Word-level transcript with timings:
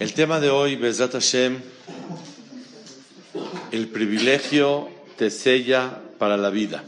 El 0.00 0.14
tema 0.14 0.40
de 0.40 0.48
hoy, 0.48 0.76
Bezat 0.76 1.12
Hashem, 1.12 1.60
el 3.70 3.88
privilegio 3.88 4.88
te 5.18 5.30
sella 5.30 6.00
para 6.18 6.38
la 6.38 6.48
vida. 6.48 6.82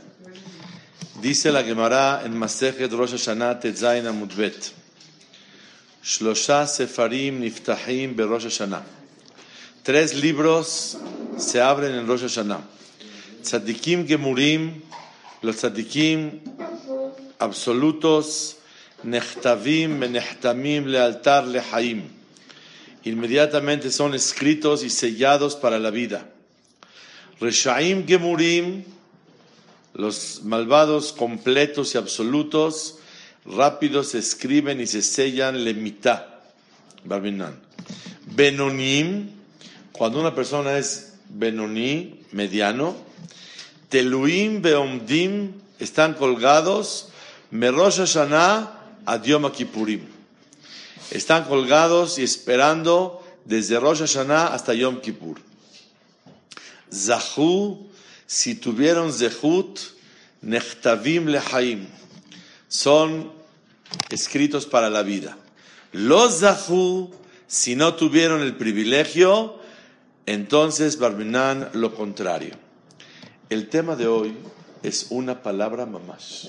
Dice 1.20 1.52
la 1.52 1.62
Gemara 1.62 2.22
en 2.24 2.34
Masejet 2.34 2.90
Rosh 2.90 3.10
Hashanah 3.10 3.60
Tetzain 3.60 4.06
Amudbet. 4.06 4.72
Shlosha 6.02 6.66
Sefarim 6.66 7.40
Niftahim 7.40 8.16
Berosh 8.16 8.44
Hashanah. 8.44 8.82
Tres 9.82 10.14
libros 10.14 10.96
se 11.36 11.60
abren 11.60 11.94
en 11.94 12.06
Rosh 12.06 12.22
Hashanah. 12.22 12.62
Tzadikim 13.42 14.06
Gemurim, 14.06 14.80
los 15.42 15.56
tzadikim 15.56 16.40
absolutos, 17.38 18.56
Nechtavim 19.04 19.98
Menechtamim 19.98 20.86
Lealtar 20.86 21.46
Lehaim. 21.46 22.21
Inmediatamente 23.04 23.90
son 23.90 24.14
escritos 24.14 24.84
y 24.84 24.90
sellados 24.90 25.56
para 25.56 25.78
la 25.78 25.90
vida. 25.90 26.28
Reshaim 27.40 28.06
Gemurim, 28.06 28.84
los 29.94 30.42
malvados 30.44 31.12
completos 31.12 31.94
y 31.94 31.98
absolutos, 31.98 32.98
rápidos 33.44 34.14
escriben 34.14 34.80
y 34.80 34.86
se 34.86 35.02
sellan 35.02 35.64
le 35.64 35.74
mitad. 35.74 36.26
Barbinan. 37.04 37.58
Benonim, 38.26 39.30
cuando 39.90 40.20
una 40.20 40.34
persona 40.34 40.78
es 40.78 41.14
Benoní, 41.28 42.20
mediano, 42.30 42.94
Teluim 43.88 44.62
Beomdim, 44.62 45.52
están 45.78 46.14
colgados, 46.14 47.08
Merosh 47.50 47.98
Hashanah 47.98 49.02
ad 49.04 49.24
Yom 49.24 49.50
Kippurim. 49.50 50.11
Están 51.12 51.44
colgados 51.44 52.18
y 52.18 52.22
esperando 52.22 53.22
desde 53.44 53.78
Rosh 53.78 53.98
Hashanah 53.98 54.46
hasta 54.46 54.72
Yom 54.72 55.02
Kippur. 55.02 55.36
Zahu, 56.90 57.90
si 58.26 58.54
tuvieron 58.54 59.12
Zehut, 59.12 59.78
Nechtavim 60.40 61.26
Lehaim, 61.26 61.86
son 62.66 63.30
escritos 64.08 64.64
para 64.64 64.88
la 64.88 65.02
vida. 65.02 65.36
Los 65.92 66.40
Zahu, 66.40 67.10
si 67.46 67.76
no 67.76 67.94
tuvieron 67.94 68.40
el 68.40 68.56
privilegio, 68.56 69.58
entonces 70.24 70.98
Barminan 70.98 71.68
lo 71.74 71.94
contrario. 71.94 72.54
El 73.50 73.68
tema 73.68 73.96
de 73.96 74.06
hoy 74.06 74.34
es 74.82 75.08
una 75.10 75.42
palabra 75.42 75.84
mamash, 75.84 76.46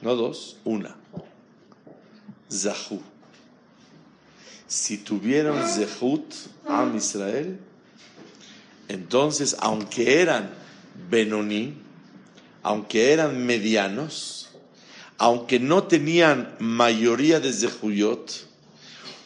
no 0.00 0.16
dos, 0.16 0.56
una. 0.64 0.96
Zahu. 2.50 3.11
Si 4.72 4.96
tuvieron 4.96 5.68
Zehut, 5.68 6.32
Am 6.66 6.96
Israel, 6.96 7.58
entonces, 8.88 9.54
aunque 9.60 10.22
eran 10.22 10.50
Benoní, 11.10 11.74
aunque 12.62 13.12
eran 13.12 13.44
medianos, 13.44 14.48
aunque 15.18 15.60
no 15.60 15.82
tenían 15.82 16.56
mayoría 16.58 17.38
de 17.38 17.52
Zehuyot, 17.52 18.46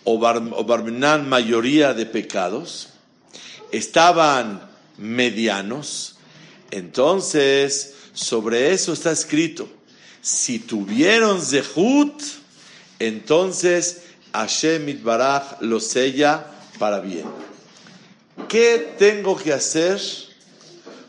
o, 0.02 0.18
bar, 0.18 0.40
mayoría 1.22 1.94
de 1.94 2.06
pecados, 2.06 2.88
estaban 3.70 4.68
medianos, 4.98 6.16
entonces 6.72 7.94
sobre 8.14 8.72
eso 8.72 8.92
está 8.92 9.12
escrito, 9.12 9.68
si 10.20 10.58
tuvieron 10.58 11.40
Zehut, 11.40 12.20
entonces 12.98 14.05
Hashem 14.36 14.88
Itbaraj 14.88 15.60
lo 15.60 15.80
sella 15.80 16.44
para 16.78 17.00
bien. 17.00 17.24
¿Qué 18.48 18.94
tengo 18.98 19.36
que 19.36 19.52
hacer 19.52 19.98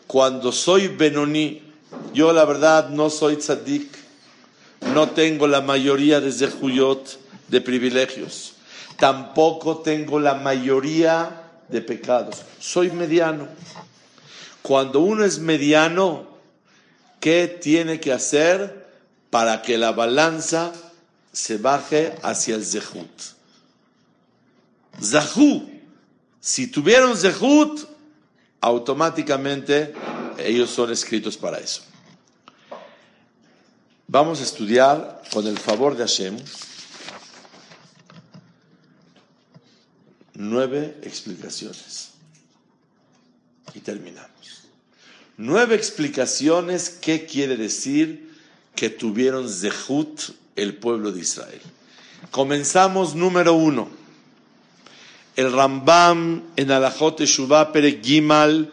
cuando 0.08 0.54
soy 0.54 0.88
Benoní? 0.88 1.62
Yo 2.14 2.32
la 2.32 2.46
verdad 2.46 2.90
no 2.90 3.10
soy 3.10 3.36
tzadik, 3.36 3.98
no 4.94 5.10
tengo 5.10 5.46
la 5.46 5.62
mayoría 5.62 6.22
de 6.22 6.32
Zehuyot, 6.32 7.20
de 7.50 7.62
privilegios, 7.62 8.54
tampoco 8.98 9.80
tengo 9.80 10.20
la 10.20 10.36
mayoría 10.36 11.44
de 11.68 11.82
pecados, 11.82 12.44
soy 12.60 12.92
mediano. 12.92 13.48
Cuando 14.62 15.02
uno 15.02 15.26
es 15.26 15.40
mediano, 15.40 16.28
¿qué 17.20 17.48
tiene 17.48 18.00
que 18.00 18.14
hacer 18.14 18.88
para 19.30 19.62
que 19.62 19.78
la 19.78 19.92
balanza 19.92 20.72
se 21.38 21.60
baje 21.60 22.16
hacia 22.24 22.56
el 22.56 22.66
Zehut? 22.66 23.22
Zahu. 25.00 25.70
Si 26.40 26.66
tuvieron 26.66 27.16
Zehut, 27.16 27.88
automáticamente 28.60 29.94
ellos 30.40 30.72
son 30.72 30.92
escritos 30.92 31.38
para 31.38 31.60
eso. 31.60 31.84
Vamos 34.08 34.40
a 34.40 34.44
estudiar 34.44 35.22
con 35.32 35.46
el 35.46 35.60
favor 35.60 35.96
de 35.96 36.08
Hashem 36.08 36.40
nueve 40.34 40.98
explicaciones. 41.04 42.14
Y 43.76 43.80
terminamos. 43.82 44.64
Nueve 45.38 45.76
explicaciones 45.76 46.90
qué 46.90 47.28
quiere 47.28 47.58
decir 47.58 48.36
que 48.76 48.90
tuvieron 48.90 49.48
Zehut 49.48 50.47
el 50.58 50.74
pueblo 50.74 51.12
de 51.12 51.22
Israel. 51.22 51.62
Comenzamos 52.32 53.16
número 53.16 53.54
uno. 53.54 53.88
El 55.36 55.54
Rambam 55.54 56.44
en 56.56 56.72
Alajot 56.72 57.18
Teshuvah 57.18 57.72
Pere 57.72 58.02
Gimal, 58.04 58.72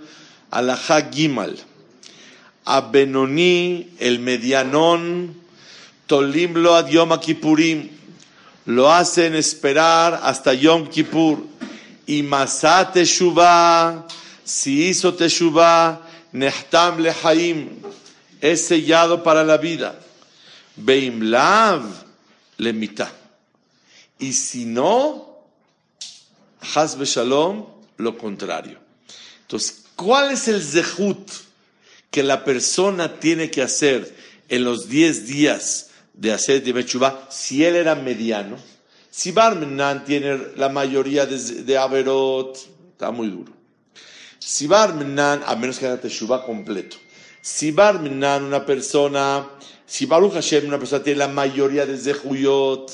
Alajá 0.50 1.10
Gimal. 1.12 1.56
Abenoni, 2.64 3.90
el 3.98 4.18
medianón, 4.18 5.36
Tolimlo 6.06 6.74
ad 6.74 6.88
Yom 6.88 7.18
Kippurim. 7.20 7.90
Lo 8.66 8.90
hacen 8.90 9.34
esperar 9.34 10.20
hasta 10.22 10.54
Yom 10.54 10.88
Kippur. 10.88 11.44
Y 12.06 12.22
Masá 12.22 12.90
Teshuvah, 12.92 14.06
si 14.42 14.88
hizo 14.88 15.14
Teshuvah, 15.14 16.00
Nehtam 16.32 16.98
Lehaim, 16.98 17.69
es 18.40 18.66
sellado 18.66 19.22
para 19.22 19.44
la 19.44 19.56
vida. 19.56 19.98
Beimlav 20.76 21.82
le 22.59 22.73
mitad. 22.73 23.12
Y 24.19 24.32
si 24.32 24.65
no, 24.65 25.35
Hasbe 26.75 27.05
Shalom, 27.05 27.67
lo 27.99 28.17
contrario. 28.17 28.79
Entonces, 29.43 29.85
¿cuál 29.94 30.31
es 30.31 30.49
el 30.49 30.62
zehut 30.62 31.31
que 32.11 32.23
la 32.23 32.44
persona 32.44 33.21
tiene 33.21 33.50
que 33.50 33.62
hacer 33.62 34.15
en 34.49 34.65
los 34.65 34.88
10 34.88 35.26
días 35.26 35.91
de 36.15 36.32
hacer 36.32 36.62
de 36.62 36.73
Mechubá 36.73 37.29
si 37.31 37.65
él 37.65 37.76
era 37.76 37.94
mediano? 37.94 38.56
Si 39.11 39.31
Barmenan 39.31 40.05
tiene 40.05 40.38
la 40.56 40.69
mayoría 40.69 41.26
de, 41.26 41.38
de 41.38 41.79
Averot, 41.79 42.56
está 42.93 43.11
muy 43.11 43.29
duro. 43.29 43.53
Si 44.38 44.67
Barmenan, 44.67 45.43
a 45.47 45.55
menos 45.56 45.79
que 45.79 45.87
haga 45.87 46.00
Teshuvah 46.00 46.44
completo. 46.44 46.97
Si 47.41 47.71
Barmenan, 47.71 48.44
una 48.44 48.67
persona, 48.67 49.47
si 49.86 50.06
Baruch 50.06 50.34
Hashem, 50.34 50.66
una 50.66 50.78
persona 50.78 51.02
tiene 51.02 51.19
la 51.19 51.28
mayoría 51.28 51.86
de 51.86 51.96
Zehuyot, 51.98 52.90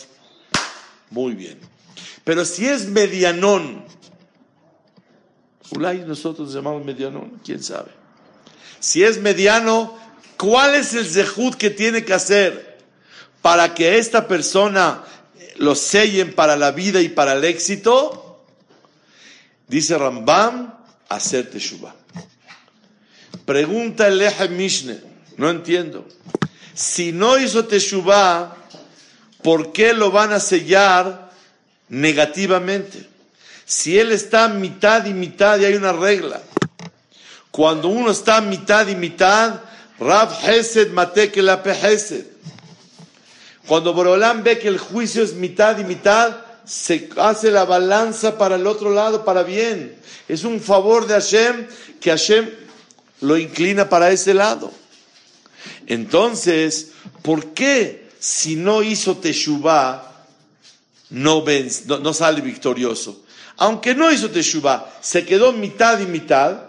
muy 1.10 1.34
bien. 1.34 1.58
Pero 2.24 2.44
si 2.44 2.66
es 2.66 2.86
medianón, 2.86 3.84
Ulay 5.70 6.00
nosotros 6.00 6.52
llamamos 6.52 6.84
medianón, 6.84 7.40
quién 7.44 7.62
sabe. 7.62 7.90
Si 8.80 9.04
es 9.04 9.20
mediano, 9.20 9.96
¿cuál 10.36 10.74
es 10.74 10.94
el 10.94 11.06
zehut 11.06 11.54
que 11.54 11.70
tiene 11.70 12.04
que 12.04 12.14
hacer 12.14 12.78
para 13.42 13.74
que 13.74 13.98
esta 13.98 14.26
persona 14.26 15.04
lo 15.56 15.74
sellen 15.74 16.34
para 16.34 16.56
la 16.56 16.72
vida 16.72 17.00
y 17.00 17.08
para 17.08 17.34
el 17.34 17.44
éxito? 17.44 18.42
Dice 19.68 19.96
Rambam, 19.96 20.74
hacer 21.08 21.50
teshuva. 21.50 21.94
Pregunta 23.44 24.08
el 24.08 24.20
Eje 24.20 24.48
Mishne, 24.48 24.98
no 25.36 25.50
entiendo. 25.50 26.06
Si 26.74 27.12
no 27.12 27.38
hizo 27.38 27.66
teshuva, 27.66 28.56
¿por 29.42 29.72
qué 29.72 29.92
lo 29.92 30.10
van 30.10 30.32
a 30.32 30.40
sellar 30.40 31.30
negativamente? 31.88 33.08
Si 33.64 33.98
él 33.98 34.12
está 34.12 34.48
mitad 34.48 35.04
y 35.06 35.14
mitad 35.14 35.58
y 35.58 35.64
hay 35.64 35.74
una 35.74 35.92
regla. 35.92 36.40
Cuando 37.50 37.88
uno 37.88 38.10
está 38.10 38.40
mitad 38.40 38.86
y 38.88 38.94
mitad, 38.94 39.60
Rab 39.98 40.30
Hesed 40.44 40.90
mate 40.92 41.30
que 41.30 41.42
la 41.42 41.62
Hesed. 41.62 42.24
Cuando 43.66 43.92
Borolam 43.92 44.42
ve 44.42 44.58
que 44.58 44.68
el 44.68 44.78
juicio 44.78 45.22
es 45.22 45.34
mitad 45.34 45.78
y 45.78 45.84
mitad, 45.84 46.38
se 46.64 47.10
hace 47.16 47.50
la 47.50 47.64
balanza 47.64 48.38
para 48.38 48.56
el 48.56 48.66
otro 48.66 48.90
lado, 48.90 49.24
para 49.24 49.42
bien. 49.42 49.96
Es 50.28 50.44
un 50.44 50.60
favor 50.60 51.06
de 51.06 51.14
Hashem 51.14 51.66
que 52.00 52.10
Hashem 52.10 52.48
lo 53.20 53.36
inclina 53.36 53.88
para 53.88 54.10
ese 54.10 54.34
lado. 54.34 54.72
Entonces, 55.90 56.92
¿por 57.20 57.46
qué 57.46 58.10
si 58.20 58.54
no 58.54 58.80
hizo 58.80 59.16
Teshuvah 59.16 60.24
no, 61.10 62.14
sale 62.14 62.40
victorioso? 62.42 63.24
Aunque 63.56 63.96
no 63.96 64.12
hizo 64.12 64.30
Teshuvah, 64.30 64.88
se 65.00 65.26
quedó 65.26 65.52
mitad 65.52 65.98
y 65.98 66.06
mitad, 66.06 66.60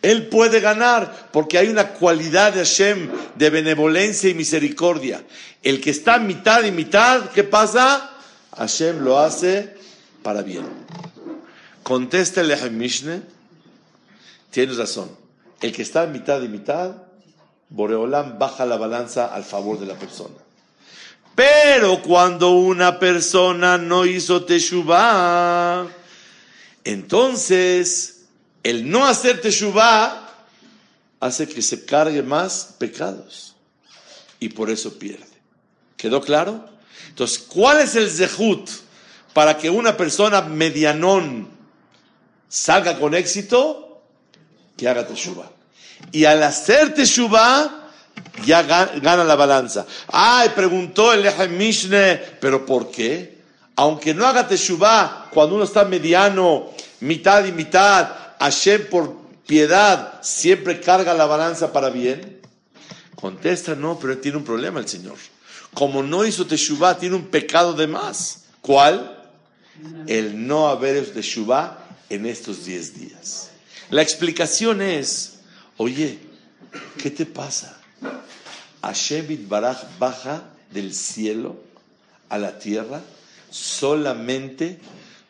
él 0.00 0.28
puede 0.28 0.60
ganar 0.60 1.28
porque 1.32 1.58
hay 1.58 1.66
una 1.66 1.88
cualidad 1.88 2.52
de 2.52 2.60
Hashem 2.60 3.10
de 3.34 3.50
benevolencia 3.50 4.30
y 4.30 4.34
misericordia. 4.34 5.24
El 5.60 5.80
que 5.80 5.90
está 5.90 6.20
mitad 6.20 6.62
y 6.62 6.70
mitad, 6.70 7.30
¿qué 7.30 7.42
pasa? 7.42 8.16
Hashem 8.56 9.00
lo 9.00 9.18
hace 9.18 9.74
para 10.22 10.42
bien. 10.42 10.68
Contesta 11.82 12.42
el 12.42 12.70
Mishne, 12.70 13.22
tienes 14.52 14.76
razón. 14.76 15.10
El 15.60 15.72
que 15.72 15.82
está 15.82 16.06
mitad 16.06 16.40
y 16.42 16.48
mitad, 16.48 17.05
Boreolam 17.68 18.38
baja 18.38 18.64
la 18.64 18.76
balanza 18.76 19.26
al 19.26 19.44
favor 19.44 19.78
de 19.78 19.86
la 19.86 19.94
persona. 19.94 20.34
Pero 21.34 22.00
cuando 22.02 22.52
una 22.52 22.98
persona 22.98 23.76
no 23.76 24.06
hizo 24.06 24.44
Teshuvah, 24.44 25.86
entonces 26.84 28.16
el 28.62 28.88
no 28.88 29.06
hacer 29.06 29.40
teshuvah 29.40 30.28
hace 31.20 31.48
que 31.48 31.62
se 31.62 31.84
cargue 31.84 32.22
más 32.22 32.74
pecados 32.78 33.54
y 34.40 34.48
por 34.48 34.70
eso 34.70 34.98
pierde. 34.98 35.26
¿Quedó 35.96 36.20
claro? 36.20 36.68
Entonces, 37.08 37.38
¿cuál 37.38 37.80
es 37.80 37.96
el 37.96 38.10
zehut 38.10 38.68
para 39.32 39.56
que 39.56 39.70
una 39.70 39.96
persona 39.96 40.42
medianón 40.42 41.48
salga 42.48 42.98
con 42.98 43.14
éxito? 43.14 44.02
Que 44.76 44.88
haga 44.88 45.06
teshuvah. 45.06 45.50
Y 46.12 46.24
al 46.24 46.42
hacer 46.42 46.94
teshuvah, 46.94 47.90
ya 48.44 48.62
gana 48.62 49.24
la 49.24 49.36
balanza. 49.36 49.86
Ay, 50.08 50.50
preguntó 50.54 51.12
el 51.12 51.26
Eje 51.26 51.48
Mishne, 51.48 52.16
¿pero 52.40 52.64
por 52.64 52.90
qué? 52.90 53.36
Aunque 53.76 54.14
no 54.14 54.26
haga 54.26 54.48
teshuvah 54.48 55.28
cuando 55.30 55.56
uno 55.56 55.64
está 55.64 55.84
mediano, 55.84 56.70
mitad 57.00 57.44
y 57.44 57.52
mitad, 57.52 58.08
Hashem 58.38 58.88
por 58.88 59.26
piedad 59.46 60.20
siempre 60.22 60.80
carga 60.80 61.14
la 61.14 61.26
balanza 61.26 61.72
para 61.72 61.90
bien? 61.90 62.40
Contesta, 63.14 63.74
no, 63.74 63.98
pero 63.98 64.18
tiene 64.18 64.38
un 64.38 64.44
problema 64.44 64.80
el 64.80 64.88
Señor. 64.88 65.16
Como 65.72 66.02
no 66.02 66.24
hizo 66.24 66.46
Teshuvah, 66.46 66.98
tiene 66.98 67.16
un 67.16 67.26
pecado 67.26 67.72
de 67.72 67.86
más. 67.86 68.44
¿Cuál? 68.60 69.24
El 70.06 70.46
no 70.46 70.68
haber 70.68 70.96
hecho 70.96 71.12
Teshuvah 71.12 71.78
en 72.08 72.26
estos 72.26 72.64
10 72.64 72.98
días. 72.98 73.50
La 73.90 74.02
explicación 74.02 74.82
es, 74.82 75.35
oye, 75.76 76.18
¿qué 76.98 77.10
te 77.10 77.26
pasa? 77.26 77.78
Hashem 78.82 79.48
Baraj 79.48 79.98
baja 79.98 80.44
del 80.70 80.94
cielo 80.94 81.56
a 82.28 82.38
la 82.38 82.58
tierra 82.58 83.02
solamente 83.50 84.78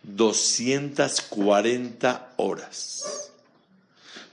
240 0.03 2.35
horas. 2.37 3.31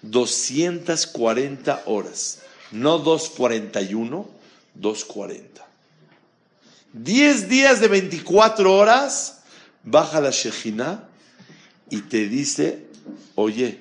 240 0.01 1.83
horas. 1.85 2.39
No 2.71 2.99
241, 2.99 4.27
240. 4.75 5.65
10 6.93 7.49
días 7.49 7.79
de 7.79 7.87
24 7.87 8.75
horas, 8.75 9.41
baja 9.83 10.21
la 10.21 10.31
Shejina 10.31 11.07
y 11.89 12.01
te 12.01 12.27
dice, 12.27 12.85
oye, 13.35 13.79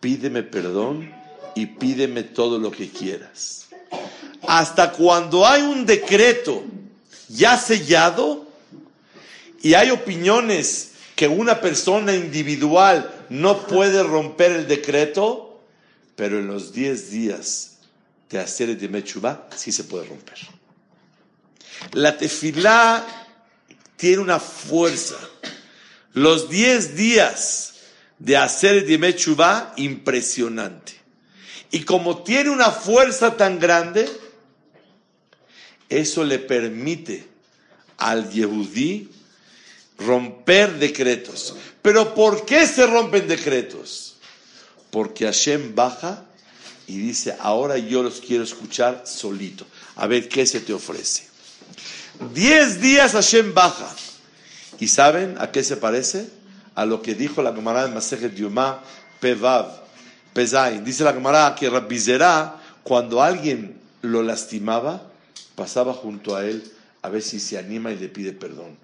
pídeme 0.00 0.42
perdón 0.42 1.13
y 1.54 1.66
pídeme 1.66 2.22
todo 2.22 2.58
lo 2.58 2.70
que 2.70 2.88
quieras. 2.88 3.66
Hasta 4.46 4.92
cuando 4.92 5.46
hay 5.46 5.62
un 5.62 5.86
decreto 5.86 6.62
ya 7.28 7.56
sellado 7.58 8.46
y 9.62 9.74
hay 9.74 9.90
opiniones 9.90 10.90
que 11.16 11.28
una 11.28 11.60
persona 11.60 12.14
individual 12.14 13.26
no 13.30 13.66
puede 13.66 14.02
romper 14.02 14.52
el 14.52 14.68
decreto, 14.68 15.62
pero 16.16 16.38
en 16.38 16.46
los 16.46 16.72
10 16.72 17.10
días 17.10 17.78
de 18.28 18.38
hacer 18.40 18.76
de 18.76 18.88
Mechubá 18.88 19.48
sí 19.56 19.72
se 19.72 19.84
puede 19.84 20.06
romper. 20.06 20.38
La 21.92 22.16
tefilá 22.16 23.06
tiene 23.96 24.18
una 24.18 24.40
fuerza. 24.40 25.16
Los 26.12 26.48
10 26.48 26.96
días 26.96 27.74
de 28.18 28.36
hacer 28.36 28.86
de 28.86 28.98
Mechubá, 28.98 29.72
impresionante. 29.76 30.93
Y 31.70 31.84
como 31.84 32.22
tiene 32.22 32.50
una 32.50 32.70
fuerza 32.70 33.36
tan 33.36 33.58
grande, 33.58 34.08
eso 35.88 36.24
le 36.24 36.38
permite 36.38 37.26
al 37.98 38.30
Yehudí 38.30 39.10
romper 39.98 40.78
decretos. 40.78 41.56
Pero 41.82 42.14
¿por 42.14 42.44
qué 42.44 42.66
se 42.66 42.86
rompen 42.86 43.28
decretos? 43.28 44.16
Porque 44.90 45.24
Hashem 45.24 45.74
baja 45.74 46.24
y 46.86 46.98
dice, 46.98 47.36
ahora 47.40 47.78
yo 47.78 48.02
los 48.02 48.20
quiero 48.20 48.44
escuchar 48.44 49.02
solito. 49.06 49.66
A 49.96 50.06
ver 50.06 50.28
qué 50.28 50.46
se 50.46 50.60
te 50.60 50.72
ofrece. 50.72 51.28
Diez 52.32 52.80
días 52.80 53.12
Hashem 53.12 53.54
baja. 53.54 53.94
¿Y 54.80 54.88
saben 54.88 55.36
a 55.38 55.50
qué 55.50 55.62
se 55.62 55.76
parece? 55.76 56.28
A 56.74 56.84
lo 56.84 57.02
que 57.02 57.14
dijo 57.14 57.42
la 57.42 57.52
Gemara 57.54 57.86
de 57.86 57.94
Masejet 57.94 58.34
Yuma 58.34 58.82
Pevav, 59.20 59.83
Dice 60.34 61.04
la 61.04 61.12
Gemara 61.12 61.54
que 61.54 61.70
Rabbi 61.70 61.98
cuando 62.82 63.22
alguien 63.22 63.80
lo 64.02 64.22
lastimaba, 64.22 65.02
pasaba 65.54 65.94
junto 65.94 66.34
a 66.36 66.44
él 66.44 66.72
a 67.02 67.08
ver 67.08 67.22
si 67.22 67.38
se 67.38 67.56
anima 67.56 67.92
y 67.92 67.98
le 67.98 68.08
pide 68.08 68.32
perdón. 68.32 68.76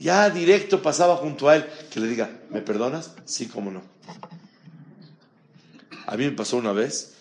Ya 0.00 0.28
directo 0.30 0.82
pasaba 0.82 1.16
junto 1.16 1.48
a 1.48 1.56
él, 1.56 1.66
que 1.90 2.00
le 2.00 2.08
diga, 2.08 2.28
¿me 2.50 2.60
perdonas? 2.60 3.12
Sí, 3.24 3.46
cómo 3.46 3.70
no. 3.70 3.82
A 6.06 6.16
mí 6.16 6.24
me 6.24 6.32
pasó 6.32 6.56
una 6.56 6.72
vez 6.72 7.14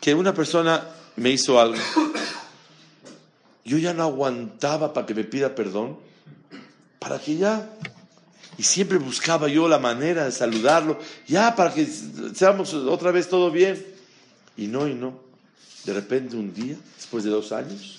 que 0.00 0.14
una 0.14 0.34
persona 0.34 0.84
me 1.16 1.30
hizo 1.30 1.60
algo. 1.60 1.80
Yo 3.64 3.78
ya 3.78 3.94
no 3.94 4.02
aguantaba 4.02 4.92
para 4.92 5.06
que 5.06 5.14
me 5.14 5.24
pida 5.24 5.54
perdón, 5.54 5.98
para 6.98 7.18
que 7.18 7.36
ya... 7.36 7.70
Y 8.56 8.62
siempre 8.62 8.98
buscaba 8.98 9.48
yo 9.48 9.68
la 9.68 9.78
manera 9.78 10.24
de 10.24 10.32
saludarlo, 10.32 10.98
ya 11.26 11.54
para 11.56 11.74
que 11.74 11.86
seamos 12.34 12.72
otra 12.74 13.10
vez 13.10 13.28
todo 13.28 13.50
bien. 13.50 13.84
Y 14.56 14.66
no, 14.66 14.86
y 14.86 14.94
no. 14.94 15.18
De 15.84 15.92
repente 15.92 16.36
un 16.36 16.54
día, 16.54 16.76
después 16.96 17.24
de 17.24 17.30
dos 17.30 17.52
años, 17.52 17.98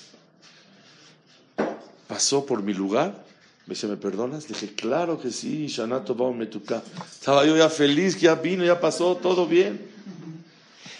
pasó 2.07 2.45
por 2.45 2.63
mi 2.63 2.73
lugar 2.73 3.25
me 3.67 3.73
dice, 3.73 3.87
¿me 3.87 3.97
perdonas? 3.97 4.47
Dije, 4.47 4.73
claro 4.75 5.19
que 5.19 5.31
sí, 5.31 5.65
Shanato 5.65 6.13
Metuka. 6.33 6.83
Estaba 7.11 7.45
yo 7.45 7.57
ya 7.57 7.67
feliz, 7.67 8.19
ya 8.19 8.35
vino, 8.35 8.63
ya 8.63 8.79
pasó, 8.79 9.15
todo 9.15 9.47
bien. 9.47 9.81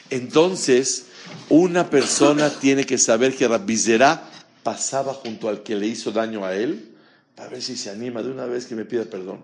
Entonces, 0.10 1.06
una 1.50 1.92
persona 1.92 2.50
tiene 2.50 2.84
que 2.84 2.98
saber 2.98 3.36
que 3.36 3.48
Rabizera 3.48 4.28
pasaba 4.64 5.14
junto 5.14 5.48
al 5.48 5.62
que 5.62 5.76
le 5.76 5.86
hizo 5.86 6.12
daño 6.12 6.44
a 6.44 6.56
él 6.56 6.95
para 7.36 7.50
ver 7.50 7.62
si 7.62 7.76
se 7.76 7.90
anima 7.90 8.24
de 8.24 8.32
una 8.32 8.46
vez 8.46 8.66
que 8.66 8.76
me 8.76 8.86
pida 8.86 9.06
perdón. 9.06 9.44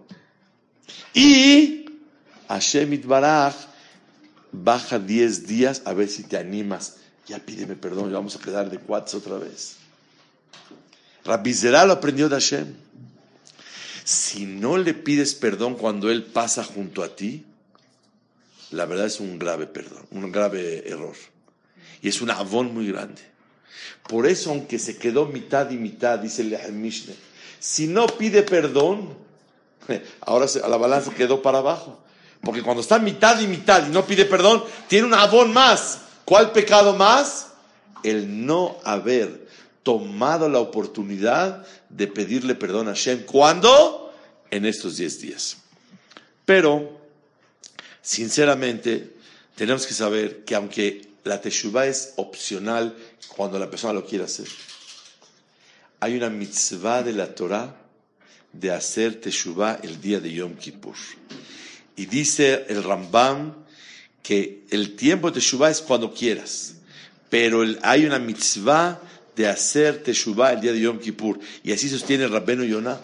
Y 1.13 1.85
Hashem 2.47 3.01
Baraj 3.05 3.55
baja 4.51 4.99
10 4.99 5.47
días 5.47 5.81
a 5.85 5.93
ver 5.93 6.09
si 6.09 6.23
te 6.23 6.37
animas. 6.37 6.97
Ya 7.27 7.39
pídeme 7.39 7.75
perdón, 7.75 8.09
y 8.09 8.13
vamos 8.13 8.35
a 8.35 8.39
quedar 8.39 8.69
de 8.69 8.79
cuates 8.79 9.13
otra 9.13 9.37
vez. 9.37 9.77
Rabbi 11.23 11.53
Zerah 11.53 11.85
lo 11.85 11.93
aprendió 11.93 12.29
de 12.29 12.35
Hashem. 12.35 12.73
Si 14.03 14.45
no 14.45 14.77
le 14.77 14.93
pides 14.93 15.35
perdón 15.35 15.75
cuando 15.75 16.09
él 16.09 16.23
pasa 16.23 16.63
junto 16.63 17.03
a 17.03 17.15
ti, 17.15 17.45
la 18.71 18.85
verdad 18.85 19.05
es 19.05 19.19
un 19.19 19.37
grave 19.37 19.67
perdón, 19.67 20.05
un 20.11 20.31
grave 20.31 20.87
error. 20.89 21.15
Y 22.01 22.09
es 22.09 22.21
un 22.21 22.31
avón 22.31 22.73
muy 22.73 22.87
grande. 22.87 23.21
Por 24.09 24.25
eso, 24.25 24.49
aunque 24.49 24.79
se 24.79 24.97
quedó 24.97 25.27
mitad 25.27 25.69
y 25.69 25.77
mitad, 25.77 26.19
dice 26.19 26.41
el 26.41 26.73
Mishneh, 26.73 27.15
si 27.61 27.85
no 27.85 28.07
pide 28.07 28.41
perdón, 28.41 29.15
ahora 30.21 30.47
la 30.67 30.77
balanza 30.77 31.13
quedó 31.13 31.41
para 31.43 31.59
abajo. 31.59 31.99
Porque 32.41 32.63
cuando 32.63 32.81
está 32.81 32.97
mitad 32.97 33.39
y 33.39 33.45
mitad 33.45 33.87
y 33.87 33.91
no 33.91 34.03
pide 34.05 34.25
perdón, 34.25 34.63
tiene 34.87 35.05
un 35.05 35.13
avón 35.13 35.53
más. 35.53 35.99
¿Cuál 36.25 36.51
pecado 36.51 36.95
más? 36.95 37.49
El 38.03 38.47
no 38.47 38.77
haber 38.83 39.47
tomado 39.83 40.49
la 40.49 40.57
oportunidad 40.59 41.65
de 41.89 42.07
pedirle 42.07 42.55
perdón 42.55 42.89
a 42.89 42.93
Shem. 42.93 43.25
¿Cuándo? 43.25 44.11
En 44.49 44.65
estos 44.65 44.97
10 44.97 45.21
días. 45.21 45.57
Pero, 46.45 46.99
sinceramente, 48.01 49.13
tenemos 49.55 49.85
que 49.85 49.93
saber 49.93 50.43
que 50.43 50.55
aunque 50.55 51.09
la 51.23 51.39
teshuva 51.39 51.85
es 51.85 52.13
opcional 52.15 52.95
cuando 53.35 53.59
la 53.59 53.69
persona 53.69 53.93
lo 53.93 54.03
quiere 54.03 54.25
hacer, 54.25 54.47
hay 56.01 56.15
una 56.15 56.31
mitzvah 56.31 57.03
de 57.03 57.13
la 57.13 57.27
Torah 57.27 57.75
de 58.51 58.71
hacer 58.71 59.21
teshuva 59.21 59.79
el 59.83 60.01
día 60.01 60.19
de 60.19 60.33
Yom 60.33 60.55
Kippur. 60.55 60.95
Y 61.95 62.07
dice 62.07 62.65
el 62.69 62.83
Rambam 62.83 63.53
que 64.23 64.63
el 64.71 64.95
tiempo 64.95 65.29
de 65.29 65.35
teshuva 65.35 65.69
es 65.69 65.79
cuando 65.79 66.11
quieras, 66.11 66.73
pero 67.29 67.63
hay 67.83 68.05
una 68.05 68.17
mitzvah 68.17 68.99
de 69.35 69.47
hacer 69.47 70.01
teshuva 70.01 70.51
el 70.53 70.61
día 70.61 70.73
de 70.73 70.81
Yom 70.81 70.97
Kippur. 70.97 71.39
Y 71.63 71.71
así 71.71 71.87
sostiene 71.87 72.23
el 72.23 72.31
Rabbeno 72.31 72.63
Yonah 72.63 72.99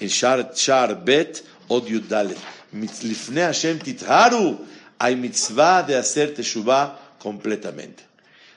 en 0.00 0.08
Shar, 0.08 1.04
Bet 1.04 1.44
Od 1.68 1.86
Yudalet. 1.86 2.36
Lifne 2.72 3.42
Hashem 3.42 3.78
Titharu, 3.78 4.58
hay 4.98 5.14
mitzvah 5.14 5.84
de 5.84 5.96
hacer 5.96 6.34
teshuva 6.34 7.16
completamente. 7.20 8.02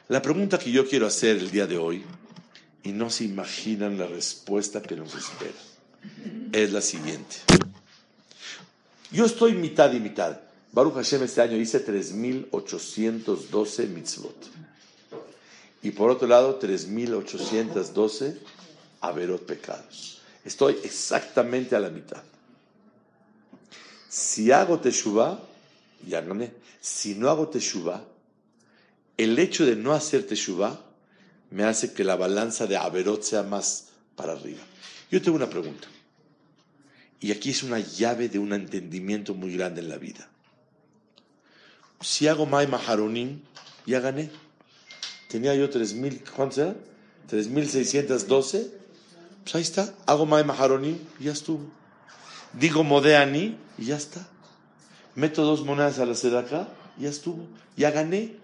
La 0.08 0.20
pregunta 0.20 0.58
que 0.58 0.72
yo 0.72 0.88
quiero 0.88 1.06
hacer 1.06 1.38
el 1.38 1.52
día 1.52 1.68
de 1.68 1.78
hoy, 1.78 2.04
y 2.84 2.92
no 2.92 3.10
se 3.10 3.24
imaginan 3.24 3.98
la 3.98 4.08
respuesta 4.08 4.82
que 4.82 4.96
nos 4.96 5.16
espera, 5.16 5.58
es 6.52 6.72
la 6.72 6.82
siguiente. 6.82 7.38
Yo 9.12 9.26
estoy 9.26 9.54
mitad 9.54 9.92
y 9.94 10.00
mitad. 10.00 10.40
Baruch 10.72 10.96
Hashem 10.96 11.24
este 11.24 11.42
año 11.42 11.58
hice 11.58 11.86
3.812 11.86 13.88
mitzvot. 13.88 14.50
Y 15.84 15.92
por 15.92 16.10
otro 16.10 16.28
lado, 16.28 16.60
3.812 16.60 18.38
averot 19.02 19.46
pecados. 19.46 20.22
Estoy 20.44 20.80
exactamente 20.84 21.76
a 21.76 21.80
la 21.80 21.90
mitad. 21.90 22.24
Si 24.10 24.52
hago 24.52 24.80
teshuva, 24.80 25.40
ya 26.08 26.22
gané. 26.22 26.54
Si 26.82 27.16
no 27.16 27.30
hago 27.30 27.50
teshuva, 27.50 28.04
el 29.18 29.38
hecho 29.40 29.66
de 29.66 29.76
no 29.76 29.94
hacer 29.94 30.26
teshuva 30.26 30.80
me 31.54 31.66
hace 31.66 31.94
que 31.94 32.04
la 32.04 32.16
balanza 32.16 32.66
de 32.66 32.78
averot 32.78 33.22
sea 33.22 33.44
más 33.44 33.90
para 34.16 34.34
arriba. 34.34 34.62
Yo 35.12 35.22
tengo 35.22 35.38
una 35.38 35.52
pregunta. 35.52 35.88
Y 37.20 37.32
aquí 37.32 37.52
es 37.52 37.62
una 37.62 37.78
llave 37.78 38.28
de 38.28 38.40
un 38.40 38.54
entendimiento 38.54 39.36
muy 39.36 39.56
grande 39.56 39.82
en 39.82 39.90
la 39.90 39.98
vida. 39.98 40.28
Si 42.02 42.28
hago 42.28 42.48
Mai 42.48 42.66
Maharonim, 42.66 43.42
ya 43.86 44.00
gané. 44.00 44.32
Tenía 45.30 45.54
yo 45.54 45.70
3.000, 45.70 46.24
¿cuántos 46.36 46.58
eran? 46.58 46.78
3.612. 47.30 48.72
Pues 49.44 49.56
ahí 49.56 49.62
está. 49.62 49.94
Hago 50.08 50.26
Mai 50.26 50.44
Maharonim, 50.44 50.98
ya 51.20 51.34
estuvo. 51.34 51.70
Digo 52.54 52.84
Modeani, 52.84 53.60
y 53.78 53.86
ya 53.86 53.98
está. 53.98 54.28
Meto 55.14 55.44
dos 55.44 55.64
monedas 55.64 56.00
a 56.00 56.08
la 56.08 56.40
acá, 56.40 56.68
ya 56.98 57.10
estuvo. 57.10 57.48
Ya 57.78 57.92
gané. 57.92 58.43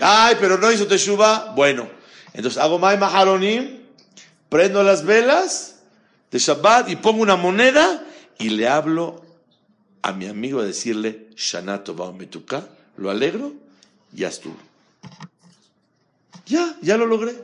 Ay, 0.00 0.36
pero 0.40 0.58
no 0.58 0.70
hizo 0.70 0.86
Teshuva. 0.86 1.52
Bueno, 1.54 1.88
entonces 2.32 2.60
hago 2.60 2.78
Mai 2.78 2.98
Maharonim, 2.98 3.80
prendo 4.48 4.82
las 4.82 5.04
velas 5.04 5.76
de 6.30 6.38
Shabbat 6.38 6.88
y 6.88 6.96
pongo 6.96 7.22
una 7.22 7.36
moneda 7.36 8.04
y 8.38 8.50
le 8.50 8.68
hablo 8.68 9.24
a 10.02 10.12
mi 10.12 10.26
amigo 10.26 10.60
a 10.60 10.64
decirle 10.64 11.28
Shana 11.36 11.84
Tova 11.84 12.12
Metuka, 12.12 12.66
lo 12.96 13.10
alegro, 13.10 13.52
ya 14.12 14.28
estuvo. 14.28 14.56
Ya, 16.46 16.76
ya 16.80 16.96
lo 16.96 17.06
logré. 17.06 17.40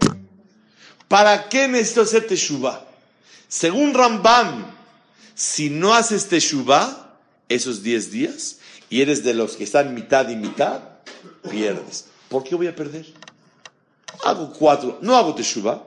¿Para 1.08 1.48
qué 1.48 1.68
necesito 1.68 2.02
hacer 2.02 2.26
Teshuvah? 2.26 2.84
Según 3.48 3.94
Rambam, 3.94 4.66
si 5.34 5.70
no 5.70 5.94
haces 5.94 6.26
Teshuvah 6.28 7.14
esos 7.48 7.82
10 7.82 8.10
días 8.10 8.58
y 8.90 9.02
eres 9.02 9.22
de 9.22 9.34
los 9.34 9.56
que 9.56 9.64
están 9.64 9.94
mitad 9.94 10.28
y 10.28 10.36
mitad, 10.36 10.80
pierdes. 11.48 12.06
¿Por 12.28 12.44
qué 12.44 12.54
voy 12.54 12.66
a 12.66 12.74
perder? 12.74 13.06
Hago 14.24 14.52
cuatro, 14.52 14.98
no 15.02 15.16
hago 15.16 15.34
Teshuvah 15.34 15.82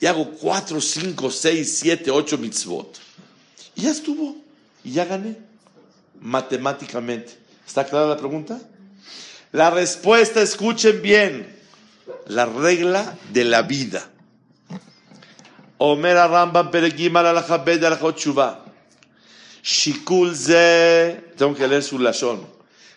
y 0.00 0.06
hago 0.06 0.30
cuatro, 0.30 0.80
cinco, 0.80 1.30
seis, 1.30 1.78
siete, 1.78 2.10
ocho 2.10 2.38
mitzvot. 2.38 2.98
Y 3.74 3.82
ya 3.82 3.90
estuvo. 3.90 4.36
Y 4.84 4.92
ya 4.92 5.04
gané. 5.04 5.36
Matemáticamente. 6.20 7.38
¿Está 7.66 7.84
clara 7.84 8.06
la 8.06 8.16
pregunta? 8.16 8.60
La 9.52 9.70
respuesta, 9.70 10.42
escuchen 10.42 11.00
bien. 11.02 11.56
La 12.26 12.46
regla 12.46 13.16
de 13.32 13.44
la 13.44 13.62
vida. 13.62 14.10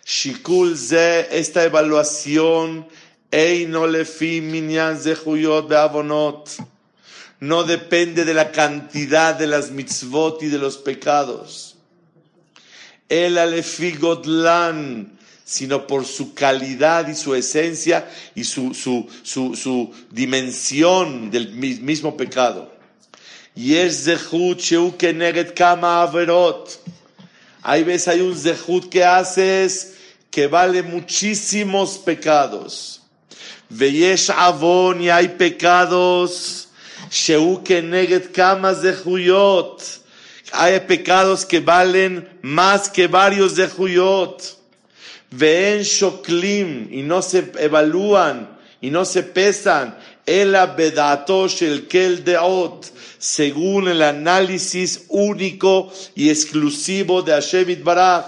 Shikul 0.04 0.76
ze, 0.76 1.28
esta 1.30 1.64
evaluación, 1.64 2.86
beavonot 5.68 6.48
no 7.42 7.64
depende 7.64 8.24
de 8.24 8.34
la 8.34 8.52
cantidad 8.52 9.34
de 9.34 9.48
las 9.48 9.72
mitzvot 9.72 10.40
y 10.44 10.46
de 10.46 10.58
los 10.58 10.76
pecados. 10.76 11.74
El 13.08 13.36
alefigodlan, 13.36 15.18
sino 15.44 15.88
por 15.88 16.06
su 16.06 16.34
calidad 16.34 17.08
y 17.08 17.16
su 17.16 17.34
esencia 17.34 18.08
y 18.36 18.44
su, 18.44 18.74
su, 18.74 19.08
su, 19.24 19.56
su 19.56 19.92
dimensión 20.12 21.32
del 21.32 21.52
mismo 21.52 22.16
pecado. 22.16 22.72
Y 23.56 23.74
es 23.74 24.04
zehut 24.04 24.60
sheu 24.60 24.94
kama 25.52 26.02
averot. 26.02 26.78
Hay 27.62 27.84
veces 27.84 28.08
hay 28.08 28.20
un 28.20 28.36
zehut 28.36 28.88
que 28.88 29.04
haces 29.04 29.94
que 30.30 30.46
vale 30.46 30.82
muchísimos 30.82 31.98
pecados. 31.98 33.02
Veyesh 33.68 34.30
avon 34.30 35.00
y 35.00 35.10
hay 35.10 35.28
pecados 35.28 36.68
hay 40.52 40.80
pecados 40.80 41.44
que 41.44 41.60
valen 41.60 42.28
más 42.42 42.88
que 42.88 43.06
varios 43.06 43.56
de 43.56 43.68
Huyot. 43.76 44.58
Ven 45.30 45.82
Shoklim 45.82 46.88
y 46.92 47.02
no 47.02 47.22
se 47.22 47.52
evalúan 47.58 48.58
y 48.80 48.90
no 48.90 49.04
se 49.04 49.22
pesan. 49.22 49.96
El 50.24 50.54
el 50.54 51.88
kel 51.88 52.22
deot 52.24 52.86
según 53.18 53.88
el 53.88 54.02
análisis 54.02 55.06
único 55.08 55.92
y 56.14 56.30
exclusivo 56.30 57.22
de 57.22 57.32
Hashem 57.32 57.82
Baraj. 57.82 58.26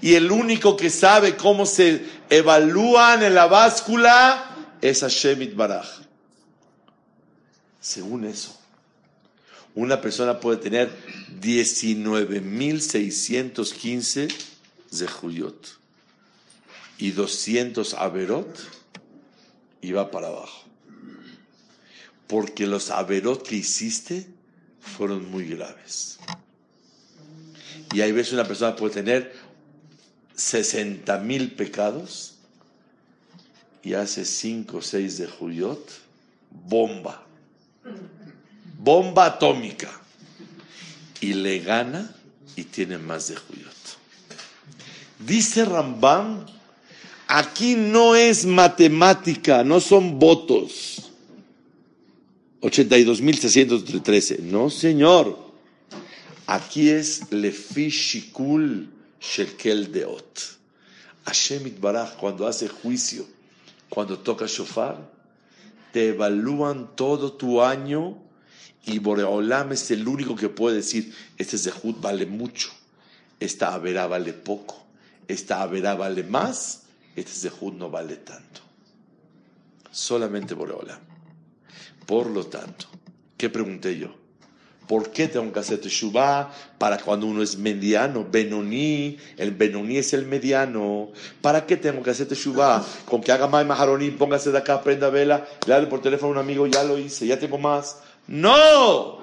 Y 0.00 0.14
el 0.14 0.30
único 0.30 0.76
que 0.76 0.90
sabe 0.90 1.36
cómo 1.36 1.66
se 1.66 2.04
evalúan 2.28 3.22
en 3.22 3.34
la 3.34 3.46
báscula 3.46 4.50
es 4.80 5.00
Hashem 5.00 5.56
Baraj. 5.56 5.88
Según 7.80 8.24
eso, 8.24 8.56
una 9.74 10.00
persona 10.00 10.38
puede 10.38 10.58
tener 10.58 10.90
19.615 11.40 14.32
Zehuyot 14.92 15.81
y 17.02 17.10
200 17.10 17.94
Averot 17.94 18.56
va 19.92 20.08
para 20.12 20.28
abajo. 20.28 20.62
Porque 22.28 22.64
los 22.64 22.90
Averot 22.90 23.42
que 23.42 23.56
hiciste 23.56 24.28
fueron 24.78 25.28
muy 25.28 25.48
graves. 25.48 26.20
Y 27.92 28.02
hay 28.02 28.12
veces 28.12 28.34
una 28.34 28.46
persona 28.46 28.76
puede 28.76 28.94
tener 28.94 29.34
60 30.36 31.18
mil 31.18 31.50
pecados 31.56 32.36
y 33.82 33.94
hace 33.94 34.24
5 34.24 34.76
o 34.76 34.80
6 34.80 35.18
de 35.18 35.26
Juyot, 35.26 35.90
bomba, 36.52 37.26
bomba 38.78 39.26
atómica. 39.26 39.90
Y 41.20 41.34
le 41.34 41.58
gana 41.58 42.14
y 42.54 42.62
tiene 42.62 42.96
más 42.98 43.26
de 43.26 43.34
Juyot. 43.34 43.72
Dice 45.18 45.64
Rambam, 45.64 46.46
Aquí 47.34 47.76
no 47.76 48.14
es 48.14 48.44
matemática, 48.44 49.64
no 49.64 49.80
son 49.80 50.18
votos. 50.18 51.10
82.613. 52.60 54.40
No, 54.40 54.68
señor. 54.68 55.38
Aquí 56.46 56.90
es 56.90 57.32
lefishikul 57.32 58.90
shekel 59.18 59.90
deot. 59.90 60.40
Hashem 61.24 61.68
Itbaraj, 61.68 62.16
cuando 62.18 62.46
hace 62.46 62.68
juicio, 62.68 63.24
cuando 63.88 64.18
toca 64.18 64.44
shofar, 64.46 65.10
te 65.90 66.08
evalúan 66.08 66.94
todo 66.94 67.32
tu 67.32 67.62
año 67.62 68.18
y 68.84 68.98
Boreolam 68.98 69.72
es 69.72 69.90
el 69.90 70.06
único 70.06 70.36
que 70.36 70.50
puede 70.50 70.76
decir, 70.76 71.14
este 71.38 71.56
Zehut 71.56 71.98
vale 71.98 72.26
mucho, 72.26 72.68
esta 73.40 73.72
Averá 73.72 74.06
vale 74.06 74.34
poco, 74.34 74.84
esta 75.28 75.62
Averá 75.62 75.94
vale 75.94 76.24
más, 76.24 76.82
este 77.16 77.48
Zehut 77.48 77.74
no 77.74 77.90
vale 77.90 78.16
tanto. 78.16 78.60
Solamente 79.90 80.54
Boreolam. 80.54 81.00
Por 82.06 82.26
lo 82.28 82.46
tanto, 82.46 82.86
¿qué 83.36 83.50
pregunté 83.50 83.98
yo? 83.98 84.14
¿Por 84.88 85.10
qué 85.10 85.28
tengo 85.28 85.52
que 85.52 85.60
hacer 85.60 85.80
Teshuvah? 85.80 86.50
Para 86.78 86.98
cuando 86.98 87.26
uno 87.26 87.42
es 87.42 87.56
mediano, 87.56 88.26
Benoní, 88.28 89.16
el 89.36 89.52
Benoní 89.52 89.98
es 89.98 90.12
el 90.12 90.26
mediano. 90.26 91.12
¿Para 91.40 91.64
qué 91.66 91.76
tengo 91.76 92.02
que 92.02 92.10
hacer 92.10 92.26
Teshuvah? 92.26 92.84
Con 93.04 93.22
que 93.22 93.32
haga 93.32 93.46
más 93.46 93.64
Maharoní, 93.64 94.10
póngase 94.10 94.50
de 94.50 94.58
acá, 94.58 94.82
prenda 94.82 95.08
vela, 95.08 95.46
le 95.66 95.74
hable 95.74 95.86
por 95.86 96.02
teléfono 96.02 96.32
a 96.32 96.32
un 96.32 96.38
amigo, 96.38 96.66
ya 96.66 96.82
lo 96.82 96.98
hice, 96.98 97.26
ya 97.26 97.38
tengo 97.38 97.58
más. 97.58 98.00
¡No! 98.26 99.22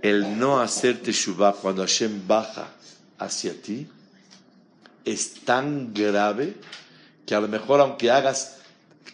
El 0.00 0.38
no 0.38 0.60
hacer 0.60 1.02
Teshuvah 1.02 1.52
cuando 1.52 1.82
Hashem 1.82 2.26
baja 2.26 2.68
hacia 3.18 3.60
ti 3.60 3.86
es 5.04 5.34
tan 5.44 5.92
grave 5.94 6.54
que 7.26 7.34
a 7.34 7.40
lo 7.40 7.48
mejor 7.48 7.80
aunque 7.80 8.10
hagas, 8.10 8.58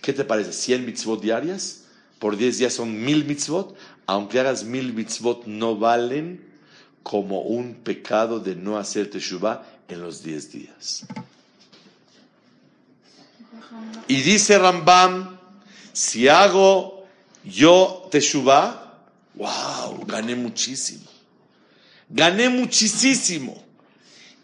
¿qué 0.03 0.13
te 0.13 0.25
parece? 0.25 0.51
¿100 0.51 0.85
mitzvot 0.85 1.21
diarias? 1.21 1.81
por 2.21 2.37
10 2.37 2.59
días 2.59 2.75
son 2.75 3.03
mil 3.03 3.25
mitzvot, 3.25 3.75
aunque 4.07 4.39
hagas 4.39 4.63
mil 4.63 4.93
mitzvot 4.93 5.47
no 5.47 5.77
valen 5.77 6.45
como 7.03 7.41
un 7.41 7.75
pecado 7.75 8.39
de 8.39 8.55
no 8.55 8.79
hacer 8.79 9.11
teshuvah 9.11 9.65
en 9.89 10.03
los 10.03 10.23
10 10.23 10.53
días. 10.53 11.07
Y 14.07 14.21
dice 14.21 14.59
Rambam, 14.59 15.39
si 15.95 16.29
hago 16.29 17.07
yo 17.43 18.07
teshuvah, 18.11 19.01
wow, 19.35 20.05
gané 20.07 20.37
muchísimo. 20.37 21.09
Gané 22.11 22.51
muchísimo. 22.51 23.65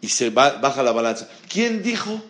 Y 0.01 0.09
se 0.09 0.29
baja 0.29 0.83
la 0.83 0.91
balanza. 0.91 1.27
¿Quién 1.49 1.81
dijo? 1.81 2.21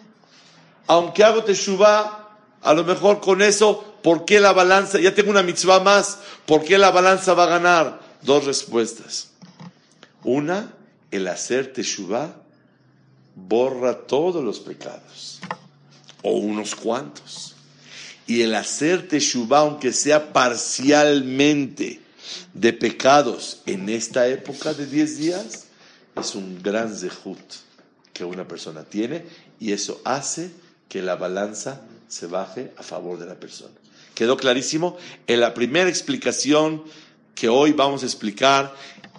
Aunque 0.88 1.24
hago 1.24 1.44
teshuvah, 1.44 2.30
a 2.62 2.74
lo 2.74 2.84
mejor 2.84 3.20
con 3.20 3.42
eso 3.42 3.98
¿Por 4.08 4.24
qué 4.24 4.40
la 4.40 4.54
balanza? 4.54 5.02
Ya 5.02 5.14
tengo 5.14 5.32
una 5.32 5.44
mitzvah 5.44 5.82
más. 5.82 6.20
¿Por 6.46 6.64
qué 6.64 6.78
la 6.78 6.92
balanza 6.92 7.34
va 7.34 7.44
a 7.44 7.48
ganar? 7.48 8.00
Dos 8.22 8.46
respuestas. 8.46 9.32
Una, 10.24 10.74
el 11.12 11.28
hacer 11.28 11.74
teshuvah 11.74 12.34
borra 13.36 14.08
todos 14.08 14.42
los 14.42 14.62
pecados. 14.62 15.42
O 16.22 16.38
unos 16.38 16.74
cuantos. 16.74 17.56
Y 18.28 18.44
el 18.44 18.56
hacer 18.56 19.10
teshuvah, 19.10 19.60
aunque 19.60 19.92
sea 19.92 20.32
parcialmente 20.32 22.00
de 22.54 22.72
pecados 22.72 23.62
en 23.66 23.90
esta 23.90 24.30
época 24.30 24.74
de 24.74 24.86
10 24.86 25.18
días, 25.18 25.66
es 26.20 26.36
un 26.36 26.62
gran 26.62 26.96
zehut 26.96 27.40
que 28.14 28.24
una 28.24 28.48
persona 28.48 28.84
tiene 28.84 29.26
y 29.60 29.72
eso 29.72 30.02
hace 30.04 30.52
que 30.90 31.02
la 31.02 31.16
balanza 31.16 31.82
se 32.08 32.28
baje 32.28 32.72
a 32.78 32.84
favor 32.84 33.20
de 33.20 33.26
la 33.26 33.36
persona. 33.36 33.74
¿Quedó 34.16 34.38
clarísimo? 34.38 34.98
En 35.28 35.42
la 35.42 35.54
primera 35.54 35.90
explicación 35.90 36.84
que 37.36 37.50
hoy 37.50 37.72
vamos 37.74 38.02
a 38.04 38.06
explicar, 38.08 38.74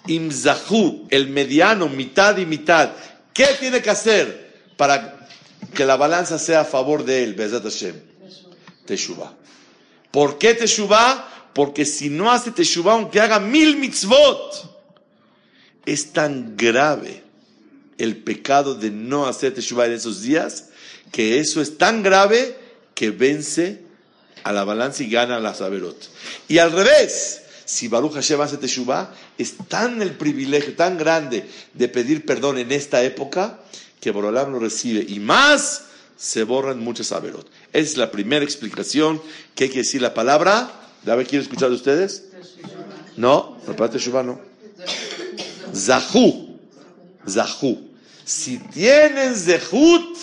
Imzahu, 0.09 1.07
el 1.11 1.29
mediano, 1.29 1.88
mitad 1.88 2.37
y 2.38 2.46
mitad. 2.46 2.90
¿Qué 3.33 3.46
tiene 3.61 3.81
que 3.81 3.90
hacer 3.90 4.73
para 4.77 5.29
que 5.75 5.85
la 5.85 5.96
balanza 5.96 6.38
sea 6.38 6.62
a 6.62 6.64
favor 6.64 7.05
de 7.05 7.23
él? 7.23 7.35
Bezat 7.35 7.62
Hashem. 7.62 7.94
Teshuvah. 8.87 9.33
¿Por 10.11 10.38
qué 10.38 10.55
Teshuvah? 10.55 11.51
Porque 11.53 11.85
si 11.85 12.09
no 12.09 12.33
hace 12.33 12.51
Teshuvah, 12.51 12.94
aunque 12.94 13.20
haga 13.20 13.38
mil 13.38 13.77
mitzvot, 13.77 14.78
es 15.92 16.12
tan 16.12 16.57
grave 16.57 17.22
el 17.98 18.16
pecado 18.16 18.74
de 18.74 18.90
no 18.90 19.27
hacer 19.27 19.55
Teshuvah 19.55 19.87
en 19.87 19.92
esos 19.92 20.22
días, 20.22 20.68
que 21.12 21.40
eso 21.40 21.61
es 21.61 21.79
tan 21.79 22.03
grave 22.03 22.57
que 22.94 23.11
vence 23.11 23.81
a 24.44 24.53
la 24.53 24.64
balanza 24.64 25.03
y 25.03 25.11
gana 25.11 25.40
la 25.40 25.55
Saberot. 25.55 26.11
Y 26.46 26.59
al 26.59 26.72
revés, 26.72 27.42
si 27.64 27.88
Baruch 27.88 28.14
Hashem 28.14 28.40
hace 28.40 28.57
Teshuvah, 28.57 29.12
es 29.37 29.57
tan 29.68 30.01
el 30.01 30.12
privilegio, 30.12 30.74
tan 30.74 30.96
grande 30.96 31.44
de 31.74 31.88
pedir 31.88 32.24
perdón 32.24 32.59
en 32.59 32.72
esta 32.72 33.03
época, 33.03 33.61
que 34.01 34.11
Borolam 34.11 34.53
lo 34.53 34.61
recibe. 34.61 35.05
Y 35.09 35.18
más, 35.18 35.85
se 36.16 36.44
borran 36.44 36.79
muchas 36.79 37.09
Saberot. 37.09 37.48
Esa 37.72 37.90
es 37.90 37.96
la 37.96 38.11
primera 38.11 38.44
explicación. 38.44 39.20
¿Qué 39.55 39.66
quiere 39.66 39.83
decir 39.83 40.03
la 40.03 40.14
palabra? 40.14 40.70
¿David 41.05 41.27
quiere 41.29 41.42
escuchar 41.42 41.68
de 41.70 41.77
ustedes? 41.77 42.24
No, 43.16 43.59
la 43.66 43.74
palabra 43.74 43.90
Teshuvah 43.90 44.22
no. 44.22 44.48
Zahu. 45.74 46.59
Zahu. 47.26 47.88
Si 48.24 48.59
tienen 48.59 49.35
Zehut, 49.35 50.16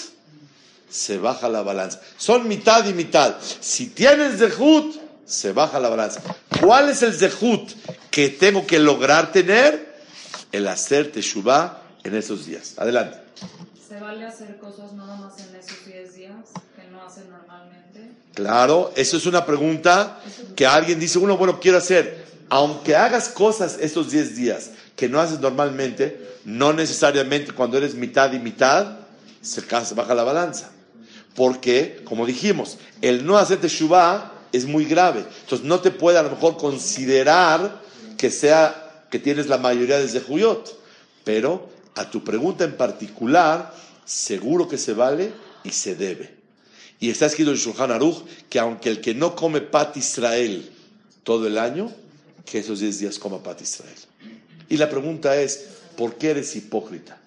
se 0.95 1.17
baja 1.17 1.49
la 1.49 1.61
balanza. 1.61 1.99
Son 2.17 2.47
mitad 2.47 2.85
y 2.85 2.93
mitad. 2.93 3.35
Si 3.59 3.87
tienes 3.87 4.39
zehut, 4.39 4.95
se 5.25 5.51
baja 5.51 5.77
la 5.79 5.89
balanza. 5.89 6.21
¿Cuál 6.61 6.89
es 6.89 7.03
el 7.03 7.13
zehut 7.13 7.71
que 8.09 8.29
tengo 8.29 8.65
que 8.65 8.79
lograr 8.79 9.31
tener? 9.33 9.93
El 10.53 10.67
hacer 10.67 11.11
teshuvah 11.11 11.81
en 12.03 12.15
esos 12.15 12.45
días. 12.45 12.75
Adelante. 12.77 13.17
¿Se 13.87 13.99
vale 13.99 14.25
hacer 14.25 14.57
cosas 14.57 14.93
nada 14.93 15.17
más 15.17 15.37
en 15.39 15.53
esos 15.55 15.85
10 15.85 16.15
días 16.15 16.35
que 16.75 16.87
no 16.89 17.03
hacen 17.03 17.29
normalmente? 17.29 18.11
Claro, 18.33 18.93
eso 18.95 19.17
es 19.17 19.25
una 19.25 19.45
pregunta 19.45 20.21
que 20.55 20.65
alguien 20.65 20.99
dice, 20.99 21.19
uno, 21.19 21.37
bueno, 21.37 21.59
quiero 21.59 21.77
hacer. 21.77 22.25
Aunque 22.47 22.95
hagas 22.95 23.27
cosas 23.27 23.77
estos 23.81 24.11
10 24.11 24.35
días 24.35 24.69
que 24.95 25.09
no 25.09 25.19
haces 25.19 25.39
normalmente, 25.39 26.37
no 26.45 26.73
necesariamente 26.73 27.51
cuando 27.51 27.77
eres 27.77 27.95
mitad 27.95 28.31
y 28.33 28.39
mitad, 28.39 28.99
se 29.41 29.61
baja 29.95 30.15
la 30.15 30.23
balanza. 30.23 30.71
Porque, 31.35 32.01
como 32.05 32.25
dijimos, 32.25 32.77
el 33.01 33.25
no 33.25 33.37
hacer 33.37 33.59
teshuvah 33.59 34.31
es 34.51 34.65
muy 34.65 34.85
grave. 34.85 35.25
Entonces 35.41 35.67
no 35.67 35.79
te 35.79 35.91
puede 35.91 36.17
a 36.17 36.23
lo 36.23 36.31
mejor 36.31 36.57
considerar 36.57 37.81
que 38.17 38.31
sea 38.31 39.03
que 39.11 39.19
tienes 39.19 39.47
la 39.47 39.57
mayoría 39.57 39.99
de 39.99 40.07
zehuyot. 40.07 40.79
Pero 41.23 41.69
a 41.95 42.09
tu 42.09 42.23
pregunta 42.23 42.63
en 42.63 42.77
particular, 42.77 43.73
seguro 44.05 44.67
que 44.67 44.77
se 44.77 44.93
vale 44.93 45.33
y 45.63 45.71
se 45.71 45.95
debe. 45.95 46.35
Y 46.99 47.09
está 47.09 47.25
escrito 47.25 47.51
en 47.51 47.57
Shulchan 47.57 47.91
Aruch 47.91 48.23
que 48.49 48.59
aunque 48.59 48.89
el 48.89 49.01
que 49.01 49.13
no 49.13 49.35
come 49.35 49.61
pat 49.61 49.97
Israel 49.97 50.71
todo 51.23 51.47
el 51.47 51.57
año, 51.57 51.91
que 52.45 52.59
esos 52.59 52.79
10 52.79 52.99
días 52.99 53.19
coma 53.19 53.43
pat 53.43 53.61
Israel. 53.61 54.04
Y 54.69 54.77
la 54.77 54.89
pregunta 54.89 55.39
es, 55.39 55.65
¿por 55.95 56.15
qué 56.15 56.31
eres 56.31 56.55
hipócrita? 56.55 57.17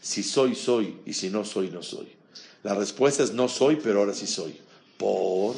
Si 0.00 0.22
soy, 0.22 0.54
soy, 0.54 0.98
y 1.06 1.12
si 1.12 1.30
no 1.30 1.44
soy, 1.44 1.70
no 1.70 1.82
soy. 1.82 2.08
La 2.62 2.74
respuesta 2.74 3.22
es 3.22 3.32
no 3.32 3.48
soy, 3.48 3.76
pero 3.76 4.00
ahora 4.00 4.14
sí 4.14 4.26
soy. 4.26 4.58
Por 4.96 5.56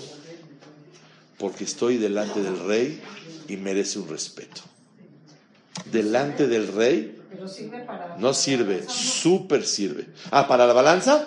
porque 1.39 1.65
estoy 1.65 1.99
delante 1.99 2.41
del 2.43 2.59
rey 2.61 3.01
y 3.49 3.57
merece 3.57 3.99
un 3.99 4.09
respeto. 4.09 4.63
Delante 5.91 6.47
del 6.47 6.69
rey 6.69 7.21
no 8.19 8.33
sirve, 8.33 8.89
súper 8.89 9.67
sirve. 9.67 10.07
Ah, 10.31 10.47
para 10.47 10.67
la 10.67 10.73
balanza 10.73 11.27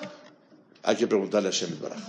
hay 0.83 0.95
que 0.95 1.07
preguntarle 1.07 1.49
a 1.49 1.51
Shem 1.51 1.79
Baraj. 1.79 1.99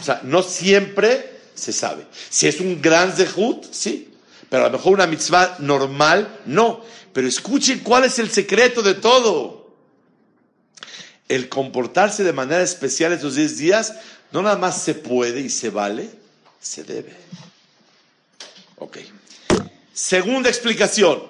O 0.00 0.02
sea, 0.02 0.20
no 0.24 0.42
siempre 0.42 1.30
se 1.54 1.72
sabe. 1.72 2.06
Si 2.30 2.48
es 2.48 2.60
un 2.60 2.80
gran 2.80 3.12
zehut, 3.12 3.64
sí. 3.70 4.11
Pero 4.52 4.66
a 4.66 4.68
lo 4.68 4.76
mejor 4.76 4.92
una 4.92 5.06
mitzvah 5.06 5.56
normal, 5.60 6.42
no. 6.44 6.84
Pero 7.14 7.26
escuchen 7.26 7.78
cuál 7.78 8.04
es 8.04 8.18
el 8.18 8.30
secreto 8.30 8.82
de 8.82 8.92
todo 8.92 9.74
el 11.26 11.48
comportarse 11.48 12.22
de 12.22 12.34
manera 12.34 12.60
especial 12.60 13.14
estos 13.14 13.36
10 13.36 13.56
días 13.56 13.94
no 14.30 14.42
nada 14.42 14.58
más 14.58 14.82
se 14.82 14.92
puede 14.92 15.40
y 15.40 15.48
se 15.48 15.70
vale, 15.70 16.10
se 16.60 16.84
debe. 16.84 17.16
Ok. 18.76 18.98
Segunda 19.94 20.50
explicación. 20.50 21.22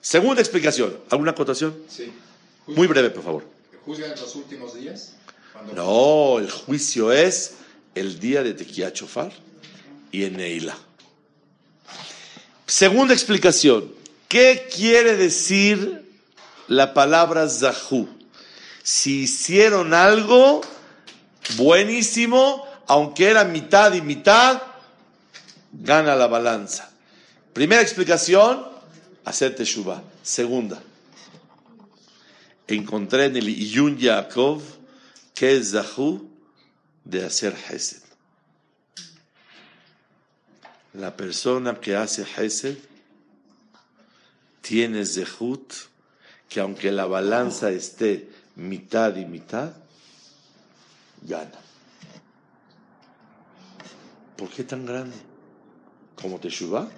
Segunda 0.00 0.40
explicación. 0.40 1.00
¿Alguna 1.10 1.32
acotación? 1.32 1.76
Sí. 1.88 2.12
Muy 2.68 2.86
breve, 2.86 3.10
por 3.10 3.24
favor. 3.24 3.44
¿Juzgan 3.84 4.10
los 4.10 4.36
últimos 4.36 4.76
días? 4.76 5.14
No, 5.74 6.38
el 6.38 6.48
juicio 6.48 7.10
es 7.10 7.54
el 7.96 8.20
día 8.20 8.44
de 8.44 8.54
Tequía 8.54 8.92
Chofar 8.92 9.32
y 10.12 10.22
en 10.22 10.36
Neila. 10.36 10.78
Segunda 12.68 13.12
explicación. 13.14 13.92
¿Qué 14.28 14.68
quiere 14.72 15.16
decir 15.16 16.08
la 16.68 16.94
palabra 16.94 17.48
zahu. 17.48 18.08
Si 18.82 19.22
hicieron 19.22 19.92
algo 19.92 20.60
buenísimo, 21.56 22.64
aunque 22.86 23.28
era 23.28 23.44
mitad 23.44 23.92
y 23.94 24.02
mitad, 24.02 24.62
gana 25.72 26.14
la 26.14 26.26
balanza. 26.26 26.90
Primera 27.52 27.82
explicación, 27.82 28.64
hacer 29.24 29.56
teshuva. 29.56 30.02
Segunda, 30.22 30.80
encontré 32.66 33.26
en 33.26 33.36
el 33.36 33.48
Iyun 33.48 33.98
Yaakov 33.98 34.62
que 35.34 35.56
es 35.56 35.70
Zahu 35.70 36.28
de 37.04 37.24
hacer 37.24 37.54
Hesed. 37.68 38.07
La 40.98 41.16
persona 41.16 41.80
que 41.80 41.94
hace 41.94 42.26
Hesed 42.36 42.76
tiene 44.60 45.06
Zehut 45.06 45.72
que 46.48 46.60
aunque 46.60 46.90
la 46.90 47.06
balanza 47.06 47.70
esté 47.70 48.28
mitad 48.56 49.14
y 49.16 49.24
mitad, 49.24 49.72
gana. 51.22 51.60
¿Por 54.36 54.48
qué 54.48 54.64
tan 54.64 54.86
grande? 54.86 55.16
¿Como 56.20 56.40
Teshuvah? 56.40 56.88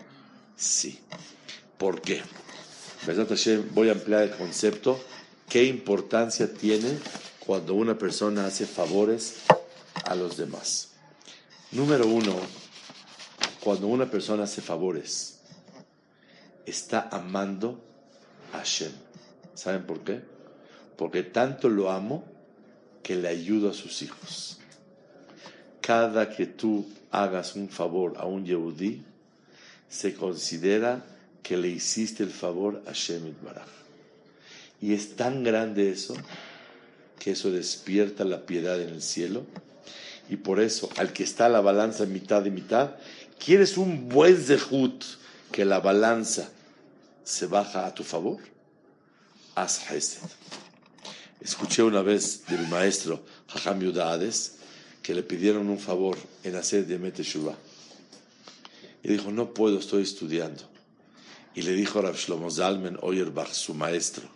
Sí. 0.56 0.98
¿Por 1.76 2.00
qué? 2.00 2.22
Voy 3.72 3.88
a 3.88 3.92
emplear 3.92 4.22
el 4.22 4.30
concepto. 4.30 4.98
¿Qué 5.48 5.64
importancia 5.64 6.52
tiene 6.52 6.98
cuando 7.40 7.74
una 7.74 7.98
persona 7.98 8.46
hace 8.46 8.66
favores 8.66 9.40
a 10.04 10.14
los 10.14 10.36
demás? 10.36 10.90
Número 11.72 12.06
uno, 12.06 12.36
cuando 13.62 13.86
una 13.86 14.10
persona 14.10 14.44
hace 14.44 14.60
favores, 14.62 15.40
está 16.66 17.08
amando 17.10 17.82
a 18.52 18.58
Hashem. 18.58 18.92
¿Saben 19.54 19.84
por 19.84 20.00
qué? 20.00 20.20
Porque 20.96 21.22
tanto 21.22 21.68
lo 21.68 21.90
amo 21.90 22.24
que 23.02 23.16
le 23.16 23.28
ayudo 23.28 23.70
a 23.70 23.74
sus 23.74 24.02
hijos. 24.02 24.58
Cada 25.80 26.30
que 26.30 26.46
tú 26.46 26.86
hagas 27.10 27.56
un 27.56 27.68
favor 27.68 28.14
a 28.16 28.26
un 28.26 28.44
Yehudí, 28.44 29.02
se 29.88 30.14
considera 30.14 31.04
que 31.42 31.56
le 31.56 31.68
hiciste 31.68 32.22
el 32.22 32.30
favor 32.30 32.82
a 32.86 32.92
Shemit 32.92 33.42
Baraj. 33.42 33.68
Y 34.80 34.94
es 34.94 35.16
tan 35.16 35.42
grande 35.42 35.90
eso 35.90 36.14
que 37.18 37.32
eso 37.32 37.50
despierta 37.50 38.24
la 38.24 38.46
piedad 38.46 38.80
en 38.80 38.90
el 38.90 39.02
cielo. 39.02 39.44
Y 40.30 40.36
por 40.36 40.60
eso, 40.60 40.88
al 40.96 41.12
que 41.12 41.24
está 41.24 41.48
la 41.48 41.60
balanza 41.60 42.06
mitad 42.06 42.44
y 42.44 42.50
mitad, 42.50 42.92
quieres 43.40 43.76
un 43.76 44.08
buen 44.08 44.36
zehut 44.36 45.04
que 45.50 45.64
la 45.64 45.80
balanza 45.80 46.48
se 47.24 47.46
baja 47.46 47.86
a 47.86 47.94
tu 47.94 48.04
favor, 48.04 48.38
haz 49.56 49.90
hesed. 49.90 50.28
Escuché 51.40 51.82
una 51.82 52.02
vez 52.02 52.44
del 52.46 52.68
maestro 52.68 53.24
Jajam 53.48 53.80
Yudades 53.80 54.56
que 55.02 55.14
le 55.14 55.22
pidieron 55.22 55.68
un 55.68 55.78
favor 55.78 56.18
en 56.44 56.54
hacer 56.54 56.86
de 56.86 57.22
Shuvah. 57.22 57.56
Y 59.02 59.08
dijo, 59.08 59.30
no 59.30 59.54
puedo, 59.54 59.78
estoy 59.78 60.02
estudiando. 60.02 60.62
Y 61.54 61.62
le 61.62 61.72
dijo 61.72 61.98
a 61.98 62.02
Rav 62.02 62.16
Shlomo 62.16 62.50
Zalmen 62.50 62.98
Oyerbach, 63.00 63.52
su 63.52 63.72
maestro, 63.72 64.28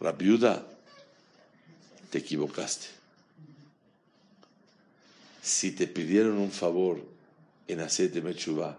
Rabiuda, 0.00 0.66
te 2.10 2.18
equivocaste. 2.18 2.86
Si 5.42 5.72
te 5.72 5.86
pidieron 5.86 6.38
un 6.38 6.50
favor 6.50 7.11
en 7.68 7.80
hacer 7.80 8.10
de 8.12 8.20
Mechubá, 8.20 8.78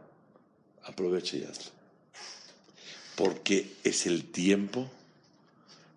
aprovecha 0.84 1.38
y 1.38 1.44
hazlo. 1.44 1.72
Porque 3.16 3.76
es 3.84 4.06
el 4.06 4.26
tiempo 4.32 4.90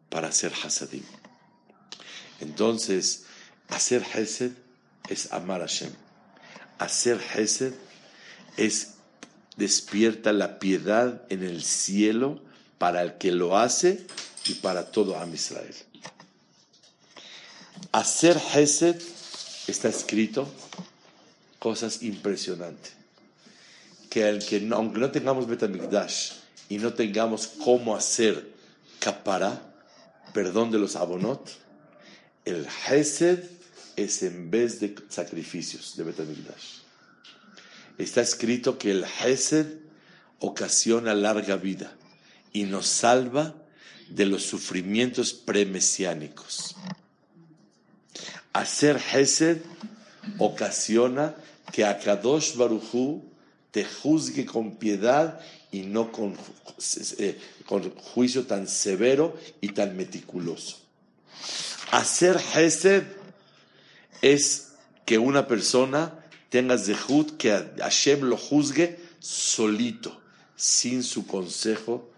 para 0.09 0.29
hacer 0.29 0.53
hasadim. 0.63 1.05
Entonces, 2.41 3.25
hacer 3.69 4.05
hesed 4.15 4.53
es 5.09 5.33
amar 5.33 5.63
a 5.63 5.67
Hashem. 5.67 5.93
Hacer 6.79 7.21
hesed 7.35 7.73
es 8.57 8.95
despierta 9.57 10.33
la 10.33 10.59
piedad 10.59 11.23
en 11.31 11.43
el 11.43 11.63
cielo 11.63 12.41
para 12.79 13.03
el 13.03 13.15
que 13.15 13.33
lo 13.33 13.57
hace 13.57 14.07
y 14.47 14.55
para 14.55 14.91
todo 14.91 15.19
Am 15.19 15.35
Israel. 15.35 15.75
Hacer 17.93 18.37
Hesed 18.37 19.01
está 19.67 19.89
escrito 19.89 20.49
cosas 21.59 22.03
impresionantes. 22.03 22.93
Que, 24.11 24.29
el 24.29 24.45
que 24.45 24.67
aunque 24.73 24.99
no 24.99 25.11
tengamos 25.11 25.47
Betamikdash 25.47 26.33
y 26.69 26.79
no 26.79 26.95
tengamos 26.95 27.47
cómo 27.47 27.95
hacer 27.97 28.53
capara, 28.99 29.75
perdón 30.33 30.71
de 30.71 30.79
los 30.79 30.97
abonot, 30.97 31.51
el 32.45 32.67
Hesed 32.89 33.45
es 33.97 34.23
en 34.23 34.51
vez 34.51 34.81
de 34.81 34.95
sacrificios 35.09 35.97
de 35.97 36.05
Betamikdash 36.05 36.87
está 37.99 38.21
escrito 38.21 38.79
que 38.79 38.91
el 38.91 39.05
Hesed 39.05 39.67
ocasiona 40.39 41.15
larga 41.15 41.57
vida 41.57 41.95
y 42.53 42.65
nos 42.65 42.87
salva 42.87 43.55
de 44.09 44.27
los 44.27 44.45
sufrimientos 44.45 45.33
premesiánicos. 45.33 46.77
Hacer 48.53 49.01
Hesed 49.13 49.59
ocasiona 50.39 51.35
que 51.73 51.85
Akadosh 51.85 52.57
Baruchu 52.57 53.23
te 53.71 53.85
juzgue 53.85 54.47
con 54.47 54.77
piedad 54.77 55.41
y 55.71 55.81
no 55.81 56.11
con, 56.11 56.35
eh, 57.19 57.39
con 57.67 57.91
juicio 57.91 58.47
tan 58.47 58.69
severo 58.69 59.37
y 59.61 59.69
tan 59.71 59.97
meticuloso. 59.97 60.79
Hacer 61.91 62.41
Hesed 62.55 63.05
es 64.23 64.73
que 65.05 65.19
una 65.19 65.47
persona 65.47 66.25
tenga 66.49 66.79
zehut 66.79 67.37
que 67.37 67.51
Hashem 67.79 68.23
lo 68.23 68.37
juzgue 68.37 68.99
solito, 69.21 70.21
sin 70.57 71.03
su 71.03 71.27
consejo 71.27 72.09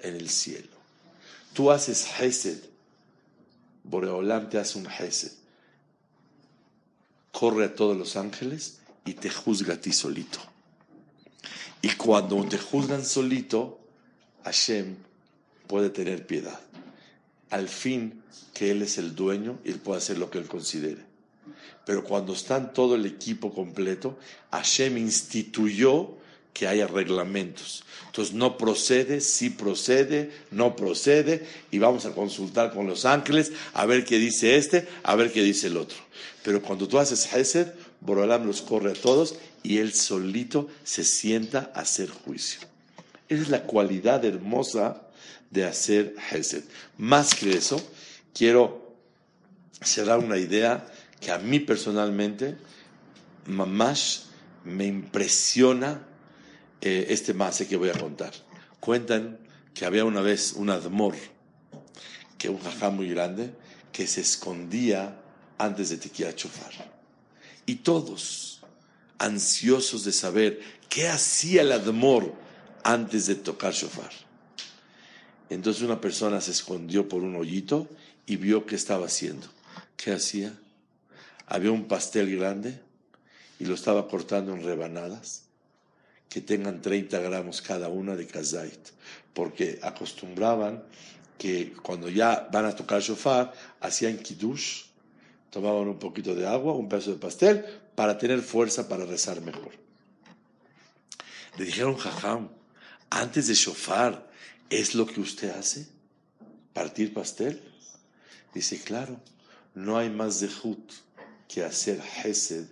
en 0.00 0.16
el 0.16 0.28
cielo. 0.30 0.76
Tú 1.52 1.70
haces 1.70 2.06
Hesed, 2.18 2.58
Boreolam 3.84 4.48
te 4.48 4.58
hace 4.58 4.78
un 4.78 4.86
Hesed, 4.86 5.32
corre 7.38 7.66
a 7.66 7.74
todos 7.74 7.94
los 7.94 8.16
ángeles 8.16 8.78
y 9.04 9.12
te 9.12 9.28
juzga 9.28 9.74
a 9.74 9.76
ti 9.78 9.92
solito. 9.92 10.38
Y 11.82 11.90
cuando 11.90 12.42
te 12.46 12.56
juzgan 12.56 13.04
solito, 13.04 13.78
Hashem 14.42 14.96
puede 15.66 15.90
tener 15.90 16.26
piedad. 16.26 16.58
Al 17.50 17.68
fin 17.68 18.22
que 18.54 18.70
Él 18.70 18.80
es 18.80 18.96
el 18.96 19.14
dueño 19.14 19.58
y 19.66 19.72
Él 19.72 19.78
puede 19.80 19.98
hacer 19.98 20.16
lo 20.16 20.30
que 20.30 20.38
Él 20.38 20.46
considere. 20.46 21.04
Pero 21.84 22.04
cuando 22.04 22.32
están 22.32 22.72
todo 22.72 22.94
el 22.94 23.04
equipo 23.04 23.52
completo, 23.52 24.18
Hashem 24.50 24.96
instituyó 24.96 26.15
que 26.56 26.66
haya 26.66 26.86
reglamentos. 26.86 27.84
Entonces 28.06 28.34
no 28.34 28.56
procede, 28.56 29.20
sí 29.20 29.50
procede, 29.50 30.30
no 30.50 30.74
procede, 30.74 31.46
y 31.70 31.78
vamos 31.78 32.06
a 32.06 32.12
consultar 32.12 32.72
con 32.72 32.86
los 32.86 33.04
ángeles 33.04 33.52
a 33.74 33.84
ver 33.84 34.06
qué 34.06 34.16
dice 34.16 34.56
este, 34.56 34.88
a 35.02 35.14
ver 35.16 35.30
qué 35.30 35.42
dice 35.42 35.66
el 35.66 35.76
otro. 35.76 35.98
Pero 36.42 36.62
cuando 36.62 36.88
tú 36.88 36.98
haces 36.98 37.30
Hesed, 37.30 37.74
Borolam 38.00 38.46
los 38.46 38.62
corre 38.62 38.92
a 38.92 38.94
todos 38.94 39.34
y 39.62 39.78
él 39.78 39.92
solito 39.92 40.68
se 40.82 41.04
sienta 41.04 41.70
a 41.74 41.80
hacer 41.80 42.08
juicio. 42.08 42.60
Esa 43.28 43.42
es 43.42 43.48
la 43.50 43.64
cualidad 43.64 44.24
hermosa 44.24 45.02
de 45.50 45.64
hacer 45.64 46.14
Hesed. 46.30 46.64
Más 46.96 47.34
que 47.34 47.50
eso, 47.50 47.86
quiero 48.32 48.96
cerrar 49.82 50.20
una 50.20 50.38
idea 50.38 50.90
que 51.20 51.32
a 51.32 51.38
mí 51.38 51.60
personalmente, 51.60 52.56
mamás, 53.44 54.28
me 54.64 54.86
impresiona 54.86 56.00
eh, 56.80 57.06
este 57.10 57.34
mase 57.34 57.66
que 57.66 57.76
voy 57.76 57.90
a 57.90 57.98
contar. 57.98 58.32
Cuentan 58.80 59.38
que 59.74 59.84
había 59.84 60.04
una 60.04 60.20
vez 60.20 60.54
un 60.54 60.70
admor, 60.70 61.14
que 62.38 62.48
un 62.48 62.58
jajá 62.58 62.90
muy 62.90 63.08
grande, 63.08 63.54
que 63.92 64.06
se 64.06 64.20
escondía 64.20 65.20
antes 65.58 65.90
de 65.90 65.96
tequila 65.96 66.34
chofar. 66.34 66.72
Y 67.64 67.76
todos, 67.76 68.60
ansiosos 69.18 70.04
de 70.04 70.12
saber 70.12 70.60
qué 70.88 71.08
hacía 71.08 71.62
el 71.62 71.72
admor 71.72 72.34
antes 72.84 73.26
de 73.26 73.34
tocar 73.34 73.72
shofar. 73.72 74.10
Entonces 75.48 75.82
una 75.82 76.00
persona 76.00 76.40
se 76.40 76.50
escondió 76.50 77.08
por 77.08 77.22
un 77.22 77.36
hoyito 77.36 77.88
y 78.26 78.36
vio 78.36 78.66
qué 78.66 78.74
estaba 78.74 79.06
haciendo. 79.06 79.46
¿Qué 79.96 80.12
hacía? 80.12 80.52
había 81.46 81.70
un 81.70 81.86
pastel 81.86 82.36
grande 82.36 82.80
y 83.58 83.64
lo 83.64 83.74
estaba 83.74 84.08
cortando 84.08 84.54
en 84.54 84.64
rebanadas 84.64 85.44
que 86.28 86.40
tengan 86.40 86.82
30 86.82 87.18
gramos 87.20 87.62
cada 87.62 87.88
una 87.88 88.16
de 88.16 88.26
kazait, 88.26 88.90
porque 89.32 89.78
acostumbraban 89.82 90.82
que 91.38 91.72
cuando 91.82 92.08
ya 92.08 92.48
van 92.52 92.66
a 92.66 92.74
tocar 92.74 93.00
shofar, 93.00 93.52
hacían 93.80 94.18
kiddush, 94.18 94.84
tomaban 95.50 95.88
un 95.88 95.98
poquito 95.98 96.34
de 96.34 96.46
agua, 96.46 96.74
un 96.74 96.88
pedazo 96.88 97.12
de 97.12 97.18
pastel, 97.18 97.64
para 97.94 98.18
tener 98.18 98.40
fuerza 98.40 98.88
para 98.88 99.04
rezar 99.04 99.40
mejor. 99.40 99.72
Le 101.56 101.64
dijeron, 101.64 101.96
jajam, 101.96 102.50
antes 103.10 103.46
de 103.46 103.54
shofar, 103.54 104.30
¿es 104.68 104.94
lo 104.94 105.06
que 105.06 105.20
usted 105.20 105.50
hace? 105.50 105.86
¿Partir 106.72 107.14
pastel? 107.14 107.62
Dice, 108.52 108.80
claro, 108.80 109.20
no 109.74 109.96
hay 109.96 110.10
más 110.10 110.40
zehut 110.40 110.92
que 111.48 111.64
hacer 111.64 112.00
Hesed 112.00 112.66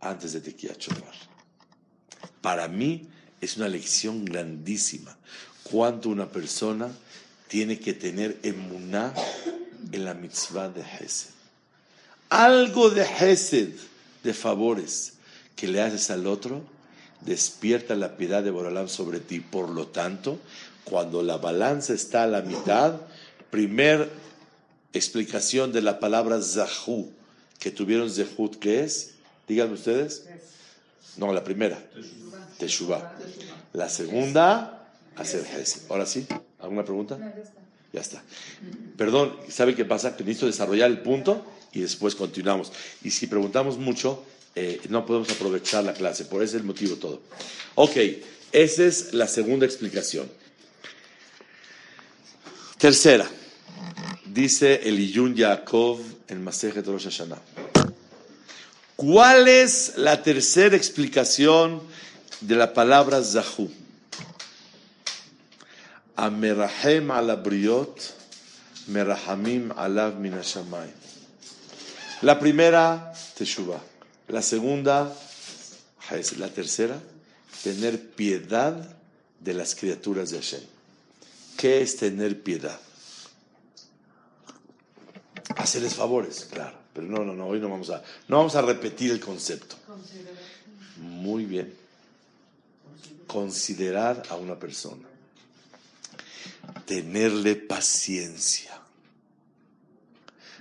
antes 0.00 0.32
de 0.32 0.40
Tequila 0.40 0.74
Shofar. 0.78 1.33
Para 2.44 2.68
mí 2.68 3.08
es 3.40 3.56
una 3.56 3.68
lección 3.68 4.26
grandísima. 4.26 5.16
Cuánto 5.62 6.10
una 6.10 6.28
persona 6.28 6.92
tiene 7.48 7.78
que 7.78 7.94
tener 7.94 8.38
emuná 8.42 9.14
en 9.90 10.04
la 10.04 10.12
mitzvah 10.12 10.68
de 10.68 10.82
Hesed. 10.82 11.30
Algo 12.28 12.90
de 12.90 13.00
Hesed, 13.02 13.70
de 14.22 14.34
favores, 14.34 15.14
que 15.56 15.68
le 15.68 15.80
haces 15.80 16.10
al 16.10 16.26
otro, 16.26 16.62
despierta 17.22 17.94
la 17.94 18.18
piedad 18.18 18.42
de 18.42 18.50
Borolam 18.50 18.88
sobre 18.88 19.20
ti. 19.20 19.40
Por 19.40 19.70
lo 19.70 19.86
tanto, 19.86 20.38
cuando 20.84 21.22
la 21.22 21.38
balanza 21.38 21.94
está 21.94 22.24
a 22.24 22.26
la 22.26 22.42
mitad, 22.42 23.00
primer 23.50 24.10
explicación 24.92 25.72
de 25.72 25.80
la 25.80 25.98
palabra 25.98 26.42
Zahu, 26.42 27.10
que 27.58 27.70
tuvieron 27.70 28.10
Zehut, 28.10 28.58
¿qué 28.58 28.84
es? 28.84 29.12
Díganme 29.48 29.72
ustedes. 29.72 30.26
No, 31.16 31.32
la 31.32 31.44
primera. 31.44 31.78
Teshuvah. 32.58 33.14
La 33.72 33.88
segunda, 33.88 34.88
hacer. 35.16 35.44
Ahora 35.88 36.06
sí, 36.06 36.26
¿alguna 36.60 36.84
pregunta? 36.84 37.18
Ya 37.92 38.00
está. 38.00 38.22
Perdón, 38.96 39.36
¿sabe 39.48 39.74
qué 39.74 39.84
pasa? 39.84 40.16
Que 40.16 40.24
necesito 40.24 40.46
desarrollar 40.46 40.90
el 40.90 41.00
punto 41.00 41.44
y 41.72 41.80
después 41.80 42.14
continuamos. 42.14 42.72
Y 43.02 43.10
si 43.10 43.26
preguntamos 43.26 43.78
mucho, 43.78 44.24
eh, 44.54 44.80
no 44.88 45.04
podemos 45.06 45.30
aprovechar 45.30 45.84
la 45.84 45.92
clase. 45.92 46.24
Por 46.24 46.42
ese 46.42 46.56
es 46.56 46.60
el 46.60 46.66
motivo 46.66 46.96
todo. 46.96 47.20
Ok, 47.74 47.96
esa 48.52 48.84
es 48.84 49.14
la 49.14 49.26
segunda 49.26 49.66
explicación. 49.66 50.28
Tercera, 52.78 53.28
dice 54.26 54.80
Eliyun 54.88 55.34
Yaakov 55.34 56.00
en 56.28 56.42
Masejet 56.42 56.86
Rosh 56.86 57.04
Hashanah. 57.04 57.40
¿Cuál 58.96 59.48
es 59.48 59.94
la 59.96 60.22
tercera 60.22 60.76
explicación 60.76 61.82
de 62.40 62.54
la 62.54 62.72
palabra 62.72 63.20
Zahu? 63.22 63.68
Amerahem 66.14 67.10
ala 67.10 67.34
briot, 67.34 68.14
merahamim 68.86 69.72
alav 69.76 70.20
min 70.20 70.38
La 72.22 72.38
primera, 72.38 73.12
Teshuvah. 73.36 73.80
La 74.28 74.42
segunda, 74.42 75.12
la 76.38 76.48
tercera, 76.48 76.96
tener 77.64 78.00
piedad 78.10 78.96
de 79.40 79.54
las 79.54 79.74
criaturas 79.74 80.30
de 80.30 80.38
Hashem. 80.38 80.62
¿Qué 81.56 81.82
es 81.82 81.96
tener 81.96 82.42
piedad? 82.42 82.78
Hacerles 85.56 85.94
favores, 85.94 86.46
claro. 86.50 86.83
Pero 86.94 87.06
no, 87.06 87.24
no, 87.24 87.34
no, 87.34 87.48
hoy 87.48 87.60
no 87.60 87.68
vamos 87.68 87.90
a, 87.90 88.02
no 88.28 88.38
vamos 88.38 88.54
a 88.54 88.62
repetir 88.62 89.10
el 89.10 89.20
concepto. 89.20 89.76
Muy 90.98 91.44
bien. 91.44 91.74
Considerar 93.26 94.22
a 94.30 94.36
una 94.36 94.58
persona. 94.58 95.08
Tenerle 96.86 97.56
paciencia. 97.56 98.80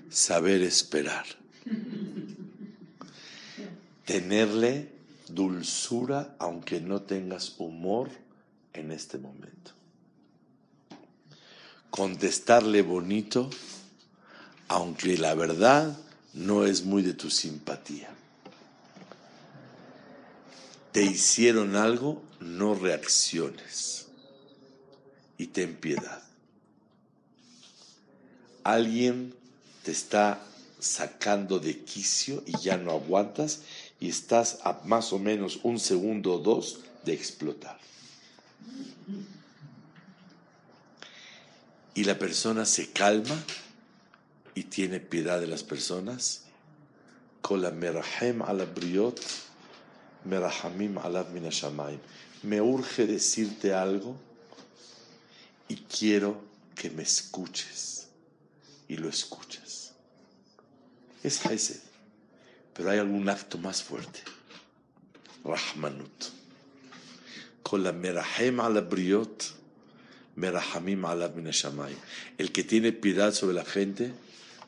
Saber 0.09 0.61
esperar. 0.63 1.25
Tenerle 4.05 4.89
dulzura 5.29 6.35
aunque 6.39 6.81
no 6.81 7.03
tengas 7.03 7.55
humor 7.59 8.09
en 8.73 8.91
este 8.91 9.17
momento 9.17 9.73
contestarle 11.93 12.81
bonito, 12.81 13.51
aunque 14.67 15.15
la 15.15 15.35
verdad 15.35 15.95
no 16.33 16.65
es 16.65 16.83
muy 16.83 17.01
de 17.01 17.13
tu 17.13 17.29
simpatía. 17.29 18.09
Te 20.91 21.03
hicieron 21.03 21.75
algo, 21.75 22.21
no 22.39 22.75
reacciones 22.75 24.07
y 25.37 25.47
ten 25.47 25.75
piedad. 25.75 26.21
Alguien 28.63 29.33
te 29.83 29.91
está 29.91 30.43
sacando 30.79 31.59
de 31.59 31.83
quicio 31.83 32.43
y 32.45 32.57
ya 32.59 32.77
no 32.77 32.91
aguantas 32.91 33.61
y 33.99 34.09
estás 34.09 34.59
a 34.63 34.81
más 34.85 35.13
o 35.13 35.19
menos 35.19 35.59
un 35.63 35.79
segundo 35.79 36.35
o 36.35 36.39
dos 36.39 36.79
de 37.05 37.13
explotar. 37.13 37.83
y 41.95 42.03
la 42.03 42.17
persona 42.17 42.65
se 42.65 42.89
calma 42.89 43.35
y 44.55 44.63
tiene 44.63 44.99
piedad 44.99 45.39
de 45.39 45.47
las 45.47 45.63
personas, 45.63 46.43
la 47.49 47.71
merahem 47.71 48.41
ala 48.41 48.65
briot, 48.65 49.19
merahamim 50.25 50.97
ala 50.97 51.23
minashamayim. 51.25 51.99
Me 52.43 52.61
urge 52.61 53.05
decirte 53.05 53.73
algo 53.73 54.17
y 55.67 55.75
quiero 55.75 56.41
que 56.75 56.89
me 56.89 57.03
escuches 57.03 58.07
y 58.87 58.97
lo 58.97 59.09
escuchas. 59.09 59.93
Es 61.23 61.45
Hesed, 61.45 61.81
pero 62.73 62.91
hay 62.91 62.99
algún 62.99 63.29
acto 63.29 63.57
más 63.57 63.83
fuerte. 63.83 64.21
Rahmanut. 65.43 66.31
la 67.73 67.91
merahem 67.91 68.59
ala 68.59 68.81
briot, 68.81 69.53
Merahamim 70.35 71.05
alav 71.05 71.33
El 72.37 72.51
que 72.51 72.63
tiene 72.63 72.91
piedad 72.91 73.33
sobre 73.33 73.53
la 73.53 73.65
gente, 73.65 74.13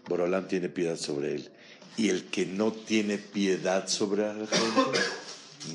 Borolam 0.07 0.47
tiene 0.47 0.69
piedad 0.69 0.97
sobre 0.97 1.35
él. 1.35 1.49
Y 1.97 2.09
el 2.09 2.25
que 2.25 2.45
no 2.45 2.71
tiene 2.71 3.17
piedad 3.17 3.87
sobre 3.87 4.23
la 4.23 4.33
gente, 4.33 4.99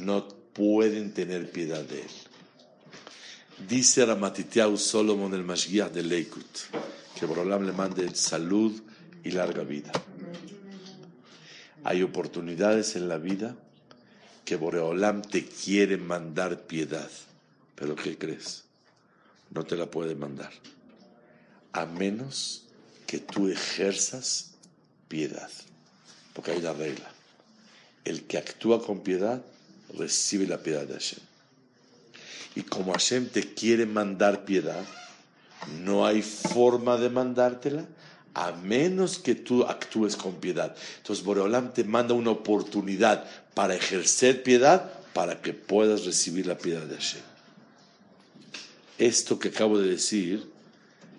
no 0.01 0.29
pueden 0.53 1.12
tener 1.12 1.51
piedad 1.51 1.83
de 1.83 2.03
él. 2.03 2.11
Dice 3.69 4.05
Ramatitiau 4.05 4.77
Solomon 4.77 5.35
el 5.35 5.45
Mashgiach 5.45 5.93
de 5.93 6.03
Leikut, 6.03 6.59
que 7.19 7.27
Borolam 7.27 7.64
le 7.66 7.73
mande 7.73 8.14
salud 8.14 8.73
y 9.25 9.31
larga 9.31 9.62
vida. 9.62 9.93
Hay 11.85 12.03
oportunidades 12.03 12.97
en 12.97 13.09
la 13.09 13.19
vida 13.19 13.57
que 14.45 14.57
Borolam 14.57 15.23
te 15.23 15.47
quiere 15.47 15.97
mandar 15.97 16.66
piedad. 16.66 17.11
Pero 17.75 17.95
¿qué 17.97 18.19
crees? 18.19 18.64
no 19.51 19.64
te 19.64 19.77
la 19.77 19.90
puede 19.90 20.14
mandar, 20.14 20.53
a 21.73 21.87
menos 21.87 22.66
que 23.11 23.18
tú 23.18 23.49
ejerzas 23.49 24.53
piedad, 25.09 25.51
porque 26.33 26.53
hay 26.53 26.59
una 26.59 26.75
regla. 26.75 27.11
El 28.05 28.23
que 28.23 28.38
actúa 28.38 28.87
con 28.87 29.01
piedad 29.01 29.42
recibe 29.99 30.46
la 30.46 30.62
piedad 30.62 30.87
de 30.87 30.94
Hashem. 30.94 31.18
Y 32.55 32.62
como 32.62 32.92
Hashem 32.92 33.29
te 33.29 33.53
quiere 33.53 33.85
mandar 33.85 34.44
piedad, 34.44 34.85
no 35.83 36.07
hay 36.07 36.23
forma 36.23 36.99
de 36.99 37.11
mandártela 37.11 37.85
a 38.35 38.53
menos 38.53 39.18
que 39.18 39.35
tú 39.35 39.64
actúes 39.64 40.14
con 40.14 40.37
piedad. 40.37 40.77
Entonces 40.99 41.25
Boreolam 41.25 41.75
te 41.75 41.83
manda 41.83 42.14
una 42.14 42.31
oportunidad 42.31 43.29
para 43.55 43.75
ejercer 43.75 44.44
piedad 44.44 44.88
para 45.14 45.42
que 45.42 45.53
puedas 45.53 46.05
recibir 46.05 46.46
la 46.46 46.57
piedad 46.57 46.83
de 46.83 46.94
Hashem. 46.94 47.23
Esto 48.99 49.40
que 49.40 49.49
acabo 49.49 49.81
de 49.81 49.90
decir 49.90 50.49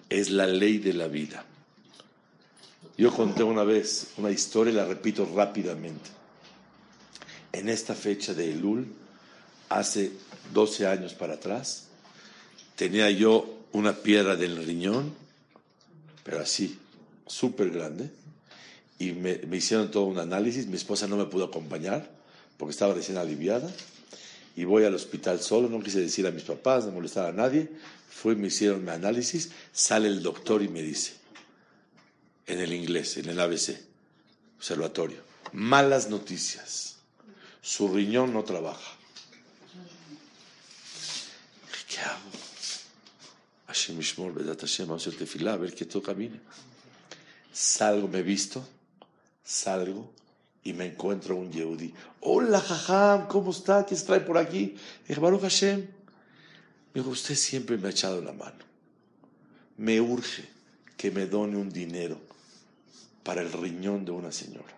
es 0.09 0.29
la 0.29 0.47
ley 0.47 0.77
de 0.77 0.93
la 0.93 1.09
vida. 1.09 1.47
Yo 3.01 3.11
conté 3.11 3.41
una 3.41 3.63
vez 3.63 4.09
una 4.17 4.29
historia 4.29 4.71
y 4.71 4.75
la 4.75 4.85
repito 4.85 5.27
rápidamente. 5.35 6.07
En 7.51 7.67
esta 7.67 7.95
fecha 7.95 8.35
de 8.35 8.51
Elul, 8.51 8.85
hace 9.69 10.11
12 10.53 10.85
años 10.85 11.15
para 11.15 11.33
atrás, 11.33 11.87
tenía 12.75 13.09
yo 13.09 13.65
una 13.71 13.95
piedra 13.95 14.35
del 14.35 14.63
riñón, 14.63 15.15
pero 16.23 16.41
así, 16.41 16.77
súper 17.25 17.71
grande, 17.71 18.11
y 18.99 19.13
me, 19.13 19.39
hicieron 19.51 19.89
todo 19.89 20.03
un 20.03 20.19
análisis. 20.19 20.67
Mi 20.67 20.75
esposa 20.75 21.07
no 21.07 21.17
me 21.17 21.25
pudo 21.25 21.45
acompañar 21.45 22.07
porque 22.59 22.73
estaba 22.73 22.93
recién 22.93 23.17
aliviada 23.17 23.67
y 24.55 24.63
voy 24.65 24.83
al 24.83 24.93
hospital 24.93 25.39
solo, 25.41 25.69
no 25.69 25.81
quise 25.81 26.01
decir 26.01 26.27
a 26.27 26.31
mis 26.31 26.43
papás, 26.43 26.85
no 26.85 26.91
molestar 26.91 27.25
a 27.25 27.31
nadie, 27.31 27.67
fui, 28.11 28.35
me 28.35 28.49
hicieron 28.49 28.85
mi 28.85 28.91
análisis, 28.91 29.49
sale 29.73 30.07
el 30.07 30.21
doctor 30.21 30.61
y 30.61 30.67
me 30.67 30.83
dice, 30.83 31.13
en 32.47 32.59
el 32.59 32.73
inglés, 32.73 33.17
en 33.17 33.29
el 33.29 33.39
ABC, 33.39 33.77
observatorio, 34.57 35.21
malas 35.53 36.09
noticias, 36.09 36.97
su 37.61 37.87
riñón 37.87 38.33
no 38.33 38.43
trabaja. 38.43 38.97
¿Qué 41.87 41.99
hago? 41.99 42.29
Hashem 43.67 43.97
Mishmor, 43.97 44.33
Hashem, 44.57 44.87
vamos 44.87 45.05
a 45.05 45.09
hacer 45.09 45.19
tefilá, 45.19 45.53
a 45.53 45.57
ver 45.57 45.75
que 45.75 45.85
todo 45.85 46.01
camine. 46.01 46.39
Salgo, 47.51 48.07
me 48.07 48.21
visto, 48.21 48.65
salgo, 49.43 50.11
y 50.63 50.73
me 50.73 50.85
encuentro 50.85 51.35
un 51.35 51.51
Yehudi. 51.51 51.93
Hola, 52.21 52.59
Jajam, 52.59 53.27
¿cómo 53.27 53.51
está? 53.51 53.85
¿Qué 53.85 53.95
se 53.95 54.05
trae 54.05 54.19
por 54.21 54.37
aquí? 54.37 54.75
Dije, 55.07 55.19
Baruch 55.19 55.41
Hashem. 55.41 55.79
Me 56.93 57.01
dijo, 57.01 57.09
usted 57.09 57.35
siempre 57.35 57.77
me 57.77 57.87
ha 57.87 57.91
echado 57.91 58.21
la 58.21 58.33
mano. 58.33 58.63
Me 59.77 59.99
urge 59.99 60.47
que 60.97 61.09
me 61.09 61.25
done 61.25 61.57
un 61.57 61.71
dinero 61.71 62.30
para 63.23 63.41
el 63.41 63.51
riñón 63.51 64.05
de 64.05 64.11
una 64.11 64.31
señora. 64.31 64.73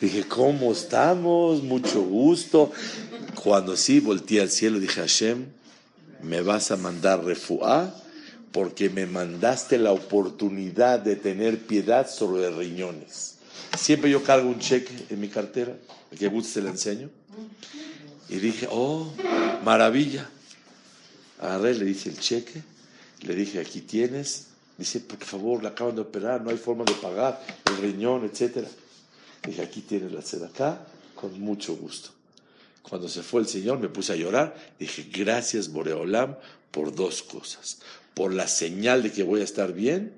Dije, 0.00 0.24
¿cómo 0.24 0.72
estamos? 0.72 1.62
Mucho 1.62 2.02
gusto. 2.02 2.70
Cuando 3.42 3.76
sí 3.76 4.00
volteé 4.00 4.42
al 4.42 4.50
cielo, 4.50 4.78
dije, 4.78 5.00
Hashem, 5.00 5.46
me 6.22 6.42
vas 6.42 6.70
a 6.70 6.76
mandar 6.76 7.24
refuá 7.24 7.94
porque 8.52 8.88
me 8.88 9.06
mandaste 9.06 9.78
la 9.78 9.92
oportunidad 9.92 11.00
de 11.00 11.16
tener 11.16 11.58
piedad 11.66 12.10
sobre 12.10 12.50
riñones. 12.50 13.36
Siempre 13.76 14.10
yo 14.10 14.22
cargo 14.22 14.48
un 14.48 14.58
cheque 14.58 14.94
en 15.10 15.20
mi 15.20 15.28
cartera, 15.28 15.76
que 16.18 16.28
guste 16.28 16.54
se 16.54 16.62
le 16.62 16.70
enseño. 16.70 17.10
Y 18.28 18.36
dije, 18.36 18.66
oh, 18.70 19.12
maravilla. 19.64 20.28
Agarré, 21.38 21.74
le 21.74 21.84
dije 21.84 22.08
el 22.08 22.18
cheque, 22.18 22.62
le 23.20 23.34
dije, 23.34 23.60
aquí 23.60 23.82
tienes. 23.82 24.45
Dice, 24.78 25.00
por 25.00 25.18
favor, 25.18 25.62
le 25.62 25.68
acaban 25.68 25.94
de 25.94 26.02
operar, 26.02 26.42
no 26.42 26.50
hay 26.50 26.58
forma 26.58 26.84
de 26.84 26.92
pagar 26.94 27.42
el 27.64 27.76
riñón, 27.78 28.24
etcétera. 28.24 28.68
Dije, 29.46 29.62
aquí 29.62 29.80
tienes 29.80 30.12
la 30.12 30.46
acá, 30.46 30.86
con 31.14 31.40
mucho 31.40 31.76
gusto. 31.76 32.10
Cuando 32.82 33.08
se 33.08 33.22
fue 33.22 33.40
el 33.40 33.48
Señor 33.48 33.78
me 33.80 33.88
puse 33.88 34.12
a 34.12 34.16
llorar. 34.16 34.54
Dije, 34.78 35.08
gracias 35.12 35.72
Boreolam 35.72 36.36
por 36.70 36.94
dos 36.94 37.22
cosas. 37.22 37.78
Por 38.14 38.32
la 38.32 38.46
señal 38.46 39.02
de 39.02 39.12
que 39.12 39.22
voy 39.22 39.40
a 39.40 39.44
estar 39.44 39.72
bien 39.72 40.12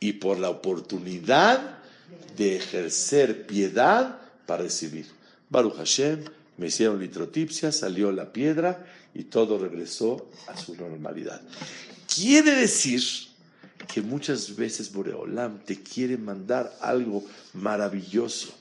y 0.00 0.14
por 0.14 0.38
la 0.38 0.50
oportunidad 0.50 1.78
de 2.36 2.56
ejercer 2.56 3.46
piedad 3.46 4.20
para 4.46 4.64
recibir. 4.64 5.06
Baruch 5.50 5.76
Hashem, 5.76 6.24
me 6.56 6.66
hicieron 6.68 7.00
litrotipsia, 7.00 7.70
salió 7.70 8.10
la 8.10 8.32
piedra 8.32 8.86
y 9.14 9.24
todo 9.24 9.58
regresó 9.58 10.28
a 10.48 10.56
su 10.56 10.74
normalidad. 10.74 11.40
Quiere 12.12 12.52
decir 12.52 13.27
que 13.92 14.02
muchas 14.02 14.54
veces 14.54 14.92
Boreolam 14.92 15.58
te 15.64 15.82
quiere 15.82 16.16
mandar 16.16 16.76
algo 16.80 17.24
maravilloso 17.54 18.52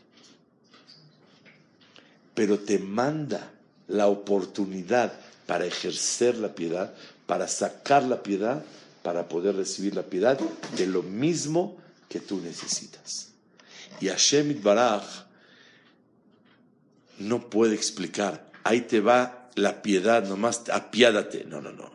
pero 2.38 2.60
te 2.60 2.78
manda 2.78 3.52
la 3.88 4.06
oportunidad 4.06 5.12
para 5.48 5.66
ejercer 5.66 6.38
la 6.38 6.54
piedad, 6.54 6.94
para 7.26 7.48
sacar 7.48 8.04
la 8.04 8.22
piedad, 8.22 8.64
para 9.02 9.28
poder 9.28 9.56
recibir 9.56 9.96
la 9.96 10.04
piedad 10.04 10.38
de 10.78 10.86
lo 10.86 11.02
mismo 11.02 11.78
que 12.08 12.20
tú 12.20 12.40
necesitas. 12.40 13.30
Y 14.00 14.10
Hashem 14.10 14.62
Baraj 14.62 15.04
no 17.18 17.50
puede 17.50 17.74
explicar, 17.74 18.52
ahí 18.64 18.82
te 18.82 19.02
va 19.02 19.47
la 19.58 19.82
piedad, 19.82 20.24
nomás 20.24 20.64
apiádate. 20.72 21.46
No, 21.46 21.62
no, 21.62 21.72
no. 21.72 21.92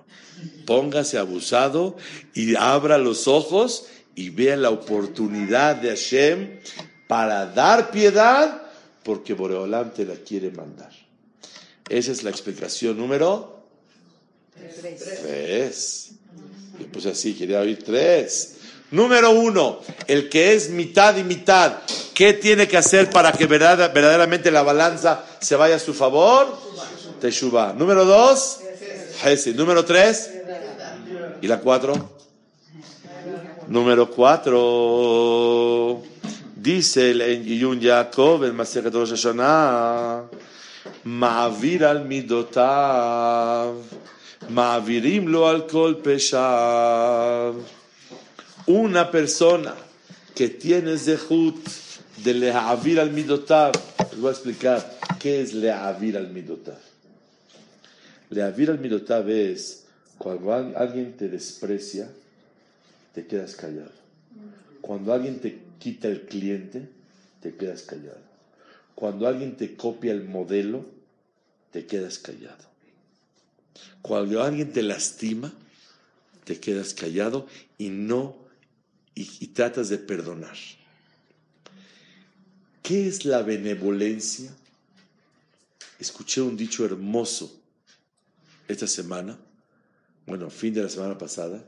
Póngase 0.67 1.19
abusado 1.19 1.97
y 2.35 2.57
abra 2.57 2.99
los 2.99 3.29
ojos 3.29 3.87
y 4.15 4.31
vea 4.31 4.57
la 4.57 4.71
oportunidad 4.71 5.77
de 5.77 5.91
Hashem 5.91 6.61
para 7.09 7.47
dar 7.47 7.91
piedad 7.91 8.63
porque 9.03 9.35
Boreolam 9.35 9.93
te 9.93 10.05
la 10.05 10.15
quiere 10.15 10.51
mandar. 10.51 10.91
Esa 11.89 12.13
es 12.13 12.23
la 12.23 12.31
explicación 12.31 12.97
número 12.97 13.67
tres. 14.55 16.13
Yo 16.79 16.87
puse 16.87 17.11
así, 17.11 17.35
quería 17.35 17.61
oír 17.61 17.83
tres. 17.85 18.57
Número 18.91 19.31
uno, 19.31 19.81
el 20.07 20.29
que 20.29 20.53
es 20.53 20.69
mitad 20.69 21.17
y 21.17 21.25
mitad, 21.25 21.79
¿qué 22.13 22.35
tiene 22.35 22.69
que 22.69 22.77
hacer 22.77 23.09
para 23.09 23.33
que 23.33 23.47
verdaderamente 23.47 24.51
la 24.51 24.63
balanza 24.63 25.25
se 25.41 25.57
vaya 25.57 25.77
a 25.77 25.79
su 25.79 25.95
favor? 25.95 26.59
Teshuvah. 27.23 27.73
Número 27.73 28.05
dos, 28.05 28.59
Hesed. 29.23 29.55
Número 29.55 29.85
tres, 29.85 30.29
¿y 31.41 31.47
la 31.47 31.61
cuatro? 31.61 31.95
Número 33.69 34.11
cuatro. 34.11 36.03
Dice 36.57 37.13
el 37.13 37.45
Yun 37.45 37.79
Yaakov 37.79 38.45
en 38.45 38.57
Masechet 38.57 38.93
Rosh 38.93 39.11
Hashanah, 39.11 40.25
Ma'avir 41.05 41.85
al 41.85 42.05
midotav, 42.05 43.75
Ma'avirim 44.51 45.27
lo 45.27 45.49
al 45.49 45.67
kol 45.69 45.99
peshav. 46.03 47.55
Una 48.67 49.11
persona 49.11 49.75
que 50.35 50.49
tiene 50.49 50.99
zehut 50.99 51.69
de 52.17 52.35
le'avir 52.35 52.99
al 52.99 53.13
midotav, 53.13 53.73
les 54.11 54.21
voy 54.21 54.29
a 54.29 54.33
explicar 54.33 54.99
qué 55.21 55.41
es 55.41 55.55
le'avir 55.55 56.17
al 56.17 56.29
midotav. 56.29 56.92
Le'avir 58.33 58.71
al 58.71 58.79
midotav 58.79 59.29
es 59.29 59.85
cuando 60.17 60.55
alguien 60.55 61.19
te 61.19 61.29
desprecia, 61.29 62.11
te 63.13 63.27
quedas 63.27 63.55
callado. 63.55 63.93
Cuando 64.81 65.13
alguien 65.13 65.39
te 65.39 65.59
quita 65.79 66.09
el 66.09 66.23
cliente, 66.23 66.89
te 67.43 67.55
quedas 67.55 67.83
callado. 67.83 68.23
Cuando 68.95 69.29
alguien 69.29 69.55
te 69.57 69.77
copia 69.77 70.13
el 70.13 70.25
modelo, 70.25 70.87
te 71.73 71.85
quedas 71.85 72.19
callado. 72.19 72.65
Cuando 74.01 74.43
alguien 74.43 74.73
te 74.73 74.83
lastima, 74.83 75.53
te 76.45 76.59
quedas 76.59 76.95
callado 76.95 77.47
y 77.77 77.91
no, 77.91 78.35
y 79.15 79.47
tratas 79.49 79.91
de 79.91 79.99
perdonar. 79.99 80.57
¿Qué 82.83 83.07
es 83.09 83.27
la 83.27 83.43
benevolencia? 83.43 84.51
Escuché 85.99 86.41
un 86.41 86.57
dicho 86.57 86.87
hermoso 86.87 87.59
esta 88.73 88.87
semana, 88.87 89.39
bueno, 90.27 90.51
fin 90.51 90.75
de 90.75 90.83
la 90.83 90.89
semana 90.89 91.19
pasada, 91.19 91.65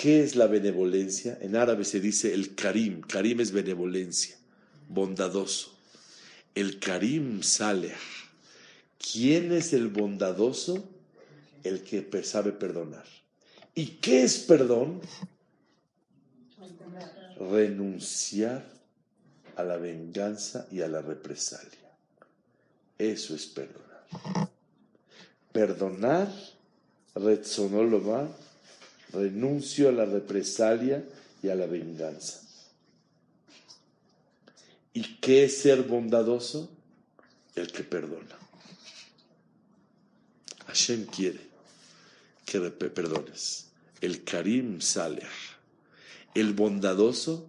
¿Qué 0.00 0.22
es 0.22 0.34
la 0.34 0.46
benevolencia? 0.46 1.36
En 1.42 1.56
árabe 1.56 1.84
se 1.84 2.00
dice 2.00 2.32
el 2.32 2.54
karim. 2.54 3.02
Karim 3.02 3.38
es 3.40 3.52
benevolencia, 3.52 4.34
bondadoso. 4.88 5.78
El 6.54 6.78
karim 6.78 7.42
sale. 7.42 7.92
¿Quién 8.96 9.52
es 9.52 9.74
el 9.74 9.88
bondadoso? 9.88 10.88
El 11.64 11.82
que 11.82 12.22
sabe 12.22 12.52
perdonar. 12.52 13.04
¿Y 13.74 13.98
qué 14.00 14.22
es 14.22 14.38
perdón? 14.38 15.02
Renunciar 17.38 18.64
a 19.54 19.62
la 19.62 19.76
venganza 19.76 20.66
y 20.70 20.80
a 20.80 20.88
la 20.88 21.02
represalia. 21.02 21.92
Eso 22.96 23.34
es 23.34 23.44
perdonar. 23.44 24.50
Perdonar, 25.52 26.32
va 27.16 28.28
renuncio 29.12 29.88
a 29.88 29.92
la 29.92 30.04
represalia 30.04 31.04
y 31.42 31.48
a 31.48 31.54
la 31.54 31.66
venganza. 31.66 32.40
¿Y 34.92 35.16
qué 35.16 35.44
es 35.44 35.58
ser 35.58 35.82
bondadoso? 35.82 36.70
El 37.54 37.70
que 37.72 37.84
perdona. 37.84 38.38
Hashem 40.66 41.06
quiere 41.06 41.40
que 42.44 42.60
perdones. 42.60 43.66
El 44.00 44.24
Karim 44.24 44.80
Saleh. 44.80 45.26
El 46.34 46.52
bondadoso 46.52 47.48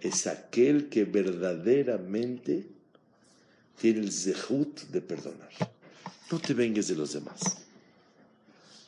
es 0.00 0.26
aquel 0.26 0.88
que 0.88 1.04
verdaderamente 1.04 2.66
tiene 3.80 4.00
el 4.00 4.12
zehut 4.12 4.82
de 4.90 5.00
perdonar. 5.00 5.50
No 6.30 6.38
te 6.38 6.54
vengues 6.54 6.88
de 6.88 6.94
los 6.94 7.12
demás. 7.12 7.58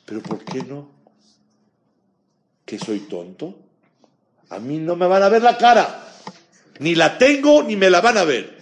Pero 0.04 0.22
¿por 0.22 0.44
qué 0.44 0.62
no? 0.62 1.00
que 2.70 2.78
soy 2.78 3.00
tonto. 3.00 3.58
A 4.50 4.60
mí 4.60 4.78
no 4.78 4.94
me 4.94 5.08
van 5.08 5.24
a 5.24 5.28
ver 5.28 5.42
la 5.42 5.58
cara. 5.58 6.06
Ni 6.78 6.94
la 6.94 7.18
tengo 7.18 7.64
ni 7.64 7.74
me 7.74 7.90
la 7.90 8.00
van 8.00 8.16
a 8.16 8.22
ver. 8.22 8.60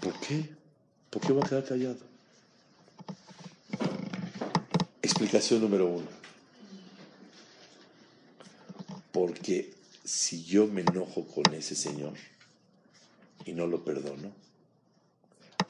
¿Por 0.00 0.18
qué? 0.20 0.48
¿Por 1.10 1.20
qué 1.20 1.32
voy 1.32 1.42
a 1.44 1.46
quedar 1.46 1.64
callado? 1.66 1.98
Explicación 5.02 5.60
número 5.60 5.86
uno. 5.86 6.06
Porque 9.12 9.74
si 10.02 10.42
yo 10.42 10.66
me 10.66 10.80
enojo 10.80 11.26
con 11.26 11.52
ese 11.52 11.74
señor 11.74 12.14
y 13.44 13.52
no 13.52 13.66
lo 13.66 13.84
perdono, 13.84 14.32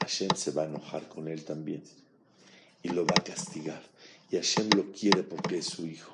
Hashem 0.05 0.29
se 0.35 0.51
va 0.51 0.63
a 0.63 0.65
enojar 0.67 1.07
con 1.09 1.27
él 1.27 1.43
también 1.43 1.81
y 2.83 2.89
lo 2.89 3.07
va 3.07 3.15
a 3.17 3.23
castigar. 3.23 3.81
Y 4.29 4.35
Hashem 4.35 4.69
lo 4.75 4.91
quiere 4.91 5.23
porque 5.23 5.57
es 5.57 5.65
su 5.65 5.87
hijo 5.87 6.13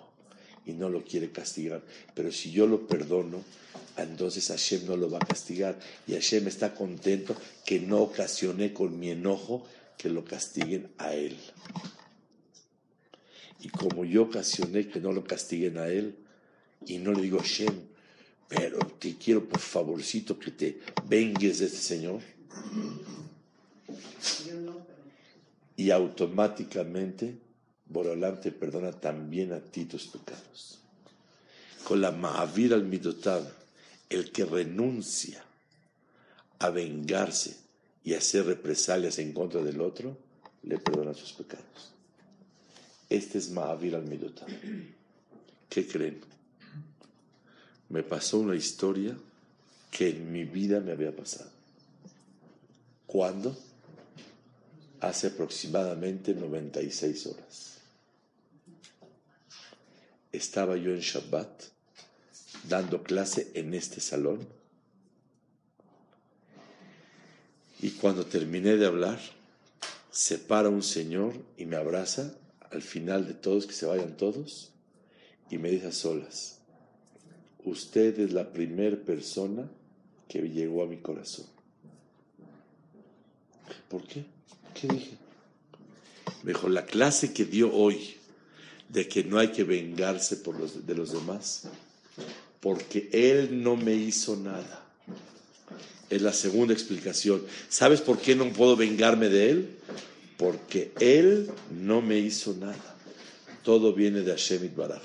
y 0.66 0.72
no 0.72 0.88
lo 0.88 1.04
quiere 1.04 1.30
castigar. 1.32 1.82
Pero 2.16 2.32
si 2.32 2.52
yo 2.52 2.68
lo 2.68 2.88
perdono, 2.88 3.44
entonces 3.98 4.48
Hashem 4.48 4.86
no 4.86 4.96
lo 4.96 5.10
va 5.10 5.18
a 5.18 5.26
castigar. 5.26 5.78
Y 6.08 6.14
Hashem 6.14 6.48
está 6.48 6.74
contento 6.74 7.36
que 7.66 7.82
no 7.82 8.00
ocasioné 8.00 8.72
con 8.72 8.98
mi 8.98 9.10
enojo 9.10 9.66
que 9.98 10.10
lo 10.10 10.24
castiguen 10.24 10.90
a 10.98 11.14
él. 11.14 11.38
Y 13.60 13.68
como 13.70 14.06
yo 14.06 14.24
ocasioné 14.24 14.88
que 14.88 15.02
no 15.02 15.12
lo 15.12 15.26
castiguen 15.26 15.78
a 15.78 15.88
él, 15.90 16.16
y 16.86 16.98
no 16.98 17.12
le 17.12 17.24
digo 17.24 17.40
Hashem, 17.40 17.74
pero 18.48 18.80
te 19.00 19.18
quiero 19.18 19.44
por 19.48 19.60
favorcito 19.60 20.40
que 20.40 20.52
te 20.52 20.80
vengues 21.08 21.60
de 21.60 21.66
este 21.66 21.78
Señor. 21.78 22.22
Y 25.78 25.92
automáticamente 25.92 27.38
Borolam 27.92 28.40
te 28.40 28.52
perdona 28.52 28.92
también 28.92 29.52
a 29.52 29.60
ti 29.60 29.86
tus 29.86 30.08
pecados. 30.08 30.80
con 31.84 32.00
la 32.00 32.12
Ma'avir 32.12 32.74
al 32.74 32.86
Midotav, 32.86 33.44
el 34.08 34.32
que 34.32 34.46
renuncia 34.46 35.44
a 36.60 36.70
vengarse 36.70 37.58
y 38.04 38.14
hacer 38.14 38.46
represalias 38.46 39.18
en 39.20 39.34
contra 39.34 39.62
del 39.64 39.82
otro, 39.82 40.16
le 40.64 40.78
perdona 40.78 41.14
sus 41.14 41.34
pecados. 41.34 41.92
Este 43.10 43.40
es 43.40 43.50
Ma'avir 43.50 43.96
al 43.96 44.04
Midotav. 44.04 44.48
¿Qué 45.70 45.88
creen? 45.88 46.22
Me 47.90 48.04
pasó 48.04 48.40
una 48.40 48.56
historia 48.56 49.18
que 49.90 50.10
en 50.10 50.32
mi 50.32 50.46
vida 50.46 50.80
me 50.80 50.92
había 50.92 51.14
pasado. 51.14 51.50
¿Cuándo? 53.06 53.58
Hace 55.02 55.28
aproximadamente 55.28 56.34
96 56.34 57.28
horas. 57.28 57.78
Estaba 60.32 60.78
yo 60.78 60.92
en 60.92 61.00
Shabbat 61.00 61.64
dando 62.70 63.04
clase 63.04 63.52
en 63.54 63.74
este 63.74 64.00
salón 64.00 64.48
y 67.82 67.90
cuando 67.92 68.26
terminé 68.26 68.78
de 68.78 68.86
hablar, 68.86 69.20
se 70.12 70.38
para 70.38 70.70
un 70.70 70.84
señor 70.84 71.34
y 71.58 71.66
me 71.66 71.78
abraza 71.78 72.36
al 72.70 72.84
final 72.84 73.28
de 73.28 73.34
todos, 73.34 73.66
que 73.66 73.74
se 73.74 73.88
vayan 73.88 74.16
todos, 74.16 74.72
y 75.50 75.58
me 75.58 75.72
dice 75.72 75.88
a 75.88 75.92
solas, 75.92 76.60
usted 77.66 78.20
es 78.20 78.34
la 78.34 78.54
primera 78.54 78.98
persona 78.98 79.70
que 80.28 80.42
llegó 80.42 80.84
a 80.84 80.88
mi 80.88 80.98
corazón. 80.98 81.48
¿Por 83.90 84.08
qué? 84.08 84.26
¿Qué 84.74 84.88
dije? 84.88 85.12
Me 86.44 86.54
dijo, 86.54 86.70
la 86.70 86.86
clase 86.86 87.34
que 87.34 87.46
dio 87.46 87.74
hoy 87.74 88.16
de 88.90 89.08
que 89.08 89.24
no 89.24 89.40
hay 89.40 89.50
que 89.50 89.64
vengarse 89.64 90.42
de 90.86 90.96
los 90.96 91.14
demás, 91.14 91.64
porque 92.60 93.10
él 93.12 93.64
no 93.64 93.76
me 93.76 93.94
hizo 93.96 94.36
nada. 94.36 94.86
Es 96.10 96.22
la 96.22 96.34
segunda 96.34 96.74
explicación. 96.74 97.42
¿Sabes 97.70 98.02
por 98.02 98.20
qué 98.20 98.36
no 98.36 98.52
puedo 98.52 98.76
vengarme 98.76 99.30
de 99.30 99.50
él? 99.50 99.70
Porque 100.38 100.92
él 101.00 101.50
no 101.80 102.02
me 102.02 102.20
hizo 102.20 102.54
nada. 102.54 102.98
Todo 103.64 103.94
viene 103.94 104.22
de 104.22 104.32
Hashem 104.32 104.76
Baraj. 104.76 105.02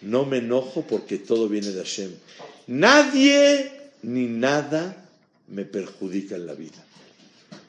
No 0.00 0.24
me 0.24 0.38
enojo 0.38 0.82
porque 0.82 1.18
todo 1.18 1.48
viene 1.48 1.68
de 1.68 1.78
Hashem. 1.78 2.10
Nadie 2.66 3.70
ni 4.02 4.26
nada 4.26 5.08
me 5.46 5.64
perjudica 5.64 6.34
en 6.34 6.46
la 6.46 6.54
vida. 6.54 6.84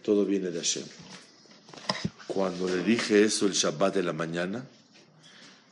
Todo 0.01 0.25
viene 0.25 0.49
de 0.49 0.57
Hashem. 0.57 0.83
Cuando 2.33 2.67
le 2.67 2.81
dije 2.81 3.23
eso 3.23 3.45
el 3.45 3.53
Shabbat 3.53 3.93
de 3.93 4.01
la 4.01 4.11
mañana, 4.11 4.65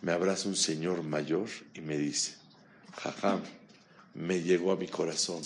me 0.03 0.11
abraza 0.11 0.47
un 0.47 0.55
señor 0.55 1.01
mayor 1.01 1.49
y 1.73 1.81
me 1.81 1.97
dice, 1.97 2.35
Jajam, 2.97 3.41
me 4.13 4.43
llegó 4.43 4.71
a 4.71 4.75
mi 4.75 4.87
corazón. 4.87 5.41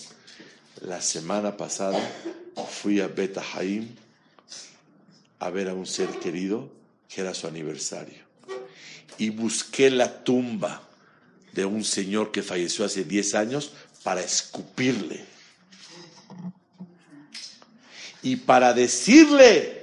La 0.82 1.01
semana 1.01 1.55
pasada 1.55 1.97
fui 2.70 2.99
a 2.99 3.07
Beta 3.07 3.41
Haim 3.53 3.88
a 5.39 5.49
ver 5.51 5.70
a 5.70 5.74
un 5.74 5.88
ser 5.88 6.09
querido 6.20 6.70
que 7.07 7.22
era 7.22 7.34
su 7.34 7.47
aniversario. 7.47 8.26
Y 9.18 9.30
busqué 9.30 9.89
la 9.89 10.22
tumba 10.26 10.86
de 11.53 11.63
un 11.63 11.86
señor 11.86 12.34
que 12.34 12.43
falleció 12.43 12.84
hace 12.84 13.05
10 13.05 13.36
años 13.36 13.72
para 14.03 14.20
escupirle. 14.20 15.24
Y 18.22 18.36
para 18.36 18.74
decirle 18.74 19.74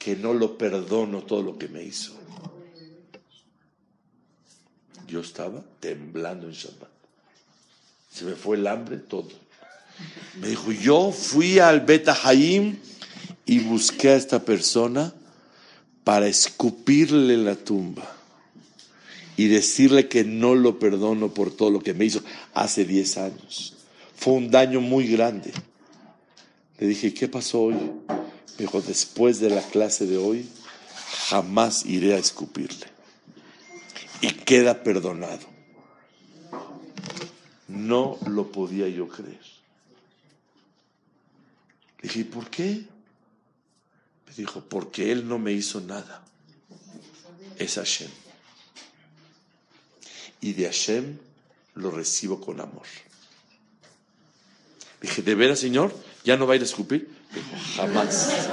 que 0.00 0.16
no 0.16 0.32
lo 0.32 0.56
perdono 0.56 1.22
todo 1.22 1.42
lo 1.42 1.58
que 1.58 1.68
me 1.68 1.84
hizo. 1.84 2.14
Yo 5.06 5.20
estaba 5.20 5.62
temblando 5.78 6.46
en 6.46 6.54
Shabbat. 6.54 6.88
Se 8.10 8.24
me 8.24 8.34
fue 8.34 8.56
el 8.56 8.66
hambre, 8.66 8.96
todo. 8.96 9.28
Me 10.40 10.48
dijo, 10.48 10.72
yo 10.72 11.12
fui 11.12 11.58
al 11.58 11.82
Beta 11.82 12.16
Haim 12.24 12.78
y 13.44 13.58
busqué 13.58 14.08
a 14.08 14.16
esta 14.16 14.42
persona 14.42 15.12
para 16.02 16.28
escupirle 16.28 17.36
la 17.36 17.54
tumba 17.54 18.10
y 19.36 19.48
decirle 19.48 20.08
que 20.08 20.24
no 20.24 20.54
lo 20.54 20.78
perdono 20.78 21.34
por 21.34 21.54
todo 21.54 21.70
lo 21.70 21.80
que 21.80 21.92
me 21.92 22.06
hizo 22.06 22.22
hace 22.54 22.86
10 22.86 23.18
años. 23.18 23.74
Fue 24.16 24.32
un 24.32 24.50
daño 24.50 24.80
muy 24.80 25.06
grande. 25.08 25.52
Le 26.78 26.86
dije, 26.86 27.12
¿qué 27.12 27.28
pasó 27.28 27.64
hoy? 27.64 27.76
Me 28.60 28.66
dijo, 28.66 28.82
después 28.82 29.40
de 29.40 29.48
la 29.48 29.62
clase 29.62 30.04
de 30.04 30.18
hoy, 30.18 30.46
jamás 31.30 31.86
iré 31.86 32.12
a 32.12 32.18
escupirle. 32.18 32.88
Y 34.20 34.32
queda 34.32 34.82
perdonado. 34.82 35.46
No 37.68 38.18
lo 38.26 38.52
podía 38.52 38.86
yo 38.86 39.08
creer. 39.08 39.40
Le 42.02 42.08
dije, 42.10 42.26
¿por 42.26 42.50
qué? 42.50 42.84
Me 44.26 44.34
dijo, 44.36 44.60
porque 44.60 45.10
él 45.10 45.26
no 45.26 45.38
me 45.38 45.52
hizo 45.52 45.80
nada. 45.80 46.22
Es 47.56 47.76
Hashem 47.76 48.10
y 50.42 50.52
de 50.52 50.66
Hashem 50.66 51.18
lo 51.76 51.90
recibo 51.90 52.42
con 52.42 52.60
amor. 52.60 52.86
Dije, 55.00 55.22
¿de 55.22 55.34
veras, 55.34 55.60
Señor? 55.60 55.94
¿Ya 56.24 56.36
no 56.36 56.46
va 56.46 56.52
a 56.52 56.56
ir 56.56 56.62
a 56.62 56.66
escupir? 56.66 57.19
Jamás. 57.76 58.48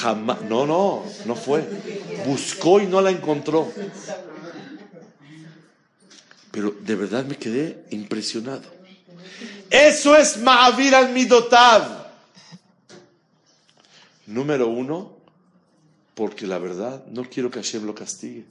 Jamás. 0.00 0.42
No, 0.42 0.66
no, 0.66 1.04
no 1.24 1.34
fue. 1.34 1.68
Buscó 2.26 2.80
y 2.80 2.86
no 2.86 3.00
la 3.00 3.10
encontró. 3.10 3.72
Pero 6.50 6.74
de 6.80 6.94
verdad 6.96 7.24
me 7.24 7.36
quedé 7.36 7.84
impresionado. 7.90 8.78
Eso 9.70 10.16
es 10.16 10.38
Ma'avir 10.38 10.94
al 10.94 11.12
Midotav. 11.12 12.08
Número 14.26 14.66
uno, 14.68 15.16
porque 16.14 16.46
la 16.46 16.58
verdad 16.58 17.04
no 17.06 17.24
quiero 17.24 17.50
que 17.50 17.60
Hashem 17.60 17.84
lo 17.84 17.94
castigue 17.94 18.44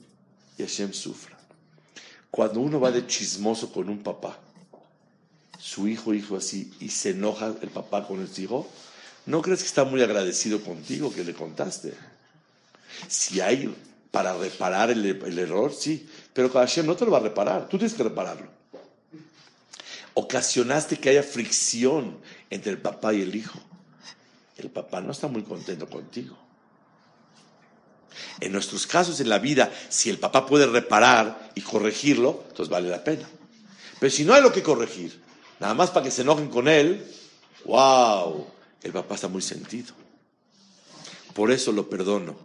y 0.56 0.62
Hashem 0.62 0.92
sufra. 0.92 1.36
Cuando 2.30 2.60
uno 2.60 2.80
va 2.80 2.90
de 2.90 3.06
chismoso 3.06 3.72
con 3.72 3.88
un 3.88 3.98
papá, 3.98 4.38
su 5.68 5.86
hijo, 5.86 6.14
hijo 6.14 6.38
así, 6.38 6.72
y 6.80 6.88
se 6.88 7.10
enoja 7.10 7.54
el 7.60 7.68
papá 7.68 8.06
con 8.06 8.22
el 8.22 8.42
hijo, 8.42 8.66
¿no 9.26 9.42
crees 9.42 9.60
que 9.60 9.66
está 9.66 9.84
muy 9.84 10.02
agradecido 10.02 10.62
contigo 10.62 11.12
que 11.12 11.24
le 11.24 11.34
contaste? 11.34 11.92
Si 13.06 13.42
hay 13.42 13.74
para 14.10 14.34
reparar 14.34 14.90
el, 14.90 15.04
error, 15.38 15.74
sí, 15.74 16.08
pero 16.32 16.48
Hashem 16.48 16.86
no 16.86 16.96
te 16.96 17.04
lo 17.04 17.10
va 17.10 17.18
a 17.18 17.22
reparar, 17.22 17.68
tú 17.68 17.76
tienes 17.76 17.92
que 17.92 18.02
repararlo. 18.02 18.48
Ocasionaste 20.14 20.98
que 20.98 21.10
haya 21.10 21.22
fricción 21.22 22.18
entre 22.48 22.72
el 22.72 22.78
papá 22.78 23.12
y 23.12 23.20
el 23.20 23.36
hijo. 23.36 23.60
El 24.56 24.70
papá 24.70 25.02
no 25.02 25.12
está 25.12 25.28
muy 25.28 25.42
contento 25.42 25.86
contigo. 25.86 26.36
En 28.40 28.52
nuestros 28.52 28.86
casos 28.86 29.20
en 29.20 29.28
la 29.28 29.38
vida, 29.38 29.70
si 29.90 30.08
el 30.08 30.18
papá 30.18 30.46
puede 30.46 30.66
reparar 30.66 31.50
y 31.54 31.60
corregirlo, 31.60 32.44
entonces 32.48 32.70
vale 32.70 32.88
la 32.88 33.04
pena. 33.04 33.28
Pero 34.00 34.10
si 34.10 34.24
no 34.24 34.32
hay 34.32 34.42
lo 34.42 34.50
que 34.50 34.62
corregir, 34.62 35.27
nada 35.60 35.74
más 35.74 35.90
para 35.90 36.04
que 36.04 36.10
se 36.10 36.22
enojen 36.22 36.48
con 36.48 36.68
él, 36.68 37.04
wow, 37.64 38.46
el 38.82 38.92
papá 38.92 39.14
está 39.14 39.28
muy 39.28 39.42
sentido. 39.42 39.94
Por 41.34 41.50
eso 41.50 41.72
lo 41.72 41.88
perdono 41.88 42.36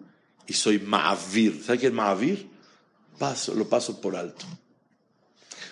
y 0.47 0.53
soy 0.53 0.79
Ma'avir. 0.79 1.63
¿Sabe 1.63 1.79
qué 1.79 1.87
es 1.87 1.93
Ma'avir? 1.93 2.49
Paso, 3.17 3.53
lo 3.53 3.67
paso 3.67 3.99
por 3.99 4.15
alto. 4.15 4.45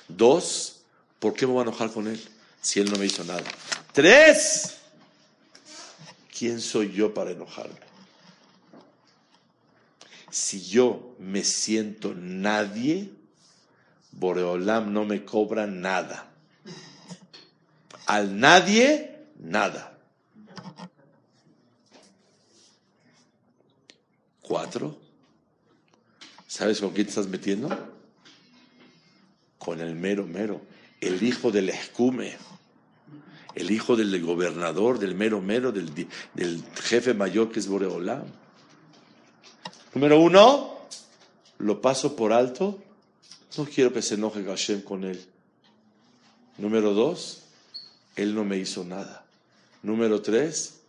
Dos, 0.07 0.81
¿por 1.19 1.33
qué 1.33 1.45
me 1.45 1.53
voy 1.53 1.61
a 1.61 1.63
enojar 1.63 1.91
con 1.91 2.07
él 2.07 2.21
si 2.61 2.79
él 2.79 2.91
no 2.91 2.97
me 2.97 3.05
hizo 3.05 3.23
nada? 3.23 3.43
Tres, 3.93 4.77
¿quién 6.37 6.61
soy 6.61 6.91
yo 6.91 7.13
para 7.13 7.31
enojarme? 7.31 7.91
si 10.31 10.61
yo 10.61 11.13
me 11.19 11.43
siento 11.43 12.15
nadie, 12.15 13.11
Boreolam 14.13 14.93
no 14.93 15.05
me 15.05 15.23
cobra 15.25 15.67
nada. 15.67 16.31
Al 18.11 18.37
nadie, 18.37 19.09
nada. 19.39 19.97
Cuatro. 24.41 24.97
¿Sabes 26.45 26.81
con 26.81 26.91
quién 26.91 27.05
te 27.05 27.11
estás 27.11 27.27
metiendo? 27.27 27.69
Con 29.57 29.79
el 29.79 29.95
mero 29.95 30.27
mero, 30.27 30.59
el 30.99 31.23
hijo 31.23 31.51
del 31.51 31.69
escume, 31.69 32.35
el 33.55 33.71
hijo 33.71 33.95
del 33.95 34.21
gobernador, 34.21 34.99
del 34.99 35.15
mero 35.15 35.39
mero, 35.39 35.71
del, 35.71 36.65
jefe 36.83 37.13
mayor 37.13 37.49
que 37.49 37.61
es 37.61 37.67
Boreolam. 37.67 38.25
Número 39.93 40.19
uno, 40.19 40.79
lo 41.59 41.79
paso 41.79 42.17
por 42.17 42.33
alto. 42.33 42.77
No 43.57 43.63
quiero 43.63 43.93
que 43.93 44.01
se 44.01 44.15
enoje 44.15 44.43
Hashem 44.43 44.81
con 44.81 45.05
él. 45.05 45.23
Número 46.57 46.93
dos, 46.93 47.40
él 48.15 48.35
no 48.35 48.43
me 48.43 48.57
hizo 48.57 48.83
nada. 48.83 49.25
Número 49.83 50.21
tres, 50.21 50.81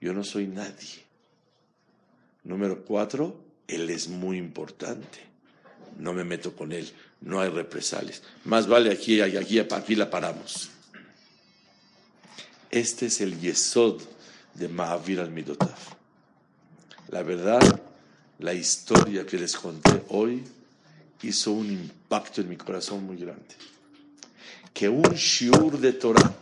yo 0.00 0.12
no 0.12 0.24
soy 0.24 0.46
nadie. 0.46 1.04
Número 2.44 2.84
cuatro, 2.84 3.36
él 3.66 3.90
es 3.90 4.08
muy 4.08 4.38
importante. 4.38 5.26
no 5.98 6.12
me 6.12 6.22
meto 6.22 6.54
con 6.54 6.70
él, 6.72 6.88
no 7.22 7.40
hay 7.40 7.50
represalias. 7.50 8.22
Más 8.44 8.68
vale 8.68 8.92
aquí, 8.92 9.20
aquí, 9.20 9.58
aquí 9.58 9.94
la 9.96 10.08
paramos. 10.08 10.70
Este 12.70 13.06
es 13.06 13.20
el 13.20 13.40
yesod 13.40 14.00
de 14.54 14.68
Mahavir 14.68 15.20
al 15.20 15.30
Midotaf. 15.30 15.94
La 17.08 17.22
verdad, 17.22 17.82
la 18.38 18.54
historia 18.54 19.26
que 19.26 19.38
les 19.38 19.56
conté 19.56 20.04
hoy 20.10 20.44
hizo 21.22 21.52
un 21.52 21.66
impacto 21.66 22.42
en 22.42 22.48
mi 22.48 22.56
corazón 22.56 23.04
muy 23.04 23.16
grande. 23.16 23.56
Que 24.72 24.88
un 24.88 25.14
shiur 25.14 25.78
de 25.78 25.94
Torah 25.94 26.34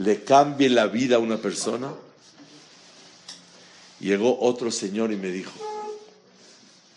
le 0.00 0.24
cambie 0.24 0.70
la 0.70 0.86
vida 0.86 1.16
a 1.16 1.18
una 1.18 1.36
persona. 1.36 1.92
Llegó 4.00 4.40
otro 4.40 4.70
señor 4.70 5.12
y 5.12 5.16
me 5.16 5.30
dijo, 5.30 5.52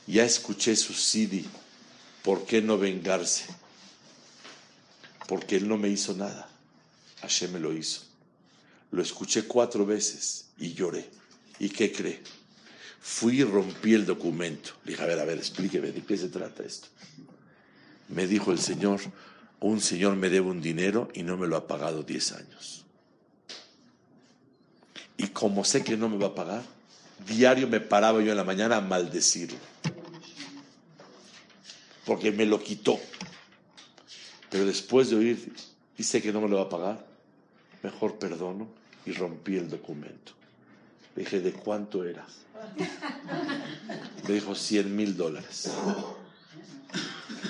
ya 0.07 0.23
escuché 0.23 0.75
su 0.77 0.93
CD, 0.93 1.43
¿por 2.21 2.45
qué 2.45 2.61
no 2.61 2.77
vengarse? 2.77 3.45
Porque 5.27 5.57
él 5.57 5.67
no 5.67 5.77
me 5.77 5.89
hizo 5.89 6.13
nada, 6.13 6.49
Hashem 7.21 7.51
me 7.51 7.59
lo 7.59 7.73
hizo. 7.73 8.01
Lo 8.91 9.01
escuché 9.01 9.43
cuatro 9.43 9.85
veces 9.85 10.45
y 10.57 10.73
lloré. 10.73 11.09
¿Y 11.59 11.69
qué 11.69 11.91
cree? 11.91 12.21
Fui 13.01 13.41
y 13.41 13.43
rompí 13.43 13.93
el 13.93 14.05
documento. 14.05 14.71
Le 14.85 14.91
dije, 14.91 15.03
a 15.03 15.07
ver, 15.07 15.19
a 15.19 15.25
ver, 15.25 15.39
explíqueme, 15.39 15.91
¿de 15.91 16.03
qué 16.03 16.17
se 16.17 16.29
trata 16.29 16.63
esto? 16.63 16.87
Me 18.07 18.27
dijo 18.27 18.53
el 18.53 18.59
Señor, 18.59 19.01
un 19.59 19.81
señor 19.81 20.15
me 20.15 20.29
debe 20.29 20.47
un 20.47 20.61
dinero 20.61 21.09
y 21.13 21.23
no 21.23 21.35
me 21.35 21.47
lo 21.47 21.57
ha 21.57 21.67
pagado 21.67 22.03
diez 22.03 22.31
años. 22.31 22.82
Y 25.17 25.27
como 25.27 25.63
sé 25.63 25.83
que 25.83 25.97
no 25.97 26.09
me 26.09 26.17
va 26.17 26.27
a 26.27 26.35
pagar, 26.35 26.63
diario 27.27 27.67
me 27.67 27.79
paraba 27.79 28.21
yo 28.21 28.31
en 28.31 28.37
la 28.37 28.43
mañana 28.43 28.77
a 28.77 28.81
maldecirlo. 28.81 29.57
Porque 32.05 32.31
me 32.31 32.45
lo 32.45 32.61
quitó. 32.61 32.99
Pero 34.49 34.65
después 34.65 35.09
de 35.09 35.15
oír, 35.15 35.53
y 35.97 36.03
sé 36.03 36.21
que 36.21 36.33
no 36.33 36.41
me 36.41 36.49
lo 36.49 36.57
va 36.57 36.63
a 36.63 36.69
pagar, 36.69 37.05
mejor 37.81 38.17
perdono 38.17 38.67
y 39.05 39.13
rompí 39.13 39.55
el 39.55 39.69
documento. 39.69 40.33
Le 41.15 41.23
dije, 41.23 41.41
¿de 41.41 41.53
cuánto 41.53 42.03
era? 42.03 42.25
Me 44.27 44.33
dijo, 44.33 44.55
100 44.55 44.95
mil 44.95 45.15
dólares. 45.15 45.71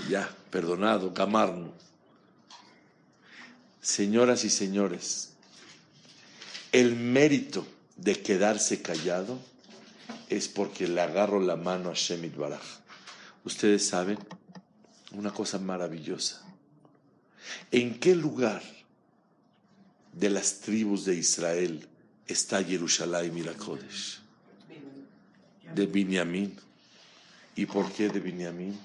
Ya, 0.09 0.29
perdonado, 0.49 1.13
Camarno. 1.13 1.71
Señoras 3.81 4.43
y 4.43 4.49
señores, 4.49 5.32
el 6.73 6.95
mérito 6.95 7.65
de 7.95 8.21
quedarse 8.21 8.81
callado 8.81 9.39
es 10.27 10.47
porque 10.47 10.87
le 10.87 11.01
agarro 11.01 11.39
la 11.39 11.55
mano 11.55 11.91
a 11.91 11.93
Shemit 11.93 12.35
Baraj. 12.35 12.63
Ustedes 13.45 13.87
saben 13.87 14.17
una 15.11 15.31
cosa 15.31 15.59
maravillosa. 15.59 16.43
¿En 17.71 17.99
qué 17.99 18.15
lugar 18.15 18.63
de 20.13 20.31
las 20.31 20.61
tribus 20.61 21.05
de 21.05 21.15
Israel 21.15 21.87
está 22.25 22.63
Jerusalén 22.63 23.37
y 23.37 23.43
Kodesh? 23.43 24.19
De 25.75 25.85
Binyamin. 25.85 26.57
¿Y 27.55 27.67
por 27.67 27.91
qué 27.91 28.09
de 28.09 28.19
Binyamin? 28.19 28.75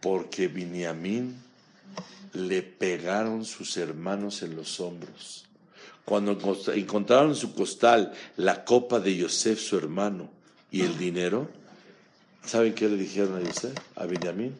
Porque 0.00 0.48
Binyamin 0.48 1.36
le 2.32 2.62
pegaron 2.62 3.44
sus 3.44 3.76
hermanos 3.76 4.42
en 4.42 4.56
los 4.56 4.80
hombros. 4.80 5.46
Cuando 6.10 6.36
encontraron 6.74 7.28
en 7.28 7.36
su 7.36 7.54
costal 7.54 8.12
la 8.36 8.64
copa 8.64 8.98
de 8.98 9.16
Yosef, 9.16 9.60
su 9.60 9.76
hermano, 9.76 10.28
y 10.72 10.80
el 10.80 10.98
dinero, 10.98 11.48
¿saben 12.44 12.74
qué 12.74 12.88
le 12.88 12.96
dijeron 12.96 13.36
a 13.36 13.40
Yosef? 13.40 13.78
A 13.94 14.06
Benjamín, 14.06 14.58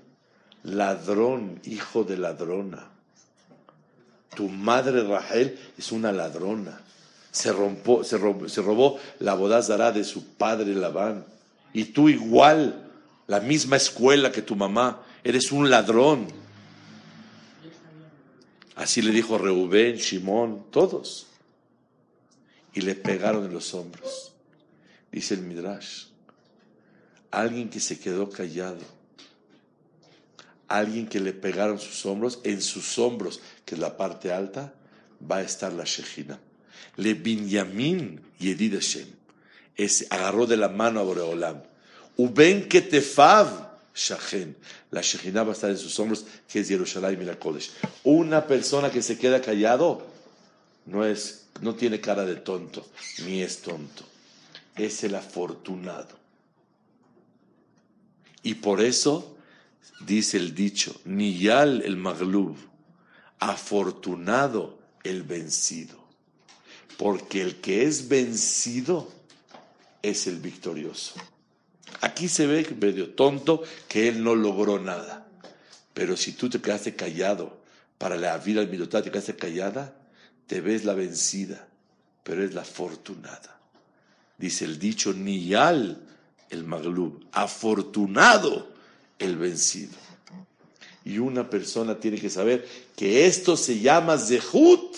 ladrón, 0.62 1.58
hijo 1.64 2.04
de 2.04 2.18
ladrona. 2.18 2.86
Tu 4.36 4.48
madre 4.48 5.02
Rahel 5.02 5.58
es 5.76 5.90
una 5.90 6.12
ladrona. 6.12 6.82
Se, 7.32 7.50
rompo, 7.50 8.04
se, 8.04 8.16
robó, 8.16 8.48
se 8.48 8.62
robó 8.62 9.00
la 9.18 9.34
bodazara 9.34 9.90
de 9.90 10.04
su 10.04 10.24
padre 10.24 10.72
Labán. 10.72 11.24
Y 11.72 11.86
tú 11.86 12.08
igual, 12.08 12.92
la 13.26 13.40
misma 13.40 13.74
escuela 13.74 14.30
que 14.30 14.42
tu 14.42 14.54
mamá, 14.54 15.02
eres 15.24 15.50
un 15.50 15.68
ladrón. 15.68 16.28
Así 18.76 19.02
le 19.02 19.10
dijo 19.10 19.36
Reubén, 19.36 19.96
Shimón, 19.96 20.66
todos. 20.70 21.26
Y 22.74 22.82
le 22.82 22.94
pegaron 22.94 23.44
en 23.44 23.52
los 23.52 23.74
hombros. 23.74 24.32
Dice 25.10 25.34
el 25.34 25.42
Midrash, 25.42 26.04
alguien 27.30 27.68
que 27.68 27.80
se 27.80 27.98
quedó 27.98 28.30
callado, 28.30 28.78
alguien 30.68 31.08
que 31.08 31.18
le 31.18 31.32
pegaron 31.32 31.80
sus 31.80 32.06
hombros, 32.06 32.40
en 32.44 32.62
sus 32.62 32.98
hombros, 32.98 33.40
que 33.64 33.74
es 33.74 33.80
la 33.80 33.96
parte 33.96 34.32
alta, 34.32 34.72
va 35.30 35.38
a 35.38 35.42
estar 35.42 35.72
la 35.72 35.84
Shejina. 35.84 36.38
Le 36.96 37.14
Binyamin 37.14 38.20
Yedid 38.38 38.74
Hashem. 38.74 39.08
Es, 39.76 40.06
agarró 40.10 40.46
de 40.46 40.56
la 40.56 40.68
mano 40.68 41.00
a 41.00 41.02
Boreolam. 41.02 41.62
Uben 42.16 42.68
Ketefav 42.68 43.70
Shachen. 43.94 44.56
La 44.90 45.00
Shejina 45.00 45.42
va 45.42 45.50
a 45.50 45.54
estar 45.54 45.70
en 45.70 45.78
sus 45.78 45.98
hombros, 45.98 46.24
que 46.46 46.60
es 46.60 46.68
Jerusalén 46.68 47.20
y 47.20 47.24
la. 47.24 47.36
Una 48.04 48.46
persona 48.46 48.90
que 48.90 49.02
se 49.02 49.18
queda 49.18 49.40
callado 49.40 50.06
no, 50.86 51.04
es, 51.04 51.39
no 51.60 51.74
tiene 51.74 52.00
cara 52.00 52.24
de 52.24 52.36
tonto, 52.36 52.86
ni 53.24 53.42
es 53.42 53.62
tonto. 53.62 54.04
Es 54.76 55.04
el 55.04 55.14
afortunado. 55.14 56.18
Y 58.42 58.54
por 58.54 58.80
eso 58.80 59.36
dice 60.06 60.38
el 60.38 60.54
dicho, 60.54 60.98
Niyal 61.04 61.82
el 61.82 61.96
Maglub, 61.96 62.56
afortunado 63.38 64.78
el 65.04 65.22
vencido. 65.22 65.98
Porque 66.96 67.42
el 67.42 67.60
que 67.60 67.84
es 67.84 68.08
vencido 68.08 69.10
es 70.02 70.26
el 70.26 70.38
victorioso. 70.38 71.14
Aquí 72.00 72.28
se 72.28 72.46
ve 72.46 72.66
medio 72.80 73.10
tonto 73.10 73.62
que 73.88 74.08
él 74.08 74.22
no 74.22 74.34
logró 74.34 74.78
nada. 74.78 75.26
Pero 75.92 76.16
si 76.16 76.32
tú 76.32 76.48
te 76.48 76.60
quedaste 76.60 76.94
callado 76.94 77.60
para 77.98 78.16
la 78.16 78.38
vida 78.38 78.60
al 78.60 78.70
te 78.70 79.10
quedaste 79.10 79.36
callada, 79.36 79.99
te 80.50 80.60
ves 80.60 80.84
la 80.84 80.94
vencida, 80.94 81.64
pero 82.24 82.44
es 82.44 82.54
la 82.54 82.62
afortunada. 82.62 83.56
Dice 84.36 84.64
el 84.64 84.80
dicho, 84.80 85.12
Niyal 85.12 86.02
el 86.48 86.64
Maglub, 86.64 87.24
afortunado 87.30 88.66
el 89.20 89.36
vencido. 89.36 89.96
Y 91.04 91.18
una 91.18 91.48
persona 91.48 92.00
tiene 92.00 92.20
que 92.20 92.28
saber 92.28 92.68
que 92.96 93.26
esto 93.26 93.56
se 93.56 93.78
llama 93.78 94.18
Zehut 94.18 94.96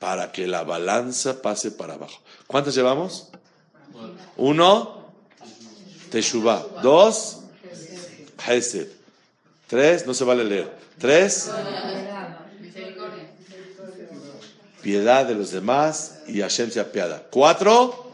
para 0.00 0.32
que 0.32 0.48
la 0.48 0.64
balanza 0.64 1.40
pase 1.40 1.70
para 1.70 1.94
abajo. 1.94 2.20
¿Cuántos 2.48 2.74
llevamos? 2.74 3.28
Uno, 4.36 5.06
Teshuvah. 6.10 6.80
Dos, 6.82 7.42
Hesed. 8.44 8.88
Tres, 9.68 10.04
no 10.04 10.14
se 10.14 10.24
vale 10.24 10.42
leer. 10.42 10.76
Tres, 10.98 11.48
piedad 14.86 15.26
de 15.26 15.34
los 15.34 15.50
demás 15.50 16.20
y 16.28 16.42
Hashem 16.42 16.70
se 16.70 16.78
apiada. 16.78 17.26
Cuatro, 17.28 18.12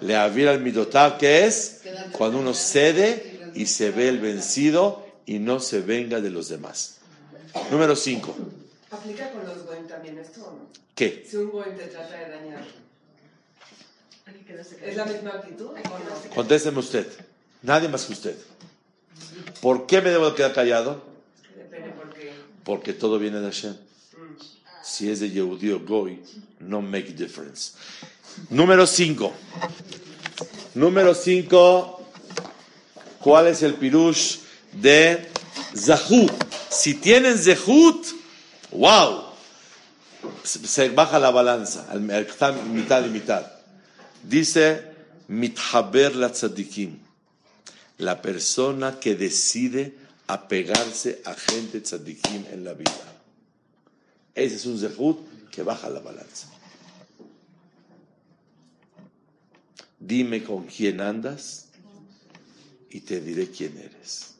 le 0.00 0.14
el 0.14 0.60
midotav, 0.60 1.18
que 1.18 1.44
es 1.44 1.82
cuando 2.12 2.38
uno 2.38 2.54
cede 2.54 3.50
y 3.54 3.66
se 3.66 3.90
ve 3.90 4.08
el 4.08 4.20
vencido 4.20 5.06
y 5.26 5.38
no 5.38 5.60
se 5.60 5.82
venga 5.82 6.22
de 6.22 6.30
los 6.30 6.48
demás. 6.48 6.96
Número 7.70 7.94
cinco. 7.94 8.34
¿Aplica 8.90 9.30
con 9.32 9.44
los 9.44 9.86
también 9.86 10.16
esto 10.16 10.46
o 10.46 10.52
no? 10.52 10.66
¿Qué? 10.94 11.26
Si 11.28 11.36
un 11.36 11.50
te 11.76 11.88
trata 11.88 12.16
de 12.16 12.30
dañar, 12.30 12.64
¿es 14.82 14.96
la 14.96 15.04
misma 15.04 15.30
actitud 15.30 15.66
o 15.66 15.74
no? 15.74 16.34
Contésteme 16.34 16.78
usted. 16.78 17.06
Nadie 17.60 17.90
más 17.90 18.06
que 18.06 18.14
usted. 18.14 18.36
¿Por 19.60 19.86
qué 19.86 20.00
me 20.00 20.08
debo 20.08 20.30
de 20.30 20.36
quedar 20.36 20.54
callado? 20.54 21.02
Porque 22.64 22.94
todo 22.94 23.18
viene 23.18 23.40
de 23.40 23.46
Hashem. 23.46 23.91
Si 24.82 25.10
es 25.10 25.20
de 25.20 25.30
Yehudi 25.30 25.70
o 25.70 25.80
Goy, 25.80 26.20
no 26.60 26.82
make 26.82 27.12
difference. 27.12 27.72
Número 28.50 28.86
5. 28.86 29.32
Número 30.74 31.14
5. 31.14 32.08
¿Cuál 33.20 33.46
es 33.46 33.62
el 33.62 33.74
pirush 33.74 34.38
de 34.72 35.28
Zahut? 35.76 36.32
Si 36.68 36.94
tienen 36.94 37.38
Zahut, 37.38 38.04
wow. 38.72 39.24
Se 40.42 40.88
baja 40.88 41.18
la 41.18 41.30
balanza. 41.30 41.86
Está 42.10 42.52
mitad 42.52 43.04
y 43.04 43.08
mitad. 43.08 43.46
Dice 44.22 44.92
Mithaber 45.28 46.16
la 46.16 46.30
tzadikim. 46.30 46.98
La 47.98 48.20
persona 48.20 48.98
que 48.98 49.14
decide 49.14 49.94
apegarse 50.26 51.22
a 51.24 51.34
gente 51.34 51.80
tzadikim 51.80 52.46
en 52.52 52.64
la 52.64 52.74
vida. 52.74 53.11
Ese 54.34 54.56
es 54.56 54.66
un 54.66 54.78
zehut 54.78 55.18
que 55.50 55.62
baja 55.62 55.90
la 55.90 56.00
balanza. 56.00 56.48
Dime 59.98 60.42
con 60.42 60.64
quién 60.66 61.00
andas 61.00 61.68
y 62.90 63.00
te 63.00 63.20
diré 63.20 63.50
quién 63.50 63.78
eres. 63.78 64.34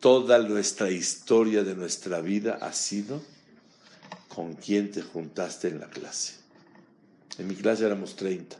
Toda 0.00 0.38
nuestra 0.38 0.90
historia 0.90 1.62
de 1.62 1.74
nuestra 1.74 2.20
vida 2.20 2.58
ha 2.60 2.72
sido 2.72 3.22
con 4.28 4.54
quién 4.54 4.90
te 4.90 5.02
juntaste 5.02 5.68
en 5.68 5.80
la 5.80 5.88
clase. 5.88 6.34
En 7.38 7.46
mi 7.46 7.54
clase 7.54 7.84
éramos 7.84 8.16
30, 8.16 8.56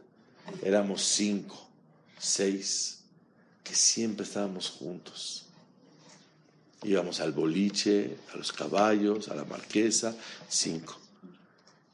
éramos 0.63 1.03
5, 1.03 1.69
6, 2.19 2.99
que 3.65 3.75
siempre 3.75 4.25
estábamos 4.25 4.71
juntos. 4.71 5.46
Íbamos 6.83 7.21
al 7.21 7.33
boliche, 7.33 8.17
a 8.33 8.37
los 8.37 8.53
caballos, 8.53 9.29
a 9.29 9.35
la 9.35 9.45
marquesa, 9.45 10.17
cinco. 10.49 10.99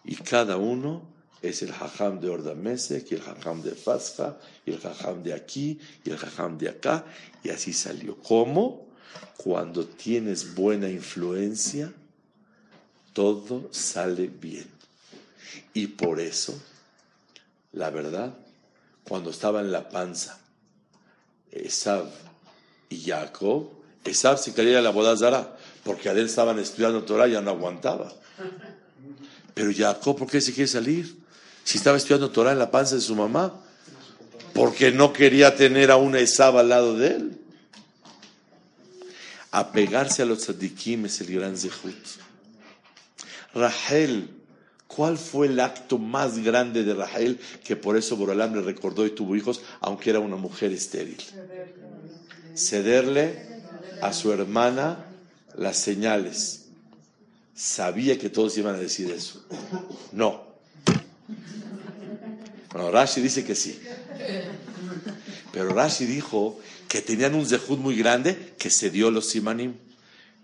Y 0.05 0.17
cada 0.17 0.57
uno 0.57 1.03
es 1.41 1.63
el 1.63 1.73
jajam 1.73 2.21
de 2.21 2.29
Ordamesek, 2.29 3.11
y 3.11 3.15
el 3.15 3.23
jajam 3.23 3.63
de 3.63 3.73
Fasja, 3.73 4.39
y 4.67 4.73
el 4.73 4.81
jajam 4.81 5.23
de 5.23 5.35
aquí, 5.35 5.79
y 6.05 6.11
el 6.11 6.19
jajam 6.19 6.59
de 6.59 6.69
acá, 6.69 7.05
y 7.43 7.51
así 7.51 7.73
salió. 7.73 8.17
¿Cómo? 8.19 8.87
Cuando 9.37 9.87
tienes 9.87 10.55
buena 10.55 10.89
influencia, 10.89 11.93
todo 13.13 13.69
sale 13.73 14.29
bien. 14.29 14.67
Y 15.75 15.89
por 15.89 16.21
eso, 16.21 16.61
la 17.73 17.91
verdad, 17.91 18.35
cuando 19.05 19.31
estaba 19.31 19.61
en 19.61 19.73
la 19.73 19.89
panza, 19.89 20.39
Esab 21.51 22.09
y 22.89 23.01
Jacob, 23.01 23.82
Esab 24.05 24.39
se 24.39 24.53
quería 24.53 24.81
la 24.81 24.91
boda 24.91 25.17
Zara, 25.17 25.57
porque 25.85 26.09
a 26.09 26.13
él 26.13 26.27
estaban 26.27 26.59
estudiando 26.59 27.03
Torah 27.05 27.29
y 27.29 27.33
ya 27.33 27.41
no 27.41 27.51
aguantaba. 27.51 28.13
Pero 29.55 29.71
Jacob, 29.75 30.17
¿por 30.19 30.31
qué 30.31 30.41
se 30.41 30.53
quiere 30.53 30.69
salir? 30.69 31.17
Si 31.65 31.79
estaba 31.79 31.97
estudiando 31.97 32.31
Torah 32.31 32.53
en 32.53 32.59
la 32.59 32.71
panza 32.71 32.97
de 32.97 33.01
su 33.01 33.15
mamá, 33.15 33.55
porque 34.55 34.91
no 34.91 35.13
quería 35.13 35.55
tener 35.55 35.91
a 35.91 35.97
una 35.97 36.19
Esab 36.19 36.59
al 36.59 36.69
lado 36.69 36.97
de 36.97 37.09
él. 37.09 37.39
Apegarse 39.51 40.23
a 40.23 40.25
los 40.25 40.39
tzadikim 40.39 41.07
es 41.07 41.21
el 41.21 41.35
gran 41.35 41.57
zehut. 41.57 41.95
Rahel, 43.55 44.31
¿cuál 44.87 45.19
fue 45.19 45.47
el 45.47 45.61
acto 45.61 45.99
más 45.99 46.39
grande 46.39 46.85
de 46.85 46.95
Rahel 46.95 47.39
que 47.63 47.77
por 47.77 47.99
eso 47.99 48.17
Borolam 48.17 48.55
le 48.55 48.63
recordó 48.63 49.05
y 49.05 49.11
tuvo 49.11 49.37
hijos, 49.37 49.61
aunque 49.81 50.11
era 50.11 50.21
una 50.21 50.37
mujer 50.37 50.73
estéril? 50.73 51.19
Cederle 52.55 53.52
a 54.03 54.13
su 54.13 54.33
hermana 54.33 55.07
las 55.57 55.79
señales. 55.79 56.65
Sabía 57.55 58.19
que 58.19 58.31
todos 58.31 58.59
iban 58.59 58.75
a 58.75 58.79
decir 58.79 59.11
eso. 59.11 59.45
No. 60.11 60.43
Bueno, 62.73 62.91
Rashi 62.91 63.21
dice 63.21 63.45
que 63.45 63.55
sí. 63.55 63.81
Pero 65.53 65.69
Rashi 65.73 66.05
dijo 66.05 66.59
que 66.89 67.01
tenían 67.01 67.35
un 67.37 67.47
zehut 67.47 67.79
muy 67.79 67.97
grande 67.97 68.55
que 68.59 68.71
se 68.71 68.91
dio 68.91 69.11
los 69.11 69.29
simanim. 69.29 69.75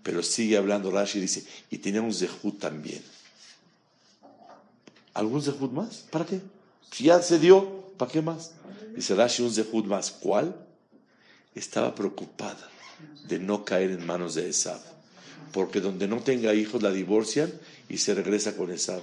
Pero 0.03 0.23
sigue 0.23 0.55
hablando 0.55 0.89
Rashi 0.89 1.19
dice, 1.19 1.45
y 1.69 1.79
tenían 1.79 2.05
un 2.05 2.13
zehut 2.13 2.59
también. 2.59 3.03
¿Algún 5.13 5.43
zehut 5.43 5.71
más? 5.73 6.05
¿Para 6.09 6.25
qué? 6.25 6.39
Si 6.91 7.05
ya 7.05 7.21
se 7.21 7.39
dio, 7.39 7.91
¿para 7.97 8.09
qué 8.09 8.21
más? 8.21 8.53
Dice 8.95 9.15
Rashi, 9.15 9.43
un 9.43 9.53
zehut 9.53 9.85
más. 9.85 10.11
¿Cuál? 10.11 10.55
Estaba 11.53 11.93
preocupada 11.93 12.69
de 13.27 13.39
no 13.39 13.63
caer 13.65 13.91
en 13.91 14.05
manos 14.05 14.35
de 14.35 14.49
Esab. 14.49 14.81
Porque 15.51 15.81
donde 15.81 16.07
no 16.07 16.19
tenga 16.19 16.53
hijos 16.53 16.81
la 16.81 16.91
divorcian 16.91 17.51
y 17.87 17.97
se 17.97 18.13
regresa 18.13 18.55
con 18.55 18.71
Esab. 18.71 19.01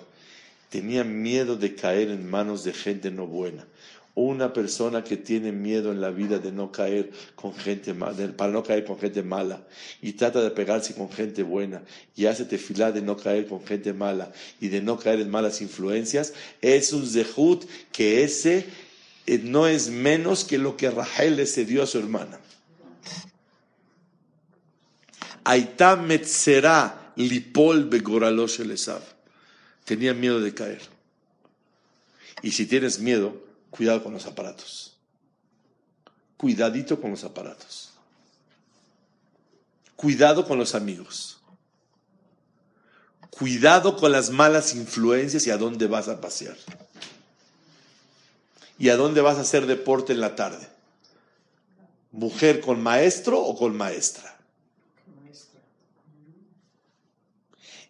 Tenía 0.68 1.04
miedo 1.04 1.56
de 1.56 1.74
caer 1.74 2.10
en 2.10 2.28
manos 2.28 2.64
de 2.64 2.72
gente 2.72 3.10
no 3.10 3.26
buena. 3.26 3.66
Una 4.14 4.52
persona 4.52 5.04
que 5.04 5.18
tiene 5.18 5.52
miedo 5.52 5.92
en 5.92 6.00
la 6.00 6.10
vida 6.10 6.38
de 6.38 6.50
no 6.50 6.72
caer 6.72 7.10
con 7.34 7.54
gente 7.54 7.94
para 7.94 8.50
no 8.50 8.62
caer 8.62 8.84
con 8.86 8.98
gente 8.98 9.22
mala, 9.22 9.62
y 10.00 10.14
trata 10.14 10.40
de 10.40 10.50
pegarse 10.50 10.94
con 10.94 11.10
gente 11.10 11.42
buena, 11.42 11.82
y 12.16 12.24
hace 12.24 12.46
tefilá 12.46 12.92
de 12.92 13.02
no 13.02 13.18
caer 13.18 13.46
con 13.46 13.62
gente 13.64 13.92
mala 13.92 14.32
y 14.58 14.68
de 14.68 14.80
no 14.80 14.98
caer 14.98 15.20
en 15.20 15.30
malas 15.30 15.60
influencias, 15.60 16.32
es 16.62 16.94
un 16.94 17.06
zehut 17.06 17.66
que 17.92 18.24
ese 18.24 18.64
eh, 19.26 19.38
no 19.42 19.66
es 19.66 19.90
menos 19.90 20.44
que 20.44 20.56
lo 20.56 20.78
que 20.78 20.90
Rahel 20.90 21.36
le 21.36 21.46
cedió 21.46 21.82
a 21.82 21.86
su 21.86 21.98
hermana. 21.98 22.40
Aitá 25.46 25.94
metzera 25.94 27.12
lipol 27.14 27.84
begoralosh 27.84 28.62
el 28.62 28.72
Esav. 28.72 29.02
Tenía 29.84 30.12
miedo 30.12 30.40
de 30.40 30.52
caer. 30.52 30.82
Y 32.42 32.50
si 32.50 32.66
tienes 32.66 32.98
miedo, 32.98 33.40
cuidado 33.70 34.02
con 34.02 34.12
los 34.12 34.26
aparatos. 34.26 34.96
Cuidadito 36.36 37.00
con 37.00 37.12
los 37.12 37.22
aparatos. 37.22 37.92
Cuidado 39.94 40.44
con 40.44 40.58
los 40.58 40.74
amigos. 40.74 41.38
Cuidado 43.30 43.96
con 43.96 44.10
las 44.10 44.30
malas 44.30 44.74
influencias 44.74 45.46
y 45.46 45.50
a 45.50 45.58
dónde 45.58 45.86
vas 45.86 46.08
a 46.08 46.20
pasear. 46.20 46.56
Y 48.78 48.88
a 48.88 48.96
dónde 48.96 49.20
vas 49.20 49.38
a 49.38 49.42
hacer 49.42 49.66
deporte 49.66 50.12
en 50.12 50.20
la 50.20 50.34
tarde. 50.34 50.68
¿Mujer 52.10 52.60
con 52.60 52.82
maestro 52.82 53.40
o 53.40 53.56
con 53.56 53.76
maestra? 53.76 54.35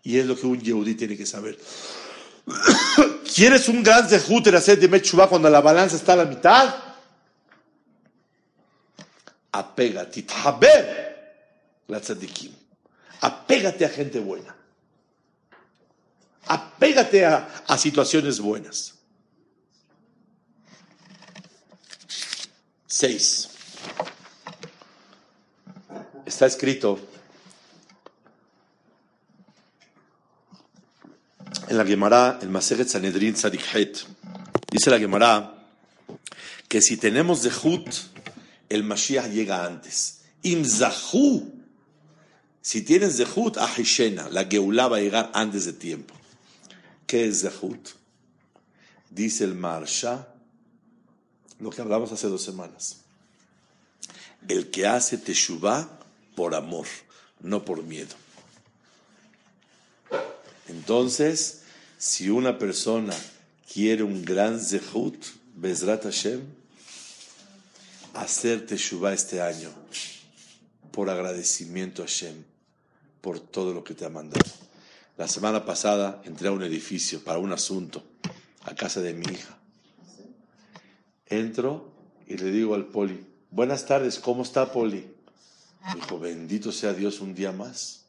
Y 0.07 0.21
es 0.21 0.27
lo 0.27 0.37
que 0.37 0.47
un 0.47 0.61
yehudí 0.61 0.95
tiene 0.95 1.17
que 1.17 1.27
saber. 1.27 1.59
¿Quieres 3.35 3.69
un 3.69 3.83
gran 3.83 4.09
zehut 4.09 4.47
hacer 4.55 4.79
de 4.79 4.87
Mechubá 4.87 5.29
cuando 5.29 5.51
la 5.51 5.61
balanza 5.61 5.97
está 5.97 6.13
a 6.13 6.17
la 6.17 6.25
mitad? 6.27 6.77
Apégate, 9.51 10.25
la 11.89 12.01
tzadikim. 12.01 12.53
Apégate 13.21 13.85
a 13.85 13.89
gente 13.89 14.21
buena. 14.21 14.55
Apégate 16.47 17.27
a 17.27 17.77
situaciones 17.77 18.39
buenas. 18.39 18.95
Seis. 22.87 23.51
Está 26.25 26.47
escrito 26.47 27.16
en 31.69 31.77
la 31.77 31.85
Gemara, 31.85 32.39
el 32.43 32.49
Maseret 32.49 32.89
Sanedrin 32.89 33.35
Tzadikhet, 33.35 34.07
dice 34.71 34.91
la 34.91 34.99
Gemara 34.99 35.53
que 36.69 36.81
si 36.81 36.97
tenemos 36.97 37.43
Zehut, 37.43 37.89
el 38.69 38.83
Mashiach 38.83 39.31
llega 39.31 39.65
antes. 39.65 40.21
Im 40.43 40.65
Zahu, 40.65 41.53
si 42.61 42.83
tienes 42.83 43.17
Zehut, 43.17 43.57
Ahishena, 43.57 44.29
la 44.31 44.45
Geulah 44.45 44.89
va 44.89 44.97
a 44.97 45.01
llegar 45.01 45.31
antes 45.35 45.65
de 45.67 45.73
tiempo. 45.73 46.15
¿Qué 47.07 47.27
es 47.27 47.43
Zehut? 47.43 47.91
Dice 49.11 49.45
el 49.45 49.55
Marsha, 49.55 50.29
lo 51.61 51.71
que 51.71 51.81
hablamos 51.81 52.13
hace 52.13 52.29
dos 52.29 52.43
semanas. 52.43 52.99
El 54.49 54.71
que 54.71 54.87
hace 54.87 55.19
Teshuvah 55.19 55.89
por 56.35 56.55
amor, 56.55 56.87
no 57.41 57.65
por 57.65 57.83
miedo. 57.83 58.15
Entonces, 60.69 61.63
si 61.99 62.29
una 62.29 62.59
persona 62.59 63.15
quiere 63.73 64.03
un 64.03 64.25
gran 64.25 64.61
zehut, 64.61 65.17
Bezrat 65.55 66.05
Hashem, 66.05 66.43
hacer 68.15 68.67
Teshuvah 68.67 69.13
este 69.13 69.41
año 69.41 69.71
por 70.91 71.11
agradecimiento 71.11 72.03
a 72.03 72.07
Hashem 72.07 72.43
por 73.21 73.41
todo 73.41 73.75
lo 73.75 73.83
que 73.85 73.95
te 73.95 74.05
ha 74.05 74.09
mandado. 74.09 74.45
La 75.17 75.29
semana 75.29 75.65
pasada 75.65 76.23
entré 76.25 76.49
a 76.49 76.53
un 76.53 76.63
edificio 76.63 77.25
para 77.25 77.39
un 77.39 77.53
asunto, 77.53 78.05
a 78.63 78.75
casa 78.75 79.01
de 79.01 79.15
mi 79.15 79.27
hija. 79.33 79.59
Entro 81.27 81.93
y 82.27 82.37
le 82.37 82.51
digo 82.51 82.75
al 82.75 82.87
poli, 82.87 83.27
buenas 83.51 83.87
tardes, 83.87 84.19
¿cómo 84.19 84.43
está 84.43 84.73
poli? 84.73 85.07
Dijo, 85.95 86.19
bendito 86.19 86.73
sea 86.73 86.93
Dios 86.93 87.21
un 87.21 87.35
día 87.35 87.53
más. 87.53 88.05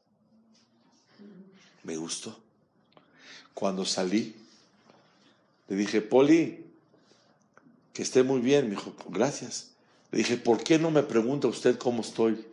Me 1.84 1.95
gustó. 1.95 2.47
Cuando 3.58 3.86
salí, 3.86 4.36
le 5.68 5.76
dije, 5.76 5.99
Poli, 5.99 6.64
que 7.91 8.03
esté 8.03 8.22
muy 8.22 8.39
bien. 8.39 8.66
Me 8.66 8.76
dijo, 8.76 8.93
gracias. 9.10 9.70
Le 10.12 10.20
dije, 10.20 10.38
¿por 10.38 10.64
qué 10.64 10.78
no 10.78 10.91
me 10.91 11.01
pregunta 11.01 11.47
usted 11.47 11.76
cómo 11.76 12.03
estoy? 12.03 12.45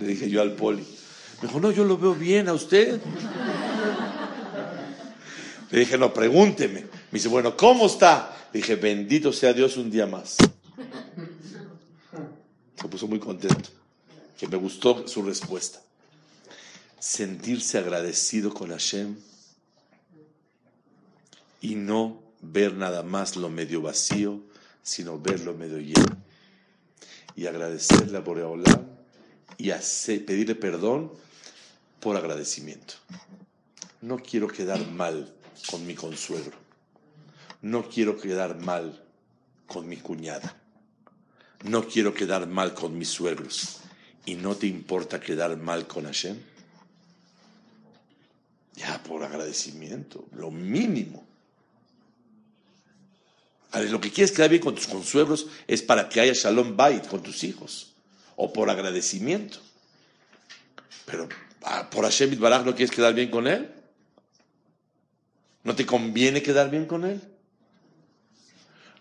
Le 0.00 0.04
dije 0.04 0.28
yo 0.28 0.42
al 0.42 0.56
Poli. 0.56 0.82
Me 1.40 1.46
dijo, 1.46 1.60
no, 1.60 1.70
yo 1.70 1.84
lo 1.84 1.96
veo 1.96 2.16
bien 2.16 2.48
a 2.48 2.54
usted. 2.54 3.00
Le 5.70 5.78
dije, 5.78 5.96
no, 5.96 6.12
pregúnteme. 6.12 6.80
Me 6.80 6.88
dice, 7.12 7.28
bueno, 7.28 7.56
¿cómo 7.56 7.86
está? 7.86 8.36
Le 8.52 8.58
dije, 8.62 8.74
bendito 8.74 9.32
sea 9.32 9.52
Dios 9.52 9.76
un 9.76 9.92
día 9.92 10.08
más. 10.08 10.38
Se 12.80 12.88
puso 12.88 13.06
muy 13.06 13.20
contento, 13.20 13.70
que 14.36 14.48
me 14.48 14.56
gustó 14.56 15.06
su 15.06 15.22
respuesta. 15.22 15.80
Sentirse 16.98 17.78
agradecido 17.78 18.52
con 18.52 18.70
Hashem 18.70 19.14
y 21.62 21.74
no 21.76 22.20
ver 22.42 22.74
nada 22.74 23.02
más 23.02 23.36
lo 23.36 23.48
medio 23.48 23.80
vacío, 23.80 24.40
sino 24.82 25.18
ver 25.18 25.40
lo 25.40 25.54
medio 25.54 25.78
lleno. 25.78 26.20
y 27.34 27.46
agradecerle 27.46 28.18
a 28.18 28.20
Boreolam 28.20 28.84
y 29.56 29.70
hacer- 29.70 30.26
pedirle 30.26 30.54
perdón 30.54 31.10
por 31.98 32.14
agradecimiento. 32.16 32.94
No 34.02 34.18
quiero 34.18 34.48
quedar 34.48 34.86
mal 34.88 35.32
con 35.70 35.86
mi 35.86 35.94
consuegro. 35.94 36.58
No 37.62 37.88
quiero 37.88 38.18
quedar 38.20 38.58
mal 38.58 39.02
con 39.66 39.88
mi 39.88 39.96
cuñada. 39.96 40.56
No 41.64 41.86
quiero 41.88 42.12
quedar 42.12 42.46
mal 42.48 42.74
con 42.74 42.98
mis 42.98 43.08
suegros. 43.08 43.78
¿Y 44.26 44.34
no 44.34 44.54
te 44.56 44.66
importa 44.66 45.18
quedar 45.20 45.56
mal 45.56 45.86
con 45.86 46.04
Hashem? 46.04 46.36
Ya 48.74 49.02
por 49.02 49.22
agradecimiento, 49.24 50.26
lo 50.32 50.50
mínimo. 50.50 51.24
Lo 53.74 54.00
que 54.00 54.10
quieres 54.12 54.32
quedar 54.32 54.50
bien 54.50 54.62
con 54.62 54.74
tus 54.74 54.86
consuegros 54.86 55.46
es 55.66 55.82
para 55.82 56.08
que 56.08 56.20
haya 56.20 56.32
shalom 56.34 56.76
bait 56.76 57.06
con 57.06 57.22
tus 57.22 57.42
hijos. 57.44 57.92
O 58.36 58.52
por 58.52 58.68
agradecimiento. 58.70 59.58
Pero 61.06 61.28
ah, 61.62 61.88
por 61.90 62.04
Hashem 62.04 62.38
Baraj 62.38 62.64
no 62.64 62.74
quieres 62.74 62.94
quedar 62.94 63.14
bien 63.14 63.30
con 63.30 63.46
él. 63.46 63.70
¿No 65.64 65.74
te 65.74 65.86
conviene 65.86 66.42
quedar 66.42 66.70
bien 66.70 66.86
con 66.86 67.04
él? 67.04 67.20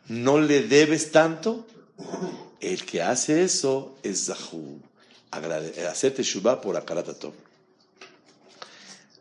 ¿No 0.08 0.40
le 0.40 0.64
debes 0.64 1.12
tanto? 1.12 1.68
El 2.60 2.86
que 2.86 3.02
hace 3.02 3.44
eso 3.44 3.98
es 4.04 4.26
Zahú. 4.26 4.80
Agrade- 5.32 5.86
Hacer 5.88 6.14
Teshuvah 6.14 6.62
por 6.62 6.78
Akaratatov. 6.78 7.34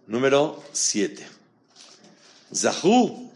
Número 0.06 0.62
7. 0.72 1.26
Zahú. 2.54 3.29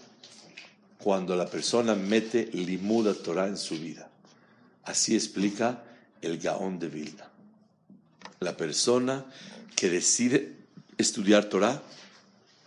Cuando 1.05 1.37
la 1.37 1.45
persona 1.45 1.95
mete 1.95 2.47
limuda 2.55 3.13
Torah 3.13 3.47
en 3.47 3.59
su 3.59 3.79
vida. 3.79 4.09
Así 4.85 5.15
explica 5.15 5.85
el 6.23 6.39
Gaón 6.39 6.79
de 6.79 6.89
Vilna. 6.89 7.29
La 8.41 8.57
persona 8.57 9.27
que 9.77 9.91
decide 9.91 10.57
estudiar 10.97 11.51
Torah 11.51 11.83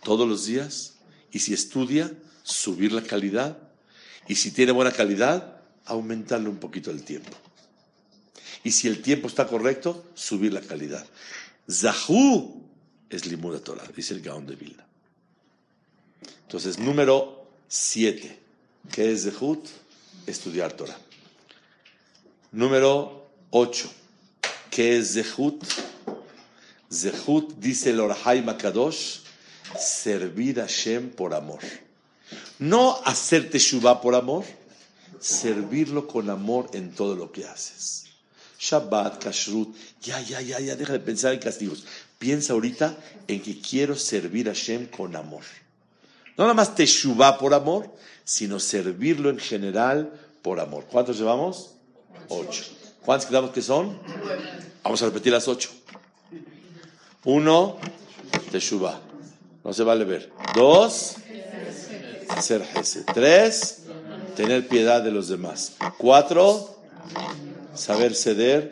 todos 0.04 0.28
los 0.28 0.46
días 0.46 0.98
y 1.32 1.40
si 1.40 1.52
estudia, 1.52 2.12
subir 2.44 2.92
la 2.92 3.02
calidad 3.02 3.58
y 4.28 4.36
si 4.36 4.52
tiene 4.52 4.70
buena 4.70 4.92
calidad, 4.92 5.60
aumentarle 5.84 6.48
un 6.48 6.58
poquito 6.58 6.92
el 6.92 7.02
tiempo. 7.02 7.36
Y 8.62 8.70
si 8.70 8.86
el 8.86 9.02
tiempo 9.02 9.26
está 9.26 9.48
correcto, 9.48 10.06
subir 10.14 10.52
la 10.52 10.60
calidad. 10.60 11.04
Zahú 11.68 12.62
es 13.10 13.26
limuda 13.26 13.58
Torah, 13.58 13.88
dice 13.96 14.14
el 14.14 14.20
Gaón 14.20 14.46
de 14.46 14.54
Vilna. 14.54 14.86
Entonces, 16.44 16.78
número 16.78 17.37
7, 17.68 18.38
¿qué 18.90 19.12
es 19.12 19.24
Zehut? 19.24 19.62
Estudiar 20.26 20.72
Torah. 20.72 20.98
Número 22.50 23.28
8, 23.50 23.90
¿qué 24.70 24.96
es 24.96 25.12
Zehut? 25.12 25.62
Zehut, 26.90 27.58
dice 27.58 27.90
el 27.90 28.00
Orahai 28.00 28.42
Makadosh, 28.42 29.18
servir 29.78 30.60
a 30.60 30.62
Hashem 30.62 31.10
por 31.10 31.34
amor. 31.34 31.60
No 32.58 32.98
hacer 33.04 33.50
teshuvah 33.50 34.00
por 34.00 34.14
amor, 34.14 34.44
servirlo 35.20 36.08
con 36.08 36.30
amor 36.30 36.70
en 36.72 36.94
todo 36.94 37.16
lo 37.16 37.30
que 37.30 37.44
haces. 37.44 38.06
Shabbat, 38.58 39.22
Kashrut, 39.22 39.76
ya, 40.00 40.20
ya, 40.22 40.40
ya, 40.40 40.58
ya, 40.58 40.74
deja 40.74 40.94
de 40.94 41.00
pensar 41.00 41.34
en 41.34 41.40
castigos. 41.40 41.84
Piensa 42.18 42.54
ahorita 42.54 42.96
en 43.28 43.40
que 43.40 43.60
quiero 43.60 43.94
servir 43.94 44.48
a 44.48 44.54
Hashem 44.54 44.86
con 44.86 45.14
amor. 45.14 45.44
No 46.38 46.44
nada 46.44 46.54
más 46.54 46.76
teshuvah 46.76 47.36
por 47.36 47.52
amor, 47.52 47.90
sino 48.24 48.60
servirlo 48.60 49.28
en 49.28 49.38
general 49.38 50.12
por 50.40 50.60
amor. 50.60 50.86
¿Cuántos 50.88 51.18
llevamos? 51.18 51.74
Ocho. 52.28 52.64
¿Cuántos 53.04 53.28
quedamos 53.28 53.50
que 53.50 53.60
son? 53.60 53.98
Vamos 54.84 55.02
a 55.02 55.06
repetir 55.06 55.32
las 55.32 55.48
ocho. 55.48 55.70
Uno, 57.24 57.78
teshuvah. 58.52 59.00
No 59.64 59.72
se 59.72 59.82
vale 59.82 60.04
ver. 60.04 60.32
Dos, 60.54 61.16
hacer 62.28 62.62
Hesed. 62.62 63.04
Tres, 63.12 63.82
tener 64.36 64.68
piedad 64.68 65.02
de 65.02 65.10
los 65.10 65.26
demás. 65.26 65.74
Cuatro, 65.98 66.78
saber 67.74 68.14
ceder 68.14 68.70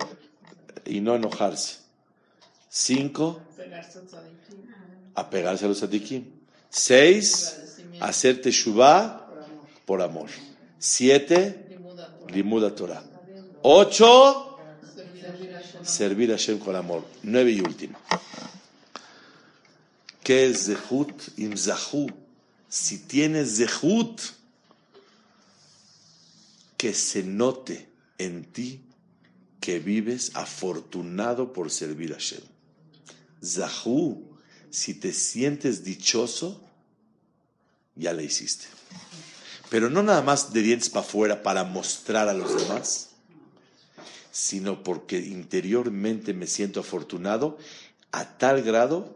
y 0.85 1.01
no 1.01 1.17
enojarse. 1.17 1.79
Cinco, 2.69 3.41
apegarse 5.17 5.65
a 5.65 5.69
los 5.69 5.79
tzadikim. 5.79 6.37
Seis, 6.71 7.57
hacer 8.01 8.41
teshuvah 8.41 9.29
por 9.85 10.03
amor. 10.03 10.29
Siete, 10.79 11.79
limuda 12.29 12.75
Torah. 12.75 13.03
Ocho, 13.63 14.59
servir 15.83 16.33
a 16.33 16.37
Hashem 16.37 16.59
con 16.59 16.77
amor. 16.77 17.05
Nueve 17.23 17.53
y 17.53 17.61
último. 17.61 17.99
¿Qué 20.23 20.47
es 20.47 20.67
zehut? 20.67 21.13
Si 22.69 22.99
tienes 22.99 23.57
zehut, 23.57 24.21
que 26.77 26.93
se 26.93 27.23
note 27.23 27.89
en 28.19 28.45
ti 28.45 28.81
que 29.61 29.79
vives 29.79 30.31
afortunado 30.35 31.53
por 31.53 31.71
servir 31.71 32.13
a 32.13 32.17
Hashem. 32.17 32.43
Zahu, 33.43 34.26
si 34.77 34.93
te 34.93 35.15
sientes 35.15 35.85
dichoso, 35.85 36.61
ya 37.95 38.13
le 38.13 38.25
hiciste. 38.25 38.67
Pero 39.71 39.89
no 39.89 40.03
nada 40.03 40.21
más 40.21 40.53
de 40.53 40.61
dientes 40.61 40.91
para 40.91 41.07
afuera 41.07 41.43
para 41.43 41.65
mostrar 41.65 42.29
a 42.29 42.35
los 42.35 42.55
demás, 42.55 43.09
sino 44.31 44.83
porque 44.85 45.19
interiormente 45.19 46.35
me 46.35 46.47
siento 46.47 46.81
afortunado 46.81 47.57
a 48.13 48.37
tal 48.37 48.61
grado 48.61 49.15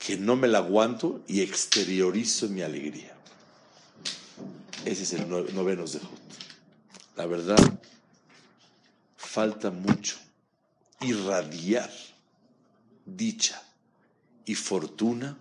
que 0.00 0.16
no 0.16 0.34
me 0.34 0.48
la 0.48 0.58
aguanto 0.58 1.22
y 1.28 1.42
exteriorizo 1.42 2.48
mi 2.48 2.62
alegría. 2.62 3.16
Ese 4.84 5.04
es 5.04 5.12
el 5.12 5.28
no- 5.28 5.42
noveno 5.42 5.84
de 5.84 6.00
La 7.14 7.26
verdad, 7.26 7.78
falta 9.16 9.70
mucho 9.70 10.16
irradiar 11.00 11.88
dicha 13.06 13.62
y 14.48 14.54
fortuna 14.54 15.36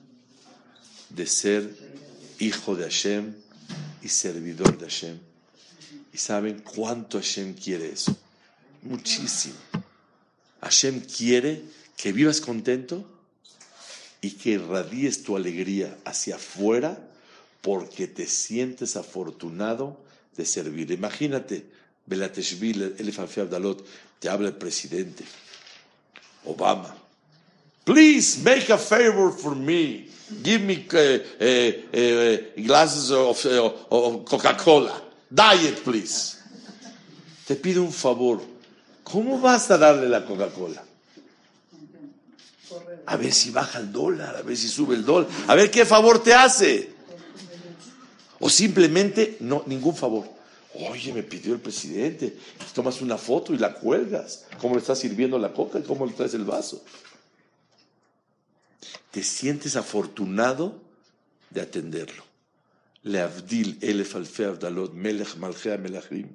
de 1.09 1.25
ser 1.25 1.73
hijo 2.39 2.75
de 2.75 2.83
Hashem 2.83 3.33
y 4.03 4.09
servidor 4.09 4.77
de 4.77 4.85
Hashem. 4.85 5.17
¿Y 6.13 6.17
saben 6.17 6.59
cuánto 6.59 7.17
Hashem 7.17 7.53
quiere 7.53 7.89
eso? 7.89 8.15
Muchísimo. 8.83 9.55
Hashem 10.59 10.99
quiere 10.99 11.63
que 11.95 12.11
vivas 12.11 12.41
contento 12.41 13.09
y 14.19 14.31
que 14.31 14.51
irradies 14.51 15.23
tu 15.23 15.37
alegría 15.37 15.97
hacia 16.03 16.35
afuera 16.35 17.09
porque 17.61 18.07
te 18.07 18.27
sientes 18.27 18.97
afortunado 18.97 20.03
de 20.35 20.45
servir. 20.45 20.91
Imagínate, 20.91 21.65
Belateshvil, 22.05 22.95
Elif 22.97 23.19
Abdalot, 23.19 23.85
te 24.19 24.27
habla 24.27 24.49
el 24.49 24.57
presidente, 24.57 25.23
Obama. 26.43 27.06
Please 27.87 28.43
make 28.43 28.67
a 28.69 28.77
favor 28.77 29.31
for 29.31 29.55
me. 29.55 30.09
Give 30.43 30.61
me 30.61 30.85
uh, 30.91 30.97
uh, 30.97 31.47
uh, 31.97 32.37
glasses 32.61 33.11
of, 33.13 33.45
of 33.89 34.25
Coca-Cola. 34.25 35.01
Diet, 35.33 35.81
please. 35.85 36.35
Te 37.45 37.55
pido 37.55 37.81
un 37.83 37.93
favor. 37.93 38.41
¿Cómo 39.05 39.39
vas 39.39 39.71
a 39.71 39.77
darle 39.77 40.09
la 40.09 40.25
Coca-Cola? 40.25 40.83
A 43.05 43.15
ver 43.15 43.31
si 43.31 43.51
baja 43.51 43.79
el 43.79 43.89
dólar, 43.93 44.35
a 44.35 44.41
ver 44.41 44.57
si 44.57 44.67
sube 44.67 44.93
el 44.93 45.05
dólar, 45.05 45.29
a 45.47 45.55
ver 45.55 45.71
qué 45.71 45.85
favor 45.85 46.21
te 46.21 46.33
hace. 46.33 46.91
O 48.41 48.49
simplemente 48.49 49.37
no, 49.39 49.63
ningún 49.65 49.95
favor. 49.95 50.25
Oye, 50.73 51.13
me 51.13 51.23
pidió 51.23 51.53
el 51.53 51.61
presidente. 51.61 52.35
Tomas 52.75 53.01
una 53.01 53.17
foto 53.17 53.53
y 53.53 53.57
la 53.57 53.73
cuelgas. 53.75 54.45
¿Cómo 54.59 54.75
le 54.75 54.81
estás 54.81 54.99
sirviendo 54.99 55.39
la 55.39 55.53
coca 55.53 55.79
y 55.79 55.83
cómo 55.83 56.05
le 56.05 56.11
traes 56.11 56.33
el 56.33 56.43
vaso? 56.43 56.83
Te 59.17 59.23
sientes 59.23 59.75
afortunado 59.75 60.79
de 61.49 61.61
atenderlo. 61.61 62.23
Leavdil 63.01 63.79
elef 63.81 64.15
alfe 64.15 64.45
avdalot 64.45 64.93
melech 64.93 65.37
malchea 65.41 65.79
melachrim. 65.79 66.27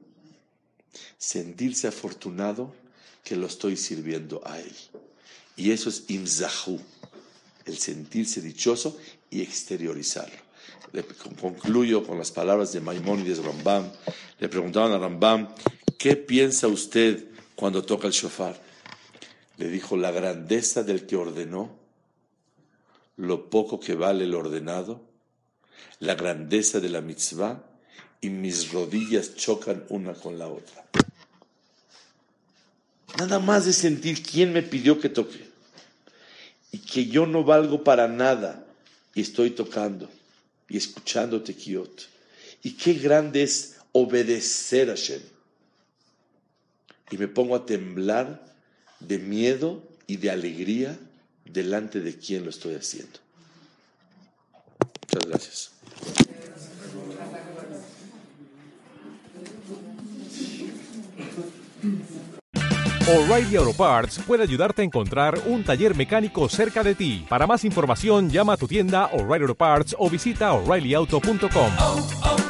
Sentirse 1.16 1.86
afortunado 1.86 2.74
que 3.22 3.36
lo 3.36 3.46
estoy 3.46 3.76
sirviendo 3.76 4.42
a 4.44 4.58
él. 4.58 4.74
Y 5.54 5.70
eso 5.70 5.90
es 5.90 6.06
imzahu, 6.08 6.80
el 7.66 7.78
sentirse 7.78 8.40
dichoso 8.40 8.98
y 9.30 9.42
exteriorizarlo. 9.42 10.42
Le 10.90 11.04
concluyo 11.40 12.04
con 12.04 12.18
las 12.18 12.32
palabras 12.32 12.72
de 12.72 12.80
Maimónides 12.80 13.44
Rambam. 13.44 13.92
Le 14.40 14.48
preguntaban 14.48 14.90
a 14.90 14.98
Rambam, 14.98 15.54
¿qué 15.96 16.16
piensa 16.16 16.66
usted 16.66 17.28
cuando 17.54 17.84
toca 17.84 18.08
el 18.08 18.12
shofar? 18.12 18.60
Le 19.58 19.68
dijo, 19.68 19.96
la 19.96 20.10
grandeza 20.10 20.82
del 20.82 21.06
que 21.06 21.14
ordenó, 21.14 21.80
lo 23.16 23.50
poco 23.50 23.78
que 23.78 23.94
vale 23.94 24.24
el 24.24 24.34
ordenado, 24.34 25.00
la 25.98 26.14
grandeza 26.14 26.80
de 26.80 26.88
la 26.88 27.00
mitzvah 27.00 27.64
y 28.20 28.30
mis 28.30 28.72
rodillas 28.72 29.34
chocan 29.34 29.84
una 29.88 30.14
con 30.14 30.38
la 30.38 30.48
otra. 30.48 30.86
Nada 33.18 33.38
más 33.38 33.66
de 33.66 33.72
sentir 33.72 34.22
quién 34.22 34.52
me 34.52 34.62
pidió 34.62 34.98
que 34.98 35.08
toque. 35.08 35.50
Y 36.70 36.78
que 36.78 37.06
yo 37.06 37.26
no 37.26 37.44
valgo 37.44 37.84
para 37.84 38.08
nada. 38.08 38.64
Y 39.14 39.20
estoy 39.20 39.50
tocando 39.50 40.08
y 40.68 40.78
escuchando 40.78 41.42
Tequiot. 41.42 42.08
Y 42.62 42.72
qué 42.72 42.94
grande 42.94 43.42
es 43.42 43.76
obedecer 43.92 44.90
a 44.90 44.94
Shem. 44.94 45.20
Y 47.10 47.18
me 47.18 47.28
pongo 47.28 47.56
a 47.56 47.66
temblar 47.66 48.42
de 49.00 49.18
miedo 49.18 49.82
y 50.06 50.16
de 50.16 50.30
alegría 50.30 50.98
delante 51.52 52.00
de 52.00 52.16
quien 52.16 52.44
lo 52.44 52.50
estoy 52.50 52.74
haciendo. 52.74 53.18
Muchas 55.02 55.28
gracias. 55.28 55.72
O'Reilly 63.08 63.56
Auto 63.56 63.72
Parts 63.72 64.20
puede 64.26 64.44
ayudarte 64.44 64.82
a 64.82 64.84
encontrar 64.84 65.38
un 65.46 65.64
taller 65.64 65.96
mecánico 65.96 66.48
cerca 66.48 66.84
de 66.84 66.94
ti. 66.94 67.26
Para 67.28 67.46
más 67.46 67.64
información, 67.64 68.30
llama 68.30 68.52
a 68.54 68.56
tu 68.56 68.68
tienda 68.68 69.06
O'Reilly 69.12 69.42
Auto 69.42 69.54
Parts 69.56 69.96
o 69.98 70.08
visita 70.08 70.52
oreillyauto.com. 70.52 72.41